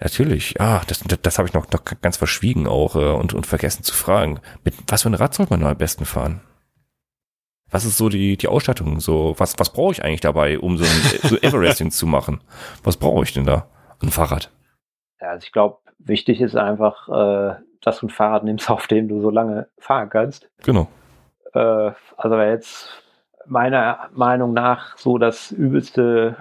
Natürlich, 0.00 0.60
ah, 0.60 0.82
das, 0.86 1.00
das, 1.00 1.20
das 1.22 1.38
habe 1.38 1.48
ich 1.48 1.54
noch, 1.54 1.70
noch 1.70 1.84
ganz 2.02 2.16
verschwiegen 2.16 2.66
auch 2.66 2.96
äh, 2.96 2.98
und, 2.98 3.32
und 3.32 3.46
vergessen 3.46 3.84
zu 3.84 3.94
fragen. 3.94 4.40
Mit 4.64 4.74
was 4.88 5.02
für 5.02 5.08
ein 5.08 5.14
Rad 5.14 5.34
sollte 5.34 5.52
man 5.52 5.60
da 5.60 5.70
am 5.70 5.78
besten 5.78 6.04
fahren? 6.04 6.40
was 7.74 7.84
ist 7.84 7.96
so 7.96 8.08
die, 8.08 8.36
die 8.36 8.46
Ausstattung? 8.46 9.00
So, 9.00 9.34
was, 9.38 9.58
was 9.58 9.72
brauche 9.72 9.92
ich 9.92 10.04
eigentlich 10.04 10.20
dabei, 10.20 10.60
um 10.60 10.78
so 10.78 10.84
ein 10.84 11.28
so 11.28 11.36
Everesting 11.42 11.90
zu 11.90 12.06
machen? 12.06 12.40
Was 12.84 12.96
brauche 12.96 13.24
ich 13.24 13.32
denn 13.32 13.46
da? 13.46 13.68
Ein 14.00 14.12
Fahrrad? 14.12 14.52
Ja, 15.20 15.30
also 15.30 15.44
ich 15.44 15.50
glaube, 15.50 15.78
wichtig 16.04 16.40
ist 16.40 16.56
einfach, 16.56 17.08
äh, 17.08 17.56
dass 17.80 18.00
du 18.00 18.06
ein 18.06 18.10
Fahrrad 18.10 18.44
nimmst, 18.44 18.70
auf 18.70 18.86
dem 18.86 19.08
du 19.08 19.20
so 19.20 19.30
lange 19.30 19.68
fahren 19.78 20.10
kannst. 20.10 20.48
Genau. 20.64 20.88
Äh, 21.52 21.92
also 22.16 22.40
jetzt 22.40 23.02
meiner 23.46 24.08
Meinung 24.12 24.52
nach 24.52 24.96
so 24.96 25.18
das 25.18 25.50
übelste 25.50 26.36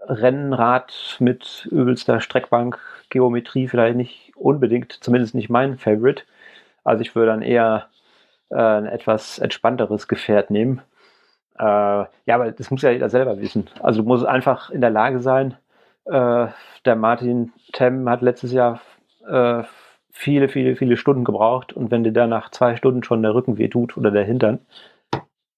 Rennrad 0.00 1.16
mit 1.18 1.66
übelster 1.70 2.20
Streckbankgeometrie 2.20 3.68
vielleicht 3.68 3.96
nicht 3.96 4.32
unbedingt, 4.36 4.92
zumindest 4.92 5.34
nicht 5.34 5.48
mein 5.48 5.78
Favorite. 5.78 6.24
Also 6.82 7.02
ich 7.02 7.14
würde 7.14 7.30
dann 7.30 7.42
eher 7.42 7.86
äh, 8.50 8.56
ein 8.56 8.86
etwas 8.86 9.38
entspannteres 9.38 10.08
Gefährt 10.08 10.50
nehmen. 10.50 10.82
Äh, 11.58 11.62
ja, 11.64 12.08
aber 12.28 12.50
das 12.52 12.70
muss 12.70 12.82
ja 12.82 12.90
jeder 12.90 13.08
selber 13.08 13.40
wissen. 13.40 13.68
Also 13.80 14.02
du 14.02 14.08
musst 14.08 14.26
einfach 14.26 14.70
in 14.70 14.80
der 14.80 14.90
Lage 14.90 15.20
sein. 15.20 15.56
Äh, 16.06 16.46
der 16.84 16.96
Martin 16.96 17.52
Temm 17.72 18.08
hat 18.08 18.22
letztes 18.22 18.52
Jahr 18.52 18.80
äh, 19.26 19.62
viele, 20.10 20.48
viele, 20.48 20.76
viele 20.76 20.96
Stunden 20.96 21.24
gebraucht 21.24 21.72
und 21.72 21.90
wenn 21.90 22.04
dir 22.04 22.12
da 22.12 22.26
nach 22.26 22.50
zwei 22.50 22.76
Stunden 22.76 23.02
schon 23.02 23.22
der 23.22 23.34
Rücken 23.34 23.58
weh 23.58 23.68
tut 23.68 23.96
oder 23.96 24.10
der 24.10 24.24
Hintern, 24.24 24.60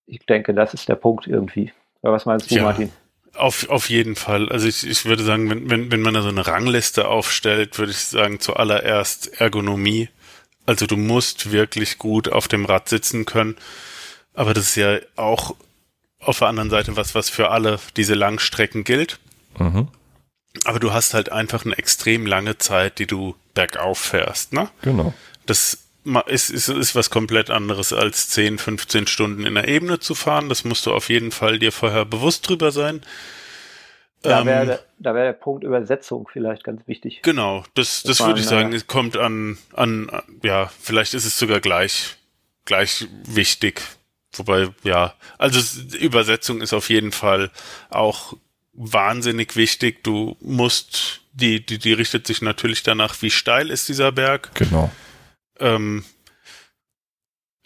ich 0.06 0.24
denke, 0.24 0.54
das 0.54 0.72
ist 0.72 0.88
der 0.88 0.94
Punkt 0.94 1.26
irgendwie. 1.26 1.72
Aber 2.02 2.12
was 2.12 2.26
meinst 2.26 2.50
du, 2.50 2.54
ja. 2.54 2.62
Martin? 2.62 2.92
Auf, 3.34 3.68
auf 3.68 3.90
jeden 3.90 4.16
Fall. 4.16 4.48
Also 4.48 4.66
ich, 4.66 4.88
ich 4.88 5.04
würde 5.04 5.22
sagen, 5.22 5.50
wenn, 5.50 5.68
wenn, 5.68 5.92
wenn 5.92 6.00
man 6.00 6.14
da 6.14 6.22
so 6.22 6.28
eine 6.28 6.46
Rangliste 6.46 7.08
aufstellt, 7.08 7.78
würde 7.78 7.92
ich 7.92 7.98
sagen, 7.98 8.40
zuallererst 8.40 9.40
Ergonomie. 9.40 10.08
Also 10.64 10.86
du 10.86 10.96
musst 10.96 11.52
wirklich 11.52 11.98
gut 11.98 12.30
auf 12.30 12.48
dem 12.48 12.64
Rad 12.64 12.88
sitzen 12.88 13.26
können. 13.26 13.56
Aber 14.32 14.54
das 14.54 14.68
ist 14.68 14.76
ja 14.76 14.98
auch 15.16 15.54
auf 16.20 16.38
der 16.38 16.48
anderen 16.48 16.70
Seite 16.70 16.96
was, 16.96 17.14
was 17.14 17.28
für 17.28 17.50
alle 17.50 17.78
diese 17.96 18.14
Langstrecken 18.14 18.84
gilt. 18.84 19.18
Mhm. 19.58 19.88
Aber 20.64 20.78
du 20.78 20.92
hast 20.92 21.14
halt 21.14 21.30
einfach 21.30 21.64
eine 21.64 21.76
extrem 21.78 22.26
lange 22.26 22.58
Zeit, 22.58 22.98
die 22.98 23.06
du 23.06 23.34
bergauf 23.54 23.98
fährst, 23.98 24.52
ne? 24.52 24.68
Genau. 24.82 25.14
Das 25.46 25.86
ist, 26.26 26.50
ist, 26.50 26.68
ist 26.68 26.94
was 26.94 27.10
komplett 27.10 27.50
anderes 27.50 27.92
als 27.92 28.28
10, 28.30 28.58
15 28.58 29.06
Stunden 29.06 29.44
in 29.44 29.54
der 29.54 29.68
Ebene 29.68 29.98
zu 29.98 30.14
fahren. 30.14 30.48
Das 30.48 30.64
musst 30.64 30.86
du 30.86 30.92
auf 30.92 31.08
jeden 31.08 31.32
Fall 31.32 31.58
dir 31.58 31.72
vorher 31.72 32.04
bewusst 32.04 32.48
drüber 32.48 32.70
sein. 32.70 33.02
Da 34.22 34.44
wäre 34.44 34.72
ähm, 34.72 34.78
da 34.98 35.14
wär 35.14 35.24
der 35.24 35.32
Punkt 35.32 35.62
Übersetzung 35.64 36.28
vielleicht 36.32 36.64
ganz 36.64 36.86
wichtig. 36.86 37.20
Genau, 37.22 37.64
das, 37.74 38.02
das 38.02 38.20
würde 38.20 38.40
ich 38.40 38.46
sagen, 38.46 38.72
es 38.72 38.86
kommt 38.86 39.16
an, 39.16 39.58
an, 39.74 40.10
ja, 40.42 40.70
vielleicht 40.80 41.14
ist 41.14 41.26
es 41.26 41.38
sogar 41.38 41.60
gleich, 41.60 42.16
gleich 42.64 43.06
wichtig. 43.24 43.82
Wobei, 44.34 44.68
ja, 44.82 45.14
also 45.38 45.60
Übersetzung 45.96 46.60
ist 46.60 46.72
auf 46.72 46.90
jeden 46.90 47.12
Fall 47.12 47.50
auch 47.90 48.34
wahnsinnig 48.76 49.56
wichtig. 49.56 50.04
Du 50.04 50.36
musst, 50.40 51.20
die, 51.32 51.64
die, 51.64 51.78
die 51.78 51.92
richtet 51.92 52.26
sich 52.26 52.42
natürlich 52.42 52.82
danach, 52.82 53.20
wie 53.22 53.30
steil 53.30 53.70
ist 53.70 53.88
dieser 53.88 54.12
Berg. 54.12 54.50
Genau. 54.54 54.90
Ähm, 55.58 56.04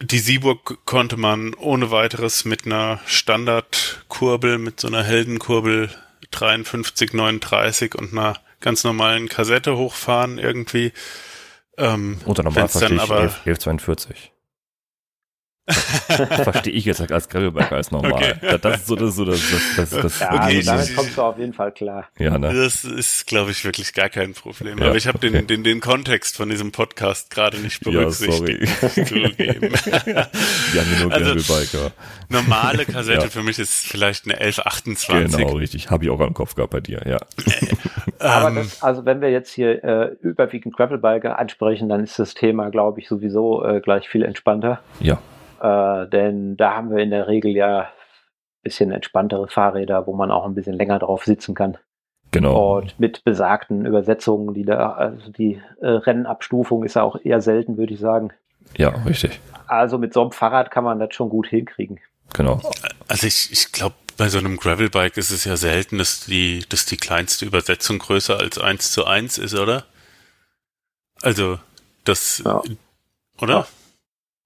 die 0.03 0.19
Sieburg 0.19 0.79
konnte 0.87 1.17
man 1.17 1.55
ohne 1.55 1.91
weiteres 1.91 2.45
mit 2.45 2.65
einer 2.65 3.01
Standardkurbel, 3.07 4.59
mit 4.59 4.81
so 4.81 4.89
einer 4.89 5.03
Heldenkurbel 5.03 5.91
53, 6.31 7.13
39 7.13 7.95
und 7.97 8.13
einer 8.13 8.39
ganz 8.61 8.85
normalen 8.85 9.29
Kassette 9.29 9.77
hochfahren 9.77 10.39
irgendwie. 10.39 10.93
Ähm, 11.77 12.19
Unter 12.25 12.43
normal 12.43 12.69
verstehe 12.69 12.97
ich 12.97 13.11
11, 13.11 13.11
1142. 13.45 14.33
Verstehe 16.43 16.73
ich 16.73 16.85
jetzt 16.85 17.01
als 17.11 17.29
Gravelbiker 17.29 17.77
als 17.77 17.91
normal. 17.91 18.13
Okay. 18.13 18.59
Das 18.61 18.81
ist 18.81 18.87
so 18.87 18.97
das, 18.97 19.15
so 19.15 19.25
das, 19.25 19.41
das, 19.77 19.91
das, 19.91 20.03
das 20.03 20.21
ja, 20.21 20.35
okay. 20.35 20.57
also 20.57 20.71
damit 20.71 20.97
kommst 20.97 21.17
du 21.17 21.23
auf 21.23 21.39
jeden 21.39 21.53
Fall 21.53 21.73
klar. 21.73 22.09
Ja, 22.19 22.39
ne? 22.39 22.53
Das 22.53 22.85
ist, 22.85 23.27
glaube 23.27 23.51
ich, 23.51 23.65
wirklich 23.65 23.93
gar 23.93 24.09
kein 24.09 24.35
Problem. 24.35 24.79
Ja, 24.79 24.87
Aber 24.87 24.97
ich 24.97 25.07
habe 25.07 25.19
okay. 25.19 25.31
den, 25.31 25.47
den, 25.47 25.65
den 25.65 25.81
Kontext 25.81 26.37
von 26.37 26.49
diesem 26.49 26.73
Podcast 26.73 27.31
gerade 27.31 27.59
nicht 27.59 27.83
berücksichtigt. 27.83 28.63
Ja, 28.83 28.89
sorry. 28.89 29.05
Zugeben. 29.05 29.73
Ja, 30.75 30.83
nur 31.03 31.13
also, 31.13 31.35
Gravelbiker. 31.35 31.93
Normale 32.29 32.85
Kassette 32.85 33.23
ja. 33.23 33.29
für 33.29 33.43
mich 33.43 33.59
ist 33.59 33.87
vielleicht 33.87 34.25
eine 34.25 34.35
1128. 34.35 35.37
Genau, 35.37 35.53
richtig. 35.57 35.91
Habe 35.91 36.05
ich 36.05 36.11
auch 36.11 36.21
am 36.21 36.35
Kopf 36.35 36.55
gehabt 36.55 36.71
bei 36.73 36.81
dir, 36.81 37.03
ja. 37.07 37.19
Aber 38.19 38.49
ähm. 38.49 38.55
das, 38.57 38.83
also 38.83 39.05
wenn 39.05 39.21
wir 39.21 39.31
jetzt 39.31 39.53
hier 39.53 39.83
äh, 39.83 40.17
überwiegend 40.21 40.77
Gravelbiker 40.77 41.39
ansprechen, 41.39 41.89
dann 41.89 42.05
ist 42.05 42.19
das 42.19 42.35
Thema, 42.35 42.71
glaube 42.71 43.01
ich, 43.01 43.09
sowieso 43.09 43.65
äh, 43.65 43.81
gleich 43.81 44.09
viel 44.09 44.23
entspannter. 44.23 44.81
Ja. 45.01 45.21
Äh, 45.61 46.09
denn 46.09 46.57
da 46.57 46.75
haben 46.75 46.91
wir 46.91 47.03
in 47.03 47.11
der 47.11 47.29
Regel 47.29 47.53
ja 47.53 47.81
ein 47.81 47.87
bisschen 48.63 48.93
entspanntere 48.93 49.49
Fahrräder, 49.49 50.07
wo 50.07 50.15
man 50.15 50.31
auch 50.31 50.45
ein 50.45 50.55
bisschen 50.55 50.75
länger 50.75 50.99
drauf 50.99 51.25
sitzen 51.25 51.55
kann. 51.55 51.77
Genau. 52.33 52.79
Und 52.79 52.99
mit 53.01 53.25
besagten 53.25 53.85
Übersetzungen, 53.87 54.55
die 54.55 54.65
da, 54.65 54.93
also 54.93 55.33
die 55.33 55.61
äh, 55.81 55.89
Rennabstufung 55.89 56.85
ist 56.85 56.95
ja 56.95 57.03
auch 57.03 57.17
eher 57.23 57.41
selten, 57.41 57.77
würde 57.77 57.95
ich 57.95 58.01
sagen. 58.01 58.33
Ja, 58.77 58.91
richtig. 59.05 59.41
Also 59.67 59.99
mit 59.99 60.13
so 60.13 60.23
einem 60.23 60.33
Fahrrad 60.33 60.71
kann 60.71 60.85
man 60.85 60.99
das 61.01 61.15
schon 61.15 61.29
gut 61.29 61.49
hinkriegen. 61.49 61.99
Genau. 62.33 62.61
Also 63.09 63.27
ich, 63.27 63.51
ich 63.51 63.73
glaube, 63.73 63.97
bei 64.17 64.29
so 64.29 64.39
einem 64.39 64.59
Gravelbike 64.59 65.17
ist 65.17 65.31
es 65.31 65.45
ja 65.45 65.57
selten, 65.57 65.99
dass 65.99 66.27
die, 66.27 66.65
dass 66.69 66.87
die 66.87 66.97
kleinste 66.97 67.47
Übersetzung 67.47 67.99
größer 67.99 68.39
als 68.39 68.59
1 68.59 68.93
zu 68.93 69.07
1 69.07 69.39
ist, 69.39 69.55
oder? 69.55 69.85
Also, 71.23 71.59
das, 72.05 72.43
ja. 72.45 72.63
oder? 73.41 73.55
Ja. 73.55 73.67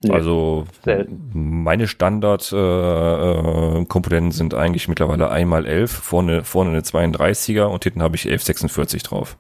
Nee, 0.04 0.14
also 0.14 0.66
selten. 0.84 1.30
meine 1.32 1.88
Standard-Komponenten 1.88 4.30
äh, 4.30 4.34
äh, 4.34 4.36
sind 4.36 4.54
eigentlich 4.54 4.86
mittlerweile 4.88 5.30
einmal 5.30 5.66
11, 5.66 5.90
vorne, 5.90 6.44
vorne 6.44 6.70
eine 6.70 6.80
32er 6.80 7.64
und 7.64 7.84
hinten 7.84 8.02
habe 8.02 8.16
ich 8.16 8.26
1146 8.26 9.02
drauf. 9.02 9.36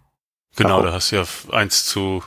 Genau, 0.56 0.82
da 0.82 0.92
hast 0.92 1.12
du 1.12 1.16
ja 1.16 1.24
1 1.52 1.86
zu 1.86 2.22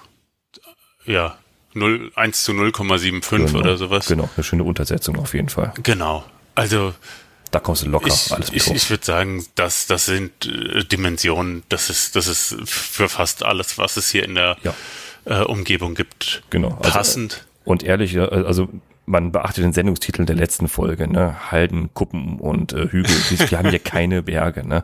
ja 1.05 1.37
0, 1.73 2.11
1 2.15 2.43
zu 2.43 2.51
0,75 2.51 3.37
genau, 3.37 3.59
oder 3.59 3.77
sowas. 3.77 4.07
Genau, 4.07 4.29
eine 4.35 4.43
schöne 4.43 4.63
Untersetzung 4.63 5.17
auf 5.17 5.33
jeden 5.33 5.49
Fall. 5.49 5.73
Genau. 5.83 6.23
Also 6.55 6.93
da 7.51 7.59
kommst 7.59 7.83
du 7.83 7.89
locker 7.89 8.07
ich, 8.07 8.31
alles 8.31 8.51
Ich, 8.51 8.69
ich 8.69 8.89
würde 8.89 9.05
sagen, 9.05 9.45
dass 9.55 9.87
das 9.87 10.05
sind 10.05 10.45
äh, 10.45 10.83
Dimensionen, 10.83 11.63
das 11.69 11.89
ist, 11.89 12.15
das 12.15 12.27
ist 12.27 12.55
für 12.65 13.09
fast 13.09 13.43
alles, 13.43 13.77
was 13.77 13.97
es 13.97 14.09
hier 14.09 14.23
in 14.23 14.35
der 14.35 14.57
ja. 14.63 14.73
äh, 15.25 15.43
Umgebung 15.43 15.95
gibt, 15.95 16.43
genau. 16.49 16.77
Also, 16.79 16.91
passend. 16.91 17.46
Und 17.67 17.83
ehrlich, 17.83 18.17
also 18.19 18.69
man 19.07 19.31
beachtet 19.31 19.63
den 19.63 19.71
Sendungstitel 19.71 20.25
der 20.25 20.35
letzten 20.35 20.67
Folge, 20.67 21.07
ne? 21.07 21.51
Halden, 21.51 21.89
Kuppen 21.93 22.39
und 22.39 22.73
äh, 22.73 22.89
Hügel. 22.89 23.15
Wir 23.49 23.57
haben 23.57 23.69
hier 23.69 23.79
keine 23.83 24.21
Berge, 24.21 24.67
ne? 24.67 24.83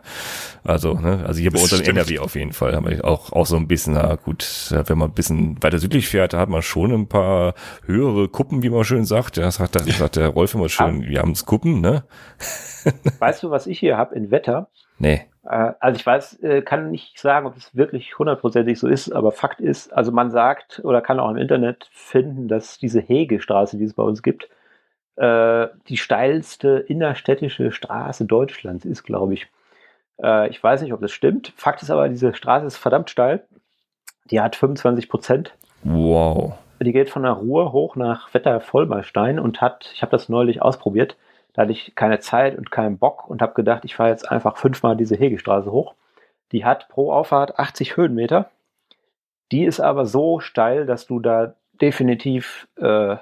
Also, 0.63 0.93
ne? 0.93 1.25
Also 1.27 1.41
hier 1.41 1.51
bei 1.51 1.59
uns 1.59 1.73
im 1.73 1.85
NRW 1.85 2.19
auf 2.19 2.35
jeden 2.35 2.53
Fall 2.53 2.73
haben 2.73 2.89
wir 2.89 3.03
auch, 3.03 3.33
auch 3.33 3.45
so 3.45 3.57
ein 3.57 3.67
bisschen, 3.67 3.95
na 3.95 4.15
gut, 4.15 4.69
wenn 4.71 4.97
man 4.97 5.09
ein 5.09 5.13
bisschen 5.13 5.61
weiter 5.61 5.77
südlich 5.77 6.07
fährt, 6.07 6.31
da 6.33 6.39
hat 6.39 6.47
man 6.47 6.61
schon 6.61 6.93
ein 6.93 7.07
paar 7.07 7.53
höhere 7.85 8.29
Kuppen, 8.29 8.63
wie 8.63 8.69
man 8.69 8.85
schön 8.85 9.03
sagt. 9.03 9.35
Ja, 9.35 9.43
das 9.43 9.55
sagt, 9.55 9.75
das 9.75 9.85
sagt 9.97 10.15
der 10.15 10.29
Rolf 10.29 10.53
immer 10.55 10.69
schön, 10.69 11.03
wir 11.03 11.19
haben 11.19 11.33
Kuppen, 11.45 11.81
ne? 11.81 12.05
Weißt 13.19 13.43
du, 13.43 13.49
was 13.49 13.67
ich 13.67 13.79
hier 13.79 13.97
habe 13.97 14.15
in 14.15 14.31
Wetter? 14.31 14.69
Nee. 14.99 15.25
Äh, 15.43 15.73
also 15.79 15.97
ich 15.97 16.05
weiß, 16.05 16.41
äh, 16.43 16.61
kann 16.61 16.91
nicht 16.91 17.19
sagen, 17.19 17.45
ob 17.45 17.57
es 17.57 17.75
wirklich 17.75 18.17
hundertprozentig 18.17 18.79
so 18.79 18.87
ist, 18.87 19.11
aber 19.11 19.31
Fakt 19.31 19.61
ist, 19.61 19.93
also 19.93 20.11
man 20.11 20.31
sagt 20.31 20.81
oder 20.83 21.01
kann 21.01 21.19
auch 21.19 21.29
im 21.29 21.37
Internet 21.37 21.89
finden, 21.91 22.47
dass 22.47 22.77
diese 22.77 23.01
Hegestraße, 23.01 23.77
die 23.77 23.83
es 23.83 23.93
bei 23.93 24.03
uns 24.03 24.23
gibt, 24.23 24.49
äh, 25.15 25.67
die 25.89 25.97
steilste 25.97 26.85
innerstädtische 26.87 27.71
Straße 27.71 28.25
Deutschlands 28.25 28.85
ist, 28.85 29.03
glaube 29.03 29.33
ich. 29.33 29.47
Ich 30.47 30.63
weiß 30.63 30.83
nicht, 30.83 30.93
ob 30.93 31.01
das 31.01 31.11
stimmt. 31.11 31.53
Fakt 31.57 31.81
ist 31.81 31.89
aber, 31.89 32.07
diese 32.07 32.35
Straße 32.35 32.67
ist 32.67 32.77
verdammt 32.77 33.09
steil. 33.09 33.43
Die 34.29 34.39
hat 34.39 34.55
25 34.55 35.09
Prozent. 35.09 35.55
Wow. 35.83 36.53
Die 36.79 36.93
geht 36.93 37.09
von 37.09 37.23
der 37.23 37.31
Ruhr 37.31 37.73
hoch 37.73 37.95
nach 37.95 38.31
Wetter-Vollmerstein 38.31 39.39
und 39.39 39.59
hat, 39.59 39.89
ich 39.95 40.03
habe 40.03 40.11
das 40.11 40.29
neulich 40.29 40.61
ausprobiert, 40.61 41.17
da 41.53 41.63
hatte 41.63 41.71
ich 41.71 41.95
keine 41.95 42.19
Zeit 42.19 42.57
und 42.57 42.71
keinen 42.71 42.97
Bock 42.97 43.29
und 43.29 43.41
habe 43.41 43.53
gedacht, 43.53 43.85
ich 43.85 43.95
fahre 43.95 44.09
jetzt 44.09 44.29
einfach 44.29 44.57
fünfmal 44.57 44.97
diese 44.97 45.15
Hegestraße 45.15 45.71
hoch. 45.71 45.95
Die 46.51 46.65
hat 46.65 46.89
pro 46.89 47.11
Auffahrt 47.11 47.59
80 47.59 47.95
Höhenmeter. 47.97 48.49
Die 49.51 49.63
ist 49.63 49.79
aber 49.79 50.05
so 50.05 50.39
steil, 50.39 50.85
dass 50.85 51.05
du 51.05 51.19
da 51.19 51.55
definitiv 51.79 52.67
äh, 52.77 53.17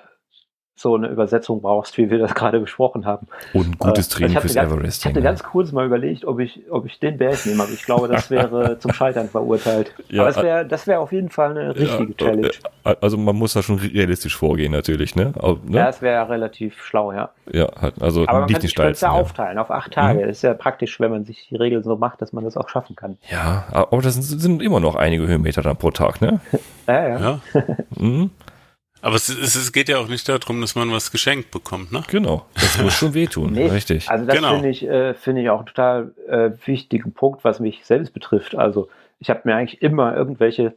so 0.82 0.95
eine 0.95 1.07
Übersetzung 1.07 1.61
brauchst, 1.61 1.97
wie 1.97 2.09
wir 2.09 2.17
das 2.17 2.34
gerade 2.36 2.59
besprochen 2.59 3.05
haben. 3.05 3.27
Und 3.53 3.67
ein 3.67 3.77
gutes 3.77 4.07
äh, 4.07 4.11
Training 4.11 4.39
fürs 4.39 4.55
ganz, 4.55 4.71
Everest. 4.71 5.01
Ich 5.01 5.05
hatte 5.05 5.21
ganz 5.21 5.43
kurz 5.43 5.71
mal 5.71 5.86
überlegt, 5.86 6.25
ob 6.25 6.39
ich, 6.39 6.61
ob 6.69 6.86
ich 6.86 6.99
den 6.99 7.17
Berg 7.17 7.45
nehme, 7.45 7.63
aber 7.63 7.71
ich 7.71 7.84
glaube, 7.84 8.07
das 8.07 8.29
wäre 8.29 8.77
zum 8.79 8.93
Scheitern 8.93 9.29
verurteilt. 9.29 9.93
Ja, 10.09 10.23
aber 10.23 10.32
das 10.32 10.43
wäre 10.43 10.65
das 10.65 10.88
wäre 10.88 10.99
auf 10.99 11.11
jeden 11.11 11.29
Fall 11.29 11.51
eine 11.51 11.75
richtige 11.75 12.11
ja, 12.11 12.17
Challenge. 12.17 12.51
Äh, 12.84 12.95
also 13.01 13.17
man 13.17 13.36
muss 13.36 13.53
da 13.53 13.61
schon 13.61 13.77
realistisch 13.77 14.36
vorgehen 14.36 14.71
natürlich, 14.71 15.15
ne? 15.15 15.34
Aber, 15.38 15.59
ne? 15.65 15.77
Ja, 15.77 15.86
das 15.86 16.01
wäre 16.01 16.29
relativ 16.29 16.82
schlau, 16.84 17.11
ja. 17.11 17.29
Ja, 17.51 17.69
also 17.99 18.23
aber 18.27 18.41
man 18.41 18.47
nicht 18.47 18.53
kann 18.53 18.61
sich 18.61 18.73
das 18.73 19.01
ja 19.01 19.11
aufteilen 19.11 19.57
auf 19.57 19.71
acht 19.71 19.93
Tage. 19.93 20.19
Mhm. 20.19 20.27
Das 20.27 20.38
ist 20.38 20.43
ja 20.43 20.53
praktisch, 20.53 20.99
wenn 20.99 21.11
man 21.11 21.25
sich 21.25 21.47
die 21.49 21.55
Regeln 21.55 21.84
so 21.84 21.95
macht, 21.95 22.21
dass 22.21 22.34
man 22.34 22.43
das 22.43 22.57
auch 22.57 22.69
schaffen 22.69 22.95
kann. 22.95 23.17
Ja, 23.29 23.65
aber 23.71 24.01
das 24.01 24.15
sind 24.15 24.61
immer 24.61 24.79
noch 24.79 24.95
einige 24.95 25.27
Höhenmeter 25.27 25.61
dann 25.61 25.77
pro 25.77 25.91
Tag, 25.91 26.21
ne? 26.21 26.39
ja, 26.88 27.07
ja. 27.07 27.19
ja. 27.19 27.41
mhm. 27.97 28.32
Aber 29.02 29.16
es, 29.16 29.30
es, 29.30 29.56
es, 29.56 29.72
geht 29.72 29.89
ja 29.89 29.97
auch 29.97 30.08
nicht 30.08 30.28
darum, 30.30 30.62
dass 30.62 30.76
man 30.76 30.91
was 30.91 31.12
geschenkt 31.12 31.52
bekommt, 31.52 31.91
ne? 31.91 32.04
Genau, 32.10 32.45
das 32.54 32.80
muss 32.80 32.93
schon 32.93 33.14
wehtun, 33.16 33.54
nee, 33.54 33.68
richtig. 33.68 34.10
Also 34.10 34.26
das 34.26 34.36
genau. 34.36 34.54
finde 34.54 34.70
ich, 34.70 34.84
äh, 34.88 35.14
finde 35.16 35.41
ich 35.41 35.49
auch 35.49 35.60
einen 35.60 35.68
total 35.68 36.14
äh, 36.28 36.52
wichtigen 36.66 37.14
Punkt, 37.14 37.43
was 37.43 37.60
mich 37.60 37.84
selbst 37.86 38.14
betrifft. 38.14 38.56
Also 38.56 38.89
ich 39.20 39.30
habe 39.30 39.41
mir 39.45 39.56
eigentlich 39.56 39.82
immer 39.82 40.16
irgendwelche 40.16 40.74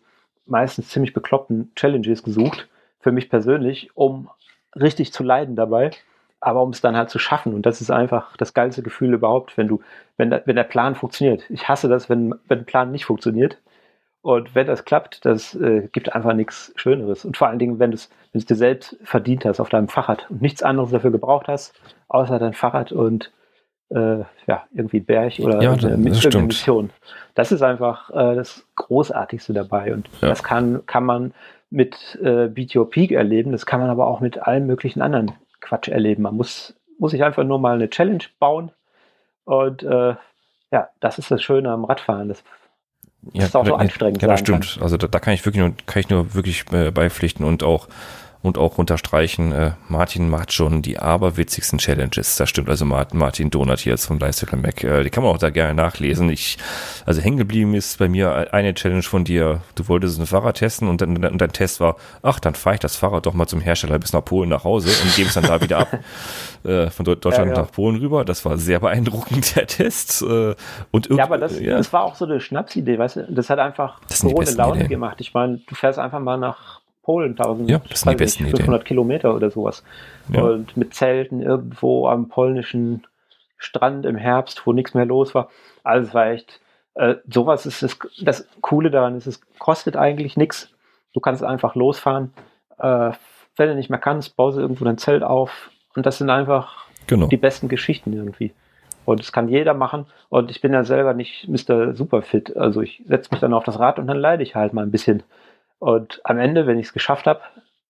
meistens 0.46 0.88
ziemlich 0.88 1.12
bekloppten 1.12 1.72
Challenges 1.74 2.22
gesucht, 2.22 2.68
für 3.00 3.12
mich 3.12 3.28
persönlich, 3.28 3.90
um 3.94 4.28
richtig 4.74 5.12
zu 5.12 5.22
leiden 5.22 5.56
dabei, 5.56 5.90
aber 6.40 6.62
um 6.62 6.70
es 6.70 6.80
dann 6.80 6.96
halt 6.96 7.10
zu 7.10 7.18
schaffen. 7.18 7.54
Und 7.54 7.66
das 7.66 7.80
ist 7.80 7.90
einfach 7.90 8.36
das 8.36 8.54
geilste 8.54 8.82
Gefühl 8.82 9.14
überhaupt, 9.14 9.56
wenn 9.56 9.68
du, 9.68 9.80
wenn, 10.16 10.30
da, 10.30 10.42
wenn 10.44 10.56
der 10.56 10.64
Plan 10.64 10.94
funktioniert. 10.94 11.44
Ich 11.50 11.68
hasse 11.68 11.88
das, 11.88 12.08
wenn, 12.08 12.34
wenn 12.48 12.60
ein 12.60 12.66
Plan 12.66 12.92
nicht 12.92 13.04
funktioniert. 13.04 13.58
Und 14.24 14.54
wenn 14.54 14.66
das 14.66 14.86
klappt, 14.86 15.26
das 15.26 15.54
äh, 15.54 15.86
gibt 15.92 16.14
einfach 16.14 16.32
nichts 16.32 16.72
Schöneres. 16.76 17.26
Und 17.26 17.36
vor 17.36 17.48
allen 17.48 17.58
Dingen, 17.58 17.78
wenn 17.78 17.90
du 17.90 17.98
es 18.32 18.46
dir 18.46 18.54
selbst 18.54 18.96
verdient 19.04 19.44
hast 19.44 19.60
auf 19.60 19.68
deinem 19.68 19.88
Fahrrad 19.88 20.30
und 20.30 20.40
nichts 20.40 20.62
anderes 20.62 20.92
dafür 20.92 21.10
gebraucht 21.10 21.46
hast, 21.46 21.78
außer 22.08 22.38
dein 22.38 22.54
Fahrrad 22.54 22.90
und 22.90 23.30
äh, 23.90 24.20
ja, 24.46 24.64
irgendwie 24.72 25.00
Berg 25.00 25.40
oder 25.40 25.60
ja, 25.60 25.76
das, 25.76 25.84
eine, 25.84 26.10
das 26.10 26.34
Mission. 26.36 26.88
Das 27.34 27.52
ist 27.52 27.60
einfach 27.60 28.08
äh, 28.12 28.34
das 28.34 28.66
Großartigste 28.76 29.52
dabei. 29.52 29.92
Und 29.92 30.08
ja. 30.22 30.28
das 30.28 30.42
kann, 30.42 30.86
kann 30.86 31.04
man 31.04 31.34
mit 31.68 32.18
äh, 32.22 32.48
Beat 32.48 32.74
Your 32.74 32.88
Peak 32.88 33.12
erleben, 33.12 33.52
das 33.52 33.66
kann 33.66 33.80
man 33.80 33.90
aber 33.90 34.06
auch 34.06 34.20
mit 34.20 34.38
allen 34.38 34.66
möglichen 34.66 35.02
anderen 35.02 35.32
Quatsch 35.60 35.88
erleben. 35.88 36.22
Man 36.22 36.34
muss, 36.34 36.74
muss 36.98 37.10
sich 37.10 37.22
einfach 37.22 37.44
nur 37.44 37.58
mal 37.58 37.74
eine 37.74 37.90
Challenge 37.90 38.24
bauen. 38.38 38.72
Und 39.44 39.82
äh, 39.82 40.14
ja, 40.70 40.88
das 41.00 41.18
ist 41.18 41.30
das 41.30 41.42
Schöne 41.42 41.70
am 41.70 41.84
Radfahren. 41.84 42.30
Das 42.30 42.42
ja, 43.32 43.46
ist 43.46 43.56
auch 43.56 43.66
so 43.66 43.74
anstrengend. 43.74 44.22
Ja, 44.22 44.28
das 44.28 44.40
stimmt. 44.40 44.74
Kann. 44.74 44.82
Also 44.82 44.96
da, 44.96 45.06
da, 45.06 45.18
kann 45.18 45.34
ich 45.34 45.44
wirklich 45.44 45.60
nur, 45.60 45.74
kann 45.86 46.00
ich 46.00 46.08
nur 46.08 46.34
wirklich 46.34 46.64
äh, 46.72 46.90
beipflichten 46.90 47.44
und 47.44 47.62
auch 47.62 47.88
und 48.44 48.58
auch 48.58 48.76
unterstreichen, 48.76 49.52
äh, 49.52 49.70
Martin 49.88 50.28
macht 50.28 50.52
schon 50.52 50.82
die 50.82 50.98
aberwitzigsten 50.98 51.78
Challenges. 51.78 52.36
Das 52.36 52.50
stimmt, 52.50 52.68
also 52.68 52.84
Martin, 52.84 53.18
Martin 53.18 53.48
Donat 53.48 53.80
hier 53.80 53.92
jetzt 53.92 54.04
vom 54.04 54.18
Lifecycle 54.18 54.58
Mac. 54.58 54.84
Äh, 54.84 55.02
die 55.02 55.08
kann 55.08 55.24
man 55.24 55.32
auch 55.32 55.38
da 55.38 55.48
gerne 55.48 55.72
nachlesen. 55.72 56.28
Ich, 56.28 56.58
also 57.06 57.22
hängen 57.22 57.38
geblieben 57.38 57.72
ist 57.72 57.98
bei 57.98 58.06
mir 58.06 58.52
eine 58.52 58.74
Challenge 58.74 59.02
von 59.02 59.24
dir. 59.24 59.62
Du 59.76 59.88
wolltest 59.88 60.20
ein 60.20 60.26
Fahrrad 60.26 60.58
testen 60.58 60.88
und, 60.88 61.00
dann, 61.00 61.24
und 61.24 61.38
dein 61.38 61.52
Test 61.52 61.80
war, 61.80 61.96
ach, 62.22 62.38
dann 62.38 62.54
fahre 62.54 62.74
ich 62.74 62.80
das 62.80 62.96
Fahrrad 62.96 63.24
doch 63.24 63.32
mal 63.32 63.46
zum 63.46 63.62
Hersteller 63.62 63.98
bis 63.98 64.12
nach 64.12 64.22
Polen 64.22 64.50
nach 64.50 64.64
Hause 64.64 64.90
und 64.90 65.16
gebe 65.16 65.28
es 65.28 65.34
dann 65.34 65.44
da 65.44 65.62
wieder 65.62 65.78
ab. 65.78 65.98
Äh, 66.64 66.88
von 66.88 67.04
Deutschland 67.04 67.36
ja, 67.36 67.44
ja. 67.44 67.60
nach 67.60 67.70
Polen 67.72 67.96
rüber. 67.96 68.24
Das 68.24 68.42
war 68.46 68.56
sehr 68.56 68.80
beeindruckend, 68.80 69.54
der 69.54 69.66
Test. 69.66 70.22
Äh, 70.22 70.54
und 70.92 71.10
ja, 71.10 71.24
aber 71.24 71.36
das, 71.36 71.60
ja. 71.60 71.76
das 71.76 71.92
war 71.92 72.04
auch 72.04 72.14
so 72.14 72.24
eine 72.24 72.40
Schnapsidee, 72.40 72.98
weißt 72.98 73.16
du? 73.16 73.26
Das 73.28 73.50
hat 73.50 73.58
einfach 73.58 74.00
so 74.08 74.34
eine 74.34 74.50
Laune 74.52 74.76
Ideen. 74.76 74.88
gemacht. 74.88 75.20
Ich 75.20 75.34
meine, 75.34 75.58
du 75.58 75.74
fährst 75.74 75.98
einfach 75.98 76.20
mal 76.20 76.38
nach 76.38 76.73
Polen, 77.04 77.32
1000, 77.32 77.70
ja, 77.70 77.80
das 77.88 78.00
sind 78.00 78.12
die 78.12 78.16
besten 78.16 78.44
500 78.44 78.66
Ideen. 78.66 78.84
Kilometer 78.84 79.34
oder 79.34 79.50
sowas. 79.50 79.84
Ja. 80.32 80.42
Und 80.42 80.76
mit 80.76 80.94
Zelten 80.94 81.42
irgendwo 81.42 82.08
am 82.08 82.28
polnischen 82.28 83.06
Strand 83.58 84.06
im 84.06 84.16
Herbst, 84.16 84.66
wo 84.66 84.72
nichts 84.72 84.94
mehr 84.94 85.04
los 85.04 85.34
war. 85.34 85.50
Also 85.82 86.08
es 86.08 86.14
war 86.14 86.30
echt, 86.30 86.60
äh, 86.94 87.16
sowas 87.28 87.66
ist 87.66 87.82
das, 87.82 87.98
das 88.22 88.48
Coole 88.62 88.90
daran, 88.90 89.16
ist, 89.16 89.26
es 89.26 89.40
kostet 89.58 89.96
eigentlich 89.96 90.36
nichts. 90.36 90.70
Du 91.12 91.20
kannst 91.20 91.44
einfach 91.44 91.74
losfahren. 91.74 92.32
Äh, 92.78 93.12
wenn 93.56 93.68
du 93.68 93.74
nicht 93.74 93.90
mehr 93.90 93.98
kannst, 93.98 94.34
baust 94.36 94.56
du 94.56 94.62
irgendwo 94.62 94.84
dein 94.84 94.98
Zelt 94.98 95.22
auf. 95.22 95.70
Und 95.94 96.06
das 96.06 96.18
sind 96.18 96.30
einfach 96.30 96.86
genau. 97.06 97.26
die 97.26 97.36
besten 97.36 97.68
Geschichten 97.68 98.12
irgendwie. 98.12 98.52
Und 99.04 99.20
das 99.20 99.32
kann 99.32 99.48
jeder 99.48 99.74
machen. 99.74 100.06
Und 100.30 100.50
ich 100.50 100.60
bin 100.60 100.72
ja 100.72 100.84
selber 100.84 101.12
nicht 101.12 101.46
Mr. 101.48 101.94
Superfit. 101.94 102.56
Also 102.56 102.80
ich 102.80 103.02
setze 103.06 103.28
mich 103.30 103.40
dann 103.40 103.52
auf 103.52 103.64
das 103.64 103.78
Rad 103.78 103.98
und 103.98 104.06
dann 104.06 104.16
leide 104.16 104.42
ich 104.42 104.54
halt 104.54 104.72
mal 104.72 104.82
ein 104.82 104.90
bisschen. 104.90 105.22
Und 105.78 106.20
am 106.24 106.38
Ende, 106.38 106.66
wenn 106.66 106.78
ich 106.78 106.86
es 106.86 106.92
geschafft 106.92 107.26
habe, 107.26 107.40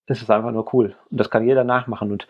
ist 0.06 0.22
es 0.22 0.30
einfach 0.30 0.50
nur 0.50 0.72
cool. 0.74 0.96
Und 1.10 1.20
das 1.20 1.30
kann 1.30 1.46
jeder 1.46 1.64
nachmachen. 1.64 2.10
Und 2.10 2.26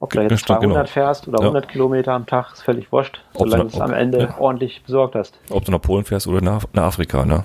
ob 0.00 0.10
du 0.10 0.20
jetzt 0.20 0.46
200 0.46 0.62
genau. 0.62 0.84
fährst 0.86 1.28
oder 1.28 1.40
100 1.40 1.64
ja. 1.64 1.70
Kilometer 1.70 2.12
am 2.12 2.26
Tag, 2.26 2.52
ist 2.52 2.62
völlig 2.62 2.92
wurscht, 2.92 3.20
solange 3.34 3.64
du 3.64 3.68
es 3.68 3.80
am 3.80 3.92
Ende 3.92 4.18
ja. 4.18 4.38
ordentlich 4.38 4.82
besorgt 4.84 5.14
hast. 5.14 5.38
Ob 5.50 5.64
du 5.64 5.72
nach 5.72 5.80
Polen 5.80 6.04
fährst 6.04 6.26
oder 6.26 6.40
nach, 6.40 6.64
nach 6.72 6.84
Afrika, 6.84 7.24
ne? 7.24 7.44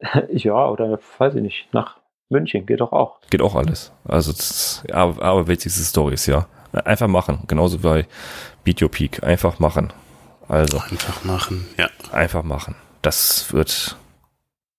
ja, 0.30 0.68
oder 0.68 0.98
weiß 1.18 1.34
ich 1.34 1.42
nicht, 1.42 1.68
nach 1.72 1.98
München, 2.30 2.66
geht 2.66 2.80
doch 2.80 2.92
auch. 2.92 3.20
Geht 3.30 3.42
auch 3.42 3.54
alles. 3.54 3.92
Also, 4.06 4.32
das, 4.32 4.82
aber, 4.92 5.22
aber 5.22 5.46
witzigste 5.46 5.82
Stories, 5.82 6.26
ja. 6.26 6.46
Einfach 6.72 7.06
machen. 7.06 7.44
Genauso 7.46 7.78
bei 7.78 8.06
Beat 8.64 8.82
Your 8.82 8.90
Peak. 8.90 9.22
Einfach 9.22 9.58
machen. 9.60 9.92
Also. 10.48 10.78
Einfach 10.78 11.24
machen, 11.24 11.66
ja. 11.78 11.88
Einfach 12.12 12.42
machen. 12.42 12.74
Das 13.02 13.52
wird 13.52 13.96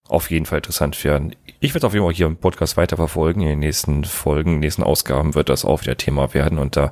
auf 0.08 0.30
jeden 0.30 0.46
Fall 0.46 0.60
interessant 0.60 1.04
werden. 1.04 1.36
Ich 1.60 1.74
werde 1.74 1.88
auf 1.88 1.94
jeden 1.94 2.06
Fall 2.06 2.14
hier 2.14 2.28
im 2.28 2.38
Podcast 2.38 2.78
weiterverfolgen. 2.78 3.42
In 3.42 3.50
den 3.50 3.60
nächsten 3.60 4.04
Folgen, 4.04 4.50
in 4.50 4.56
den 4.58 4.60
nächsten 4.60 4.84
Ausgaben 4.84 5.34
wird 5.34 5.50
das 5.50 5.66
auch 5.66 5.82
wieder 5.82 5.98
Thema 5.98 6.34
werden 6.36 6.60
und 6.60 6.76
da 6.76 6.92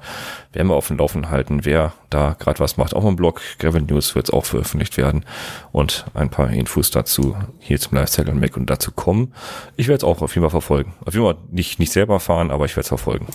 werden 0.51 0.67
wir 0.67 0.75
auf 0.75 0.87
dem 0.87 0.97
Laufen 0.97 1.29
halten, 1.29 1.63
wer 1.63 1.93
da 2.09 2.35
gerade 2.39 2.59
was 2.59 2.77
macht. 2.77 2.95
Auch 2.95 3.05
im 3.05 3.15
Blog 3.15 3.41
Gravel 3.59 3.83
News 3.83 4.15
wird 4.15 4.29
es 4.29 4.33
auch 4.33 4.45
veröffentlicht 4.45 4.97
werden 4.97 5.25
und 5.71 6.05
ein 6.15 6.29
paar 6.29 6.49
Infos 6.49 6.89
dazu 6.89 7.37
hier 7.59 7.79
zum 7.79 7.97
Lifestyle 7.97 8.31
und 8.31 8.39
Mac 8.39 8.57
und 8.57 8.69
dazu 8.69 8.91
kommen. 8.91 9.33
Ich 9.75 9.87
werde 9.87 9.97
es 9.97 10.03
auch 10.03 10.21
auf 10.23 10.33
jeden 10.33 10.43
Fall 10.43 10.51
verfolgen. 10.51 10.95
Auf 11.05 11.13
jeden 11.13 11.25
Fall 11.25 11.37
nicht, 11.51 11.79
nicht 11.79 11.91
selber 11.91 12.19
fahren, 12.19 12.49
aber 12.49 12.65
ich 12.65 12.71
werde 12.71 12.81
es 12.81 12.87
verfolgen. 12.87 13.27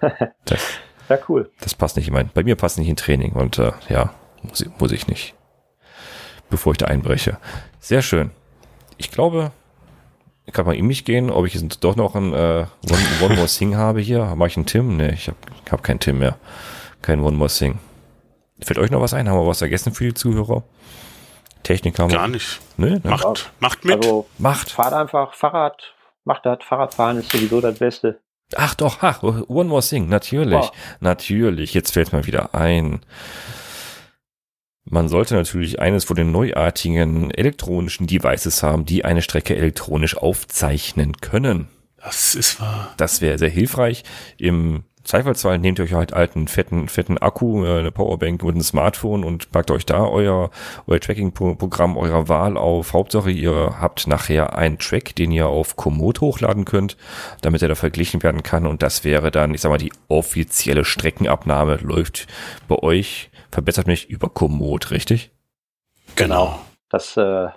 das, 0.44 0.60
ja, 1.08 1.18
cool. 1.28 1.50
Das 1.60 1.76
passt 1.76 1.96
nicht 1.96 2.08
in 2.08 2.14
mein, 2.14 2.30
bei 2.34 2.42
mir 2.42 2.56
passt 2.56 2.78
nicht 2.78 2.88
in 2.88 2.96
Training 2.96 3.32
und 3.32 3.58
äh, 3.60 3.70
ja, 3.88 4.12
muss, 4.42 4.64
muss 4.78 4.90
ich 4.90 5.06
nicht. 5.06 5.34
Bevor 6.50 6.72
ich 6.72 6.78
da 6.78 6.86
einbreche. 6.86 7.38
Sehr 7.78 8.02
schön 8.02 8.32
ich 8.98 9.10
glaube, 9.10 9.52
ich 10.44 10.52
kann 10.52 10.66
mal 10.66 10.74
in 10.74 10.86
mich 10.86 11.04
gehen, 11.04 11.30
ob 11.30 11.46
ich 11.46 11.54
jetzt 11.54 11.84
doch 11.84 11.96
noch 11.96 12.14
ein 12.14 12.32
äh, 12.32 12.66
One, 12.90 12.98
One 13.22 13.36
More 13.36 13.46
Thing 13.46 13.76
habe 13.76 14.00
hier. 14.00 14.34
Mache 14.34 14.48
ich 14.48 14.56
einen 14.56 14.66
Tim? 14.66 14.96
Ne, 14.96 15.12
ich 15.12 15.28
habe 15.28 15.36
hab 15.70 15.82
keinen 15.82 16.00
Tim 16.00 16.18
mehr. 16.18 16.36
Kein 17.00 17.20
One 17.20 17.36
More 17.36 17.50
Thing. 17.50 17.78
Fällt 18.60 18.78
euch 18.78 18.90
noch 18.90 19.00
was 19.00 19.14
ein? 19.14 19.28
Haben 19.28 19.38
wir 19.38 19.46
was 19.46 19.58
vergessen 19.58 19.92
für 19.92 20.04
die 20.04 20.14
Zuhörer? 20.14 20.62
Technik 21.62 21.98
haben 21.98 22.10
wir. 22.10 22.18
Gar 22.18 22.28
nicht. 22.28 22.60
Ne? 22.76 22.90
ne? 22.90 23.00
Macht, 23.04 23.52
macht 23.60 23.84
mit. 23.84 23.96
Also, 23.96 24.26
macht. 24.38 24.70
Fahrt 24.70 24.92
einfach 24.92 25.34
Fahrrad. 25.34 25.94
Macht 26.24 26.46
das. 26.46 26.58
Fahrradfahren 26.62 27.18
ist 27.18 27.30
sowieso 27.30 27.60
das 27.60 27.78
Beste. 27.78 28.20
Ach 28.54 28.74
doch, 28.74 28.98
ach, 29.00 29.22
One 29.22 29.68
More 29.68 29.82
Thing. 29.82 30.08
Natürlich. 30.08 30.54
Oh. 30.54 30.70
Natürlich. 31.00 31.74
Jetzt 31.74 31.92
fällt 31.92 32.12
mir 32.12 32.26
wieder 32.26 32.54
ein. 32.54 33.00
Man 34.92 35.08
sollte 35.08 35.34
natürlich 35.34 35.80
eines 35.80 36.04
von 36.04 36.16
den 36.16 36.32
neuartigen 36.32 37.30
elektronischen 37.30 38.06
Devices 38.06 38.62
haben, 38.62 38.84
die 38.84 39.06
eine 39.06 39.22
Strecke 39.22 39.56
elektronisch 39.56 40.18
aufzeichnen 40.18 41.16
können. 41.16 41.68
Das 41.96 42.34
ist 42.34 42.60
wahr. 42.60 42.92
Das 42.98 43.22
wäre 43.22 43.38
sehr 43.38 43.48
hilfreich. 43.48 44.04
Im 44.36 44.84
Zweifelsfall 45.02 45.58
nehmt 45.58 45.78
ihr 45.78 45.86
euch 45.86 45.94
halt 45.94 46.12
alten, 46.12 46.46
fetten, 46.46 46.88
fetten 46.88 47.16
Akku, 47.16 47.64
äh, 47.64 47.78
eine 47.78 47.90
Powerbank 47.90 48.42
und 48.42 48.56
ein 48.56 48.62
Smartphone 48.62 49.24
und 49.24 49.50
packt 49.50 49.70
euch 49.70 49.86
da 49.86 50.04
euer, 50.04 50.50
euer 50.86 51.00
Tracking-Programm 51.00 51.96
eurer 51.96 52.28
Wahl 52.28 52.58
auf. 52.58 52.92
Hauptsache, 52.92 53.30
ihr 53.30 53.76
habt 53.80 54.06
nachher 54.06 54.58
einen 54.58 54.78
Track, 54.78 55.16
den 55.16 55.32
ihr 55.32 55.46
auf 55.46 55.76
Komoot 55.76 56.20
hochladen 56.20 56.66
könnt, 56.66 56.98
damit 57.40 57.62
er 57.62 57.68
da 57.68 57.76
verglichen 57.76 58.22
werden 58.22 58.42
kann. 58.42 58.66
Und 58.66 58.82
das 58.82 59.04
wäre 59.04 59.30
dann, 59.30 59.54
ich 59.54 59.62
sag 59.62 59.70
mal, 59.70 59.78
die 59.78 59.92
offizielle 60.08 60.84
Streckenabnahme 60.84 61.76
läuft 61.76 62.26
bei 62.68 62.76
euch, 62.76 63.30
verbessert 63.52 63.86
mich 63.86 64.10
über 64.10 64.28
Komoot, 64.28 64.90
richtig? 64.90 65.30
Genau. 66.16 66.58
Das 66.90 67.16
äh, 67.16 67.48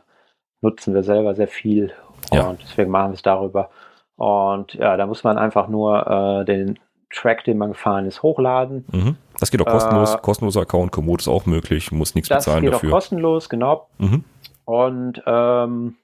nutzen 0.62 0.94
wir 0.94 1.04
selber 1.04 1.34
sehr 1.34 1.48
viel 1.48 1.94
und 2.30 2.38
ja. 2.38 2.56
deswegen 2.62 2.92
machen 2.92 3.12
wir 3.12 3.16
es 3.16 3.22
darüber. 3.22 3.70
Und 4.18 4.74
ja, 4.76 4.96
da 4.96 5.08
muss 5.08 5.24
man 5.24 5.38
einfach 5.38 5.68
nur 5.68 6.42
äh, 6.42 6.46
den 6.46 6.80
Track, 7.14 7.44
den 7.46 7.58
man 7.58 7.70
gefahren 7.70 8.06
ist, 8.06 8.24
hochladen. 8.24 8.86
Mhm. 8.92 9.16
Das 9.40 9.52
geht 9.52 9.62
auch 9.62 9.72
kostenlos. 9.72 10.16
Äh, 10.16 10.18
Kostenloser 10.22 10.62
Account, 10.62 10.92
Komoot 10.92 11.22
ist 11.22 11.28
auch 11.28 11.46
möglich, 11.46 11.92
muss 11.92 12.16
nichts 12.16 12.30
bezahlen 12.30 12.64
dafür. 12.64 12.72
Das 12.72 12.82
geht 12.82 12.90
auch 12.90 12.96
kostenlos, 12.96 13.50
genau. 13.50 13.88
Mhm. 13.98 14.24
Und 14.66 15.22
ähm, 15.26 15.96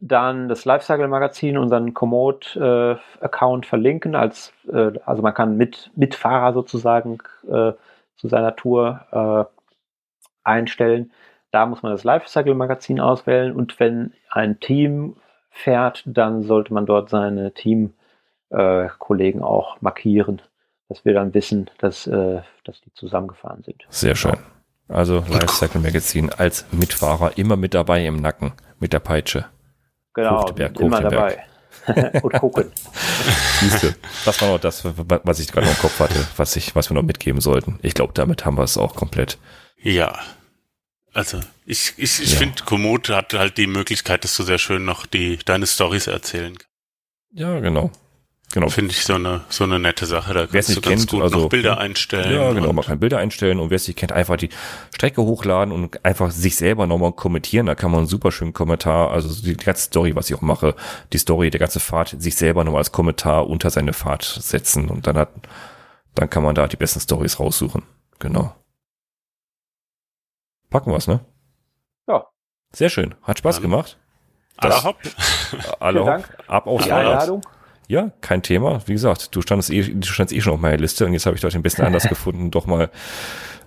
dann 0.00 0.48
das 0.48 0.64
Lifecycle-Magazin, 0.64 1.58
unseren 1.58 1.92
Komoot-Account 1.92 3.64
äh, 3.64 3.68
verlinken. 3.68 4.14
Als, 4.14 4.52
äh, 4.70 4.92
also 5.04 5.22
man 5.22 5.34
kann 5.34 5.56
mit 5.56 5.90
Mitfahrer 5.96 6.52
sozusagen 6.52 7.18
äh, 7.50 7.72
zu 8.18 8.28
seiner 8.28 8.54
Tour 8.56 9.06
äh, 9.10 9.58
einstellen. 10.44 11.12
Da 11.50 11.66
muss 11.66 11.82
man 11.82 11.92
das 11.92 12.04
Lifecycle-Magazin 12.04 13.00
auswählen 13.00 13.54
und 13.54 13.80
wenn 13.80 14.12
ein 14.30 14.60
Team 14.60 15.16
fährt, 15.50 16.02
dann 16.06 16.42
sollte 16.42 16.74
man 16.74 16.86
dort 16.86 17.08
seine 17.08 17.54
Team 17.54 17.94
äh, 18.50 18.88
auch 19.40 19.80
markieren, 19.80 20.42
dass 20.88 21.04
wir 21.04 21.14
dann 21.14 21.34
wissen, 21.34 21.70
dass, 21.78 22.06
äh, 22.06 22.42
dass 22.64 22.80
die 22.82 22.92
zusammengefahren 22.92 23.62
sind. 23.62 23.84
Sehr 23.88 24.14
schön. 24.14 24.36
Also 24.88 25.18
Lifecycle 25.28 25.80
Magazin 25.80 26.30
als 26.30 26.66
Mitfahrer 26.72 27.36
immer 27.36 27.56
mit 27.56 27.74
dabei 27.74 28.04
im 28.06 28.16
Nacken, 28.16 28.52
mit 28.78 28.92
der 28.92 29.00
Peitsche. 29.00 29.46
Genau, 30.14 30.44
Berg, 30.46 30.80
immer 30.80 31.02
dabei. 31.02 31.44
und 32.22 32.32
gucken. 32.34 32.70
Siehste, 33.60 33.94
das 34.24 34.40
war 34.40 34.48
noch 34.48 34.60
das, 34.60 34.84
was 34.84 35.40
ich 35.40 35.50
gerade 35.50 35.66
noch 35.66 35.74
im 35.74 35.80
Kopf 35.80 35.98
hatte, 36.00 36.26
was, 36.36 36.56
ich, 36.56 36.74
was 36.74 36.90
wir 36.90 36.94
noch 36.94 37.02
mitgeben 37.02 37.40
sollten. 37.40 37.78
Ich 37.82 37.94
glaube, 37.94 38.12
damit 38.14 38.44
haben 38.44 38.56
wir 38.56 38.64
es 38.64 38.76
auch 38.76 38.94
komplett. 38.94 39.38
Ja. 39.80 40.18
Also, 41.12 41.40
ich, 41.64 41.94
ich, 41.96 42.22
ich 42.22 42.32
ja. 42.32 42.38
finde, 42.38 42.62
Komoot 42.64 43.08
hat 43.08 43.32
halt 43.34 43.56
die 43.56 43.66
Möglichkeit, 43.66 44.24
dass 44.24 44.36
du 44.36 44.42
sehr 44.42 44.58
schön 44.58 44.84
noch 44.84 45.06
die, 45.06 45.38
deine 45.44 45.66
Stories 45.66 46.06
erzählen 46.06 46.56
kannst. 46.56 46.68
Ja, 47.32 47.60
genau. 47.60 47.90
Genau. 48.54 48.70
Finde 48.70 48.92
ich 48.92 49.04
so 49.04 49.14
eine, 49.14 49.42
so 49.50 49.64
eine 49.64 49.78
nette 49.78 50.06
Sache. 50.06 50.32
Da 50.32 50.46
kannst 50.46 50.70
du 50.70 50.80
ganz 50.80 51.00
kennt, 51.02 51.10
gut 51.10 51.22
also, 51.22 51.40
noch 51.40 51.48
Bilder 51.50 51.76
einstellen. 51.78 52.34
Ja, 52.34 52.50
genau. 52.52 52.72
Man 52.72 52.84
kann 52.84 52.98
Bilder 52.98 53.18
einstellen 53.18 53.60
und 53.60 53.68
wer 53.68 53.76
es 53.76 53.86
nicht 53.86 53.98
kennt, 53.98 54.10
einfach 54.10 54.38
die 54.38 54.48
Strecke 54.94 55.20
hochladen 55.22 55.72
und 55.72 56.02
einfach 56.02 56.30
sich 56.30 56.56
selber 56.56 56.86
nochmal 56.86 57.12
kommentieren. 57.12 57.66
Da 57.66 57.74
kann 57.74 57.90
man 57.90 58.00
einen 58.00 58.06
super 58.06 58.32
schönen 58.32 58.54
Kommentar, 58.54 59.10
also 59.10 59.42
die 59.42 59.54
ganze 59.54 59.82
Story, 59.82 60.16
was 60.16 60.30
ich 60.30 60.36
auch 60.36 60.40
mache, 60.40 60.74
die 61.12 61.18
Story, 61.18 61.50
der 61.50 61.60
ganze 61.60 61.78
Fahrt, 61.78 62.16
sich 62.18 62.36
selber 62.36 62.64
nochmal 62.64 62.80
als 62.80 62.90
Kommentar 62.90 63.48
unter 63.48 63.68
seine 63.68 63.92
Fahrt 63.92 64.24
setzen 64.24 64.88
und 64.88 65.06
dann 65.06 65.18
hat, 65.18 65.28
dann 66.14 66.30
kann 66.30 66.42
man 66.42 66.54
da 66.54 66.66
die 66.68 66.76
besten 66.76 67.00
Stories 67.00 67.38
raussuchen. 67.38 67.82
Genau. 68.18 68.54
Packen 70.70 70.90
wir's, 70.90 71.06
ne? 71.06 71.20
Ja. 72.06 72.26
Sehr 72.72 72.88
schön. 72.88 73.14
Hat 73.22 73.38
Spaß 73.38 73.56
dann 73.56 73.62
gemacht. 73.62 73.98
Alle 74.56 74.82
hopp. 74.82 74.96
Alle 75.80 76.04
hopp. 76.04 76.24
Ab 76.46 76.66
aufs 76.66 76.86
Fahrrad. 76.86 77.30
Ja, 77.88 78.12
kein 78.20 78.42
Thema. 78.42 78.82
Wie 78.86 78.92
gesagt, 78.92 79.34
du 79.34 79.40
standest 79.40 79.70
eh, 79.70 79.82
du 79.82 80.06
standest 80.06 80.36
eh 80.36 80.40
schon 80.42 80.52
auf 80.52 80.60
meiner 80.60 80.76
Liste 80.76 81.06
und 81.06 81.14
jetzt 81.14 81.24
habe 81.24 81.36
ich 81.36 81.42
doch 81.42 81.50
den 81.50 81.62
besten 81.62 81.82
Anlass 81.82 82.02
gefunden, 82.08 82.50
doch 82.50 82.66
mal 82.66 82.90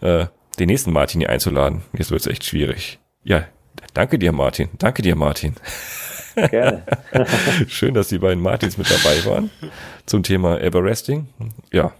äh, 0.02 0.28
den 0.60 0.68
nächsten 0.68 0.94
Martin 0.94 1.22
hier 1.22 1.30
einzuladen. 1.30 1.82
Jetzt 1.98 2.12
wird 2.12 2.22
es 2.22 2.28
echt 2.28 2.46
schwierig. 2.46 3.00
Ja, 3.24 3.46
danke 3.94 4.20
dir, 4.20 4.32
Martin. 4.32 4.70
Danke 4.78 5.02
dir, 5.02 5.16
Martin. 5.16 5.56
Gerne. 6.36 6.84
Schön, 7.68 7.96
dass 7.96 8.10
die 8.10 8.20
beiden 8.20 8.42
Martins 8.42 8.78
mit 8.78 8.90
dabei 8.90 9.26
waren 9.26 9.50
zum 10.06 10.24
Thema 10.24 10.62
Everesting. 10.62 11.28
Ja, 11.72 11.92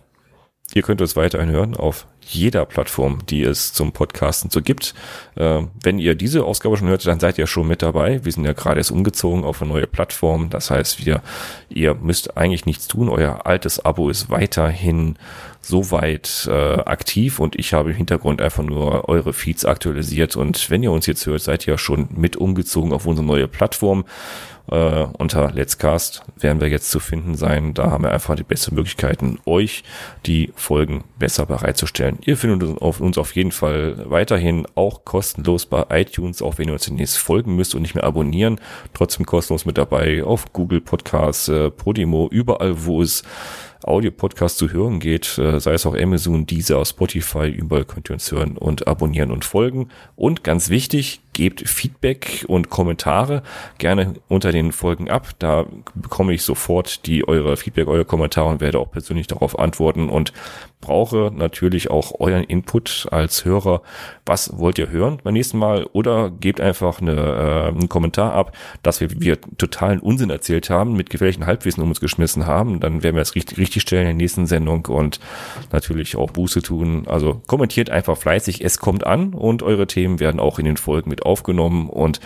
Ihr 0.74 0.84
könnt 0.84 1.02
uns 1.02 1.16
weiterhin 1.16 1.50
hören 1.50 1.76
auf 1.76 2.08
jeder 2.22 2.66
Plattform, 2.66 3.20
die 3.30 3.44
es 3.44 3.74
zum 3.74 3.92
Podcasten 3.92 4.50
so 4.50 4.62
gibt. 4.62 4.94
Äh, 5.36 5.64
wenn 5.84 6.00
ihr 6.00 6.16
diese 6.16 6.46
Ausgabe 6.46 6.78
schon 6.78 6.88
hört, 6.88 7.06
dann 7.06 7.20
seid 7.20 7.38
ihr 7.38 7.48
schon 7.48 7.68
mit 7.68 7.82
dabei. 7.82 8.24
Wir 8.24 8.32
sind 8.32 8.46
ja 8.46 8.54
gerade 8.54 8.80
erst 8.80 8.92
umgezogen 8.92 9.44
auf 9.44 9.62
eine 9.62 9.72
neue 9.72 9.88
Plattform. 9.88 10.50
Das 10.50 10.72
heißt, 10.72 11.06
wir, 11.06 11.22
ihr 11.70 11.96
müsst 11.96 12.38
eigentlich 12.38 12.66
nichts 12.66 12.88
tun. 12.88 13.10
Euer 13.10 13.46
altes 13.46 13.84
Abo 13.84 14.10
ist 14.10 14.30
weiterhin 14.30 15.18
soweit 15.62 16.48
äh, 16.50 16.80
aktiv 16.80 17.40
und 17.40 17.56
ich 17.60 17.74
habe 17.74 17.92
im 17.92 17.96
Hintergrund 17.96 18.42
einfach 18.42 18.64
nur 18.64 19.10
eure 19.10 19.34
Feeds 19.34 19.66
aktualisiert. 19.66 20.36
Und 20.36 20.70
wenn 20.70 20.84
ihr 20.84 20.92
uns 20.92 21.06
jetzt 21.06 21.26
hört, 21.26 21.42
seid 21.42 21.68
ihr 21.68 21.78
schon 21.78 22.08
mit 22.16 22.38
umgezogen 22.38 22.94
auf 22.94 23.06
unsere 23.06 23.26
neue 23.26 23.48
Plattform. 23.48 24.06
Äh, 24.72 25.08
unter 25.18 25.52
Let's 25.52 25.78
Cast 25.78 26.24
werden 26.38 26.62
wir 26.62 26.70
jetzt 26.70 26.90
zu 26.90 27.00
finden 27.00 27.36
sein. 27.36 27.74
Da 27.74 27.92
haben 27.92 28.06
wir 28.06 28.12
einfach 28.12 28.36
die 28.36 28.44
besten 28.44 28.74
Möglichkeiten, 28.74 29.38
euch 29.46 29.84
die 30.26 30.54
Folgen 30.56 31.04
besser 31.20 31.46
bereitzustellen. 31.46 32.18
Ihr 32.26 32.38
findet 32.38 32.64
uns 32.80 33.18
auf 33.18 33.36
jeden 33.36 33.52
Fall 33.52 34.10
weiterhin 34.10 34.66
auch 34.76 35.04
kostenlos 35.04 35.66
bei 35.66 35.86
iTunes, 35.90 36.42
auch 36.42 36.58
wenn 36.58 36.70
ihr 36.70 36.74
uns 36.74 36.86
demnächst 36.86 37.18
folgen 37.18 37.56
müsst 37.56 37.76
und 37.76 37.82
nicht 37.82 37.96
mehr 37.96 38.06
abonnieren. 38.06 38.62
Trotzdem 38.94 39.26
kostenlos 39.26 39.66
mit 39.66 39.78
dabei 39.78 40.24
auf 40.24 40.54
Google 40.54 40.80
Podcasts, 40.80 41.50
äh, 41.50 41.70
Podimo, 41.70 42.30
überall, 42.32 42.86
wo 42.86 43.02
es 43.02 43.24
Audio-Podcast 43.84 44.58
zu 44.58 44.72
hören 44.72 45.00
geht, 45.00 45.38
äh, 45.38 45.60
sei 45.60 45.74
es 45.74 45.86
auch 45.86 45.96
Amazon, 45.96 46.46
Deezer, 46.46 46.84
Spotify, 46.86 47.48
überall 47.48 47.86
könnt 47.86 48.10
ihr 48.10 48.14
uns 48.14 48.32
hören 48.32 48.58
und 48.58 48.88
abonnieren 48.88 49.32
und 49.32 49.46
folgen. 49.46 49.90
Und 50.16 50.44
ganz 50.44 50.70
wichtig, 50.70 51.22
gebt 51.34 51.68
Feedback 51.68 52.46
und 52.48 52.70
Kommentare 52.70 53.42
gerne 53.78 54.16
unter 54.28 54.52
den 54.52 54.72
Folgen 54.72 55.10
ab. 55.10 55.30
Da 55.40 55.66
bekomme 55.96 56.34
ich 56.34 56.44
sofort 56.44 57.06
die 57.06 57.28
eure 57.28 57.58
Feedback, 57.58 57.88
eure 57.88 58.06
Kommentare 58.06 58.50
und 58.50 58.62
werde 58.62 58.80
auch 58.80 58.92
persönlich 58.92 59.28
darauf 59.28 59.58
antworten 59.58 60.10
und 60.10 60.34
brauche 60.82 61.32
natürlich 61.34 61.90
auch 61.90 62.20
euren 62.20 62.44
Input 62.44 63.08
als 63.12 63.46
Hörer. 63.46 63.82
Was 64.26 64.58
wollt 64.58 64.78
ihr 64.80 64.90
hören 64.90 65.20
beim 65.24 65.34
nächsten 65.34 65.58
Mal? 65.58 65.86
Oder 65.94 66.32
gebt 66.32 66.60
einfach 66.60 67.00
eine, 67.02 67.14
äh, 67.14 67.68
einen 67.70 67.88
Kommentar 67.88 68.34
ab, 68.34 68.58
dass 68.84 69.00
wir, 69.00 69.10
wir 69.22 69.40
totalen 69.58 70.00
Unsinn 70.00 70.32
erzählt 70.32 70.70
haben, 70.70 70.94
mit 70.94 71.10
gefährlichen 71.10 71.46
Halbwissen 71.46 71.84
um 71.84 71.90
uns 71.90 72.02
geschmissen 72.02 72.46
haben. 72.46 72.80
Dann 72.80 73.04
werden 73.04 73.16
wir 73.16 73.22
es 73.22 73.36
richtig, 73.36 73.58
richtig 73.58 73.71
stellen 73.80 74.02
in 74.02 74.18
der 74.18 74.24
nächsten 74.24 74.46
Sendung 74.46 74.86
und 74.88 75.20
natürlich 75.72 76.16
auch 76.16 76.32
Buße 76.32 76.62
tun. 76.62 77.08
Also 77.08 77.42
kommentiert 77.48 77.90
einfach 77.90 78.18
fleißig. 78.18 78.64
Es 78.64 78.80
kommt 78.80 79.06
an 79.06 79.34
und 79.34 79.64
eure 79.64 79.88
Themen 79.88 80.20
werden 80.20 80.40
auch 80.40 80.60
in 80.60 80.66
den 80.66 80.78
Folgen 80.78 81.10
mit 81.10 81.24
aufgenommen. 81.24 81.90
Und 81.90 82.20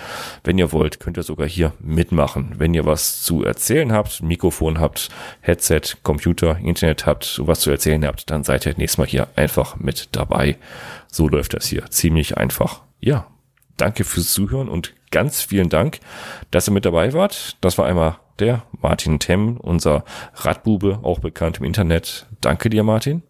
wenn 0.44 0.58
ihr 0.58 0.72
wollt, 0.72 1.00
könnt 1.00 1.18
ihr 1.18 1.24
sogar 1.24 1.48
hier 1.48 1.74
mitmachen. 1.80 2.56
Wenn 2.58 2.74
ihr 2.74 2.86
was 2.86 3.22
zu 3.22 3.44
erzählen 3.44 3.92
habt, 3.92 4.24
Mikrofon 4.24 4.80
habt, 4.80 5.10
Headset, 5.42 5.82
Computer, 6.02 6.58
Internet 6.58 7.06
habt, 7.06 7.40
was 7.44 7.60
zu 7.60 7.70
erzählen 7.70 8.06
habt, 8.06 8.32
dann 8.32 8.44
seid 8.44 8.66
ihr 8.66 8.74
nächstes 8.78 8.98
Mal 8.98 9.08
hier 9.08 9.28
einfach 9.36 9.76
mit 9.76 10.10
dabei. 10.14 10.58
So 11.12 11.28
läuft 11.28 11.54
das 11.54 11.68
hier. 11.68 11.86
Ziemlich 11.90 12.38
einfach. 12.38 12.82
Ja, 13.00 13.28
danke 13.78 14.04
fürs 14.04 14.34
Zuhören 14.34 14.70
und 14.70 14.94
ganz 15.12 15.42
vielen 15.42 15.70
Dank, 15.70 16.00
dass 16.52 16.68
ihr 16.68 16.74
mit 16.74 16.86
dabei 16.86 17.14
wart. 17.14 17.58
Das 17.62 17.78
war 17.78 17.86
einmal 17.86 18.18
der 18.40 18.64
Martin 18.82 19.20
Temm, 19.20 19.58
unser 19.58 20.04
Radbube, 20.36 21.00
auch 21.04 21.20
bekannt 21.20 21.60
im 21.60 21.66
Internet. 21.66 22.28
Danke 22.42 22.70
dir, 22.70 22.84
Martin. 22.84 23.24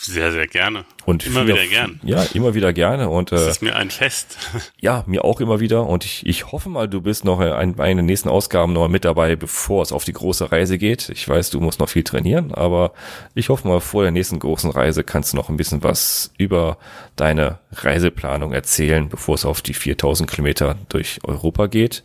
Sehr, 0.00 0.32
sehr 0.32 0.46
gerne. 0.46 0.84
Und 1.04 1.26
immer 1.26 1.46
wieder 1.46 1.66
gern. 1.66 2.00
Ja, 2.02 2.22
immer 2.34 2.54
wieder 2.54 2.72
gerne. 2.72 3.08
Und 3.08 3.32
äh, 3.32 3.36
das 3.36 3.48
ist 3.48 3.62
mir 3.62 3.74
ein 3.76 3.90
Fest. 3.90 4.36
Ja, 4.80 5.02
mir 5.06 5.24
auch 5.24 5.40
immer 5.40 5.60
wieder. 5.60 5.86
Und 5.86 6.04
ich, 6.04 6.26
ich 6.26 6.52
hoffe 6.52 6.68
mal, 6.68 6.88
du 6.88 7.00
bist 7.00 7.24
noch 7.24 7.40
in 7.40 7.48
einer 7.48 7.74
der 7.74 8.02
nächsten 8.02 8.28
Ausgaben 8.28 8.74
noch 8.74 8.86
mit 8.88 9.06
dabei, 9.06 9.34
bevor 9.34 9.82
es 9.82 9.92
auf 9.92 10.04
die 10.04 10.12
große 10.12 10.52
Reise 10.52 10.76
geht. 10.76 11.08
Ich 11.08 11.26
weiß, 11.26 11.48
du 11.50 11.60
musst 11.60 11.80
noch 11.80 11.88
viel 11.88 12.04
trainieren, 12.04 12.52
aber 12.52 12.92
ich 13.34 13.48
hoffe 13.48 13.66
mal, 13.66 13.80
vor 13.80 14.02
der 14.02 14.10
nächsten 14.10 14.38
großen 14.38 14.70
Reise 14.70 15.04
kannst 15.04 15.32
du 15.32 15.36
noch 15.38 15.48
ein 15.48 15.56
bisschen 15.56 15.82
was 15.82 16.32
über 16.36 16.76
deine 17.16 17.60
Reiseplanung 17.72 18.52
erzählen, 18.52 19.08
bevor 19.08 19.36
es 19.36 19.46
auf 19.46 19.62
die 19.62 19.74
4000 19.74 20.30
Kilometer 20.30 20.76
durch 20.90 21.20
Europa 21.24 21.66
geht. 21.66 22.02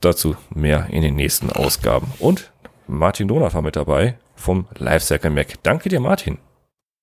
Dazu 0.00 0.36
mehr 0.54 0.86
in 0.90 1.02
den 1.02 1.14
nächsten 1.14 1.50
Ausgaben. 1.50 2.12
Und 2.18 2.52
Martin 2.86 3.28
Donat 3.28 3.54
war 3.54 3.62
mit 3.62 3.76
dabei 3.76 4.18
vom 4.34 4.66
Lifecycle 4.78 5.30
Mac. 5.30 5.62
Danke 5.62 5.88
dir, 5.88 6.00
Martin. 6.00 6.38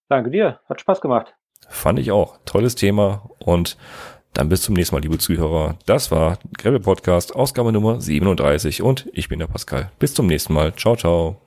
Danke 0.10 0.32
dir, 0.32 0.60
hat 0.68 0.82
Spaß 0.82 1.02
gemacht. 1.02 1.36
Fand 1.70 2.00
ich 2.00 2.12
auch. 2.12 2.40
Tolles 2.46 2.76
Thema 2.76 3.30
und 3.40 3.78
dann 4.34 4.50
bis 4.50 4.62
zum 4.62 4.76
nächsten 4.76 4.96
Mal, 4.96 5.02
liebe 5.02 5.18
Zuhörer. 5.18 5.78
Das 5.86 6.12
war 6.12 6.38
Gravel 6.58 6.80
Podcast, 6.80 7.36
Ausgabe 7.36 7.72
Nummer 7.72 8.00
37 8.00 8.82
und 8.82 9.10
ich 9.14 9.30
bin 9.30 9.40
der 9.40 9.48
Pascal. 9.48 9.92
Bis 10.00 10.14
zum 10.14 10.28
nächsten 10.28 10.54
Mal. 10.54 10.74
Ciao, 10.76 10.96
ciao. 10.96 11.47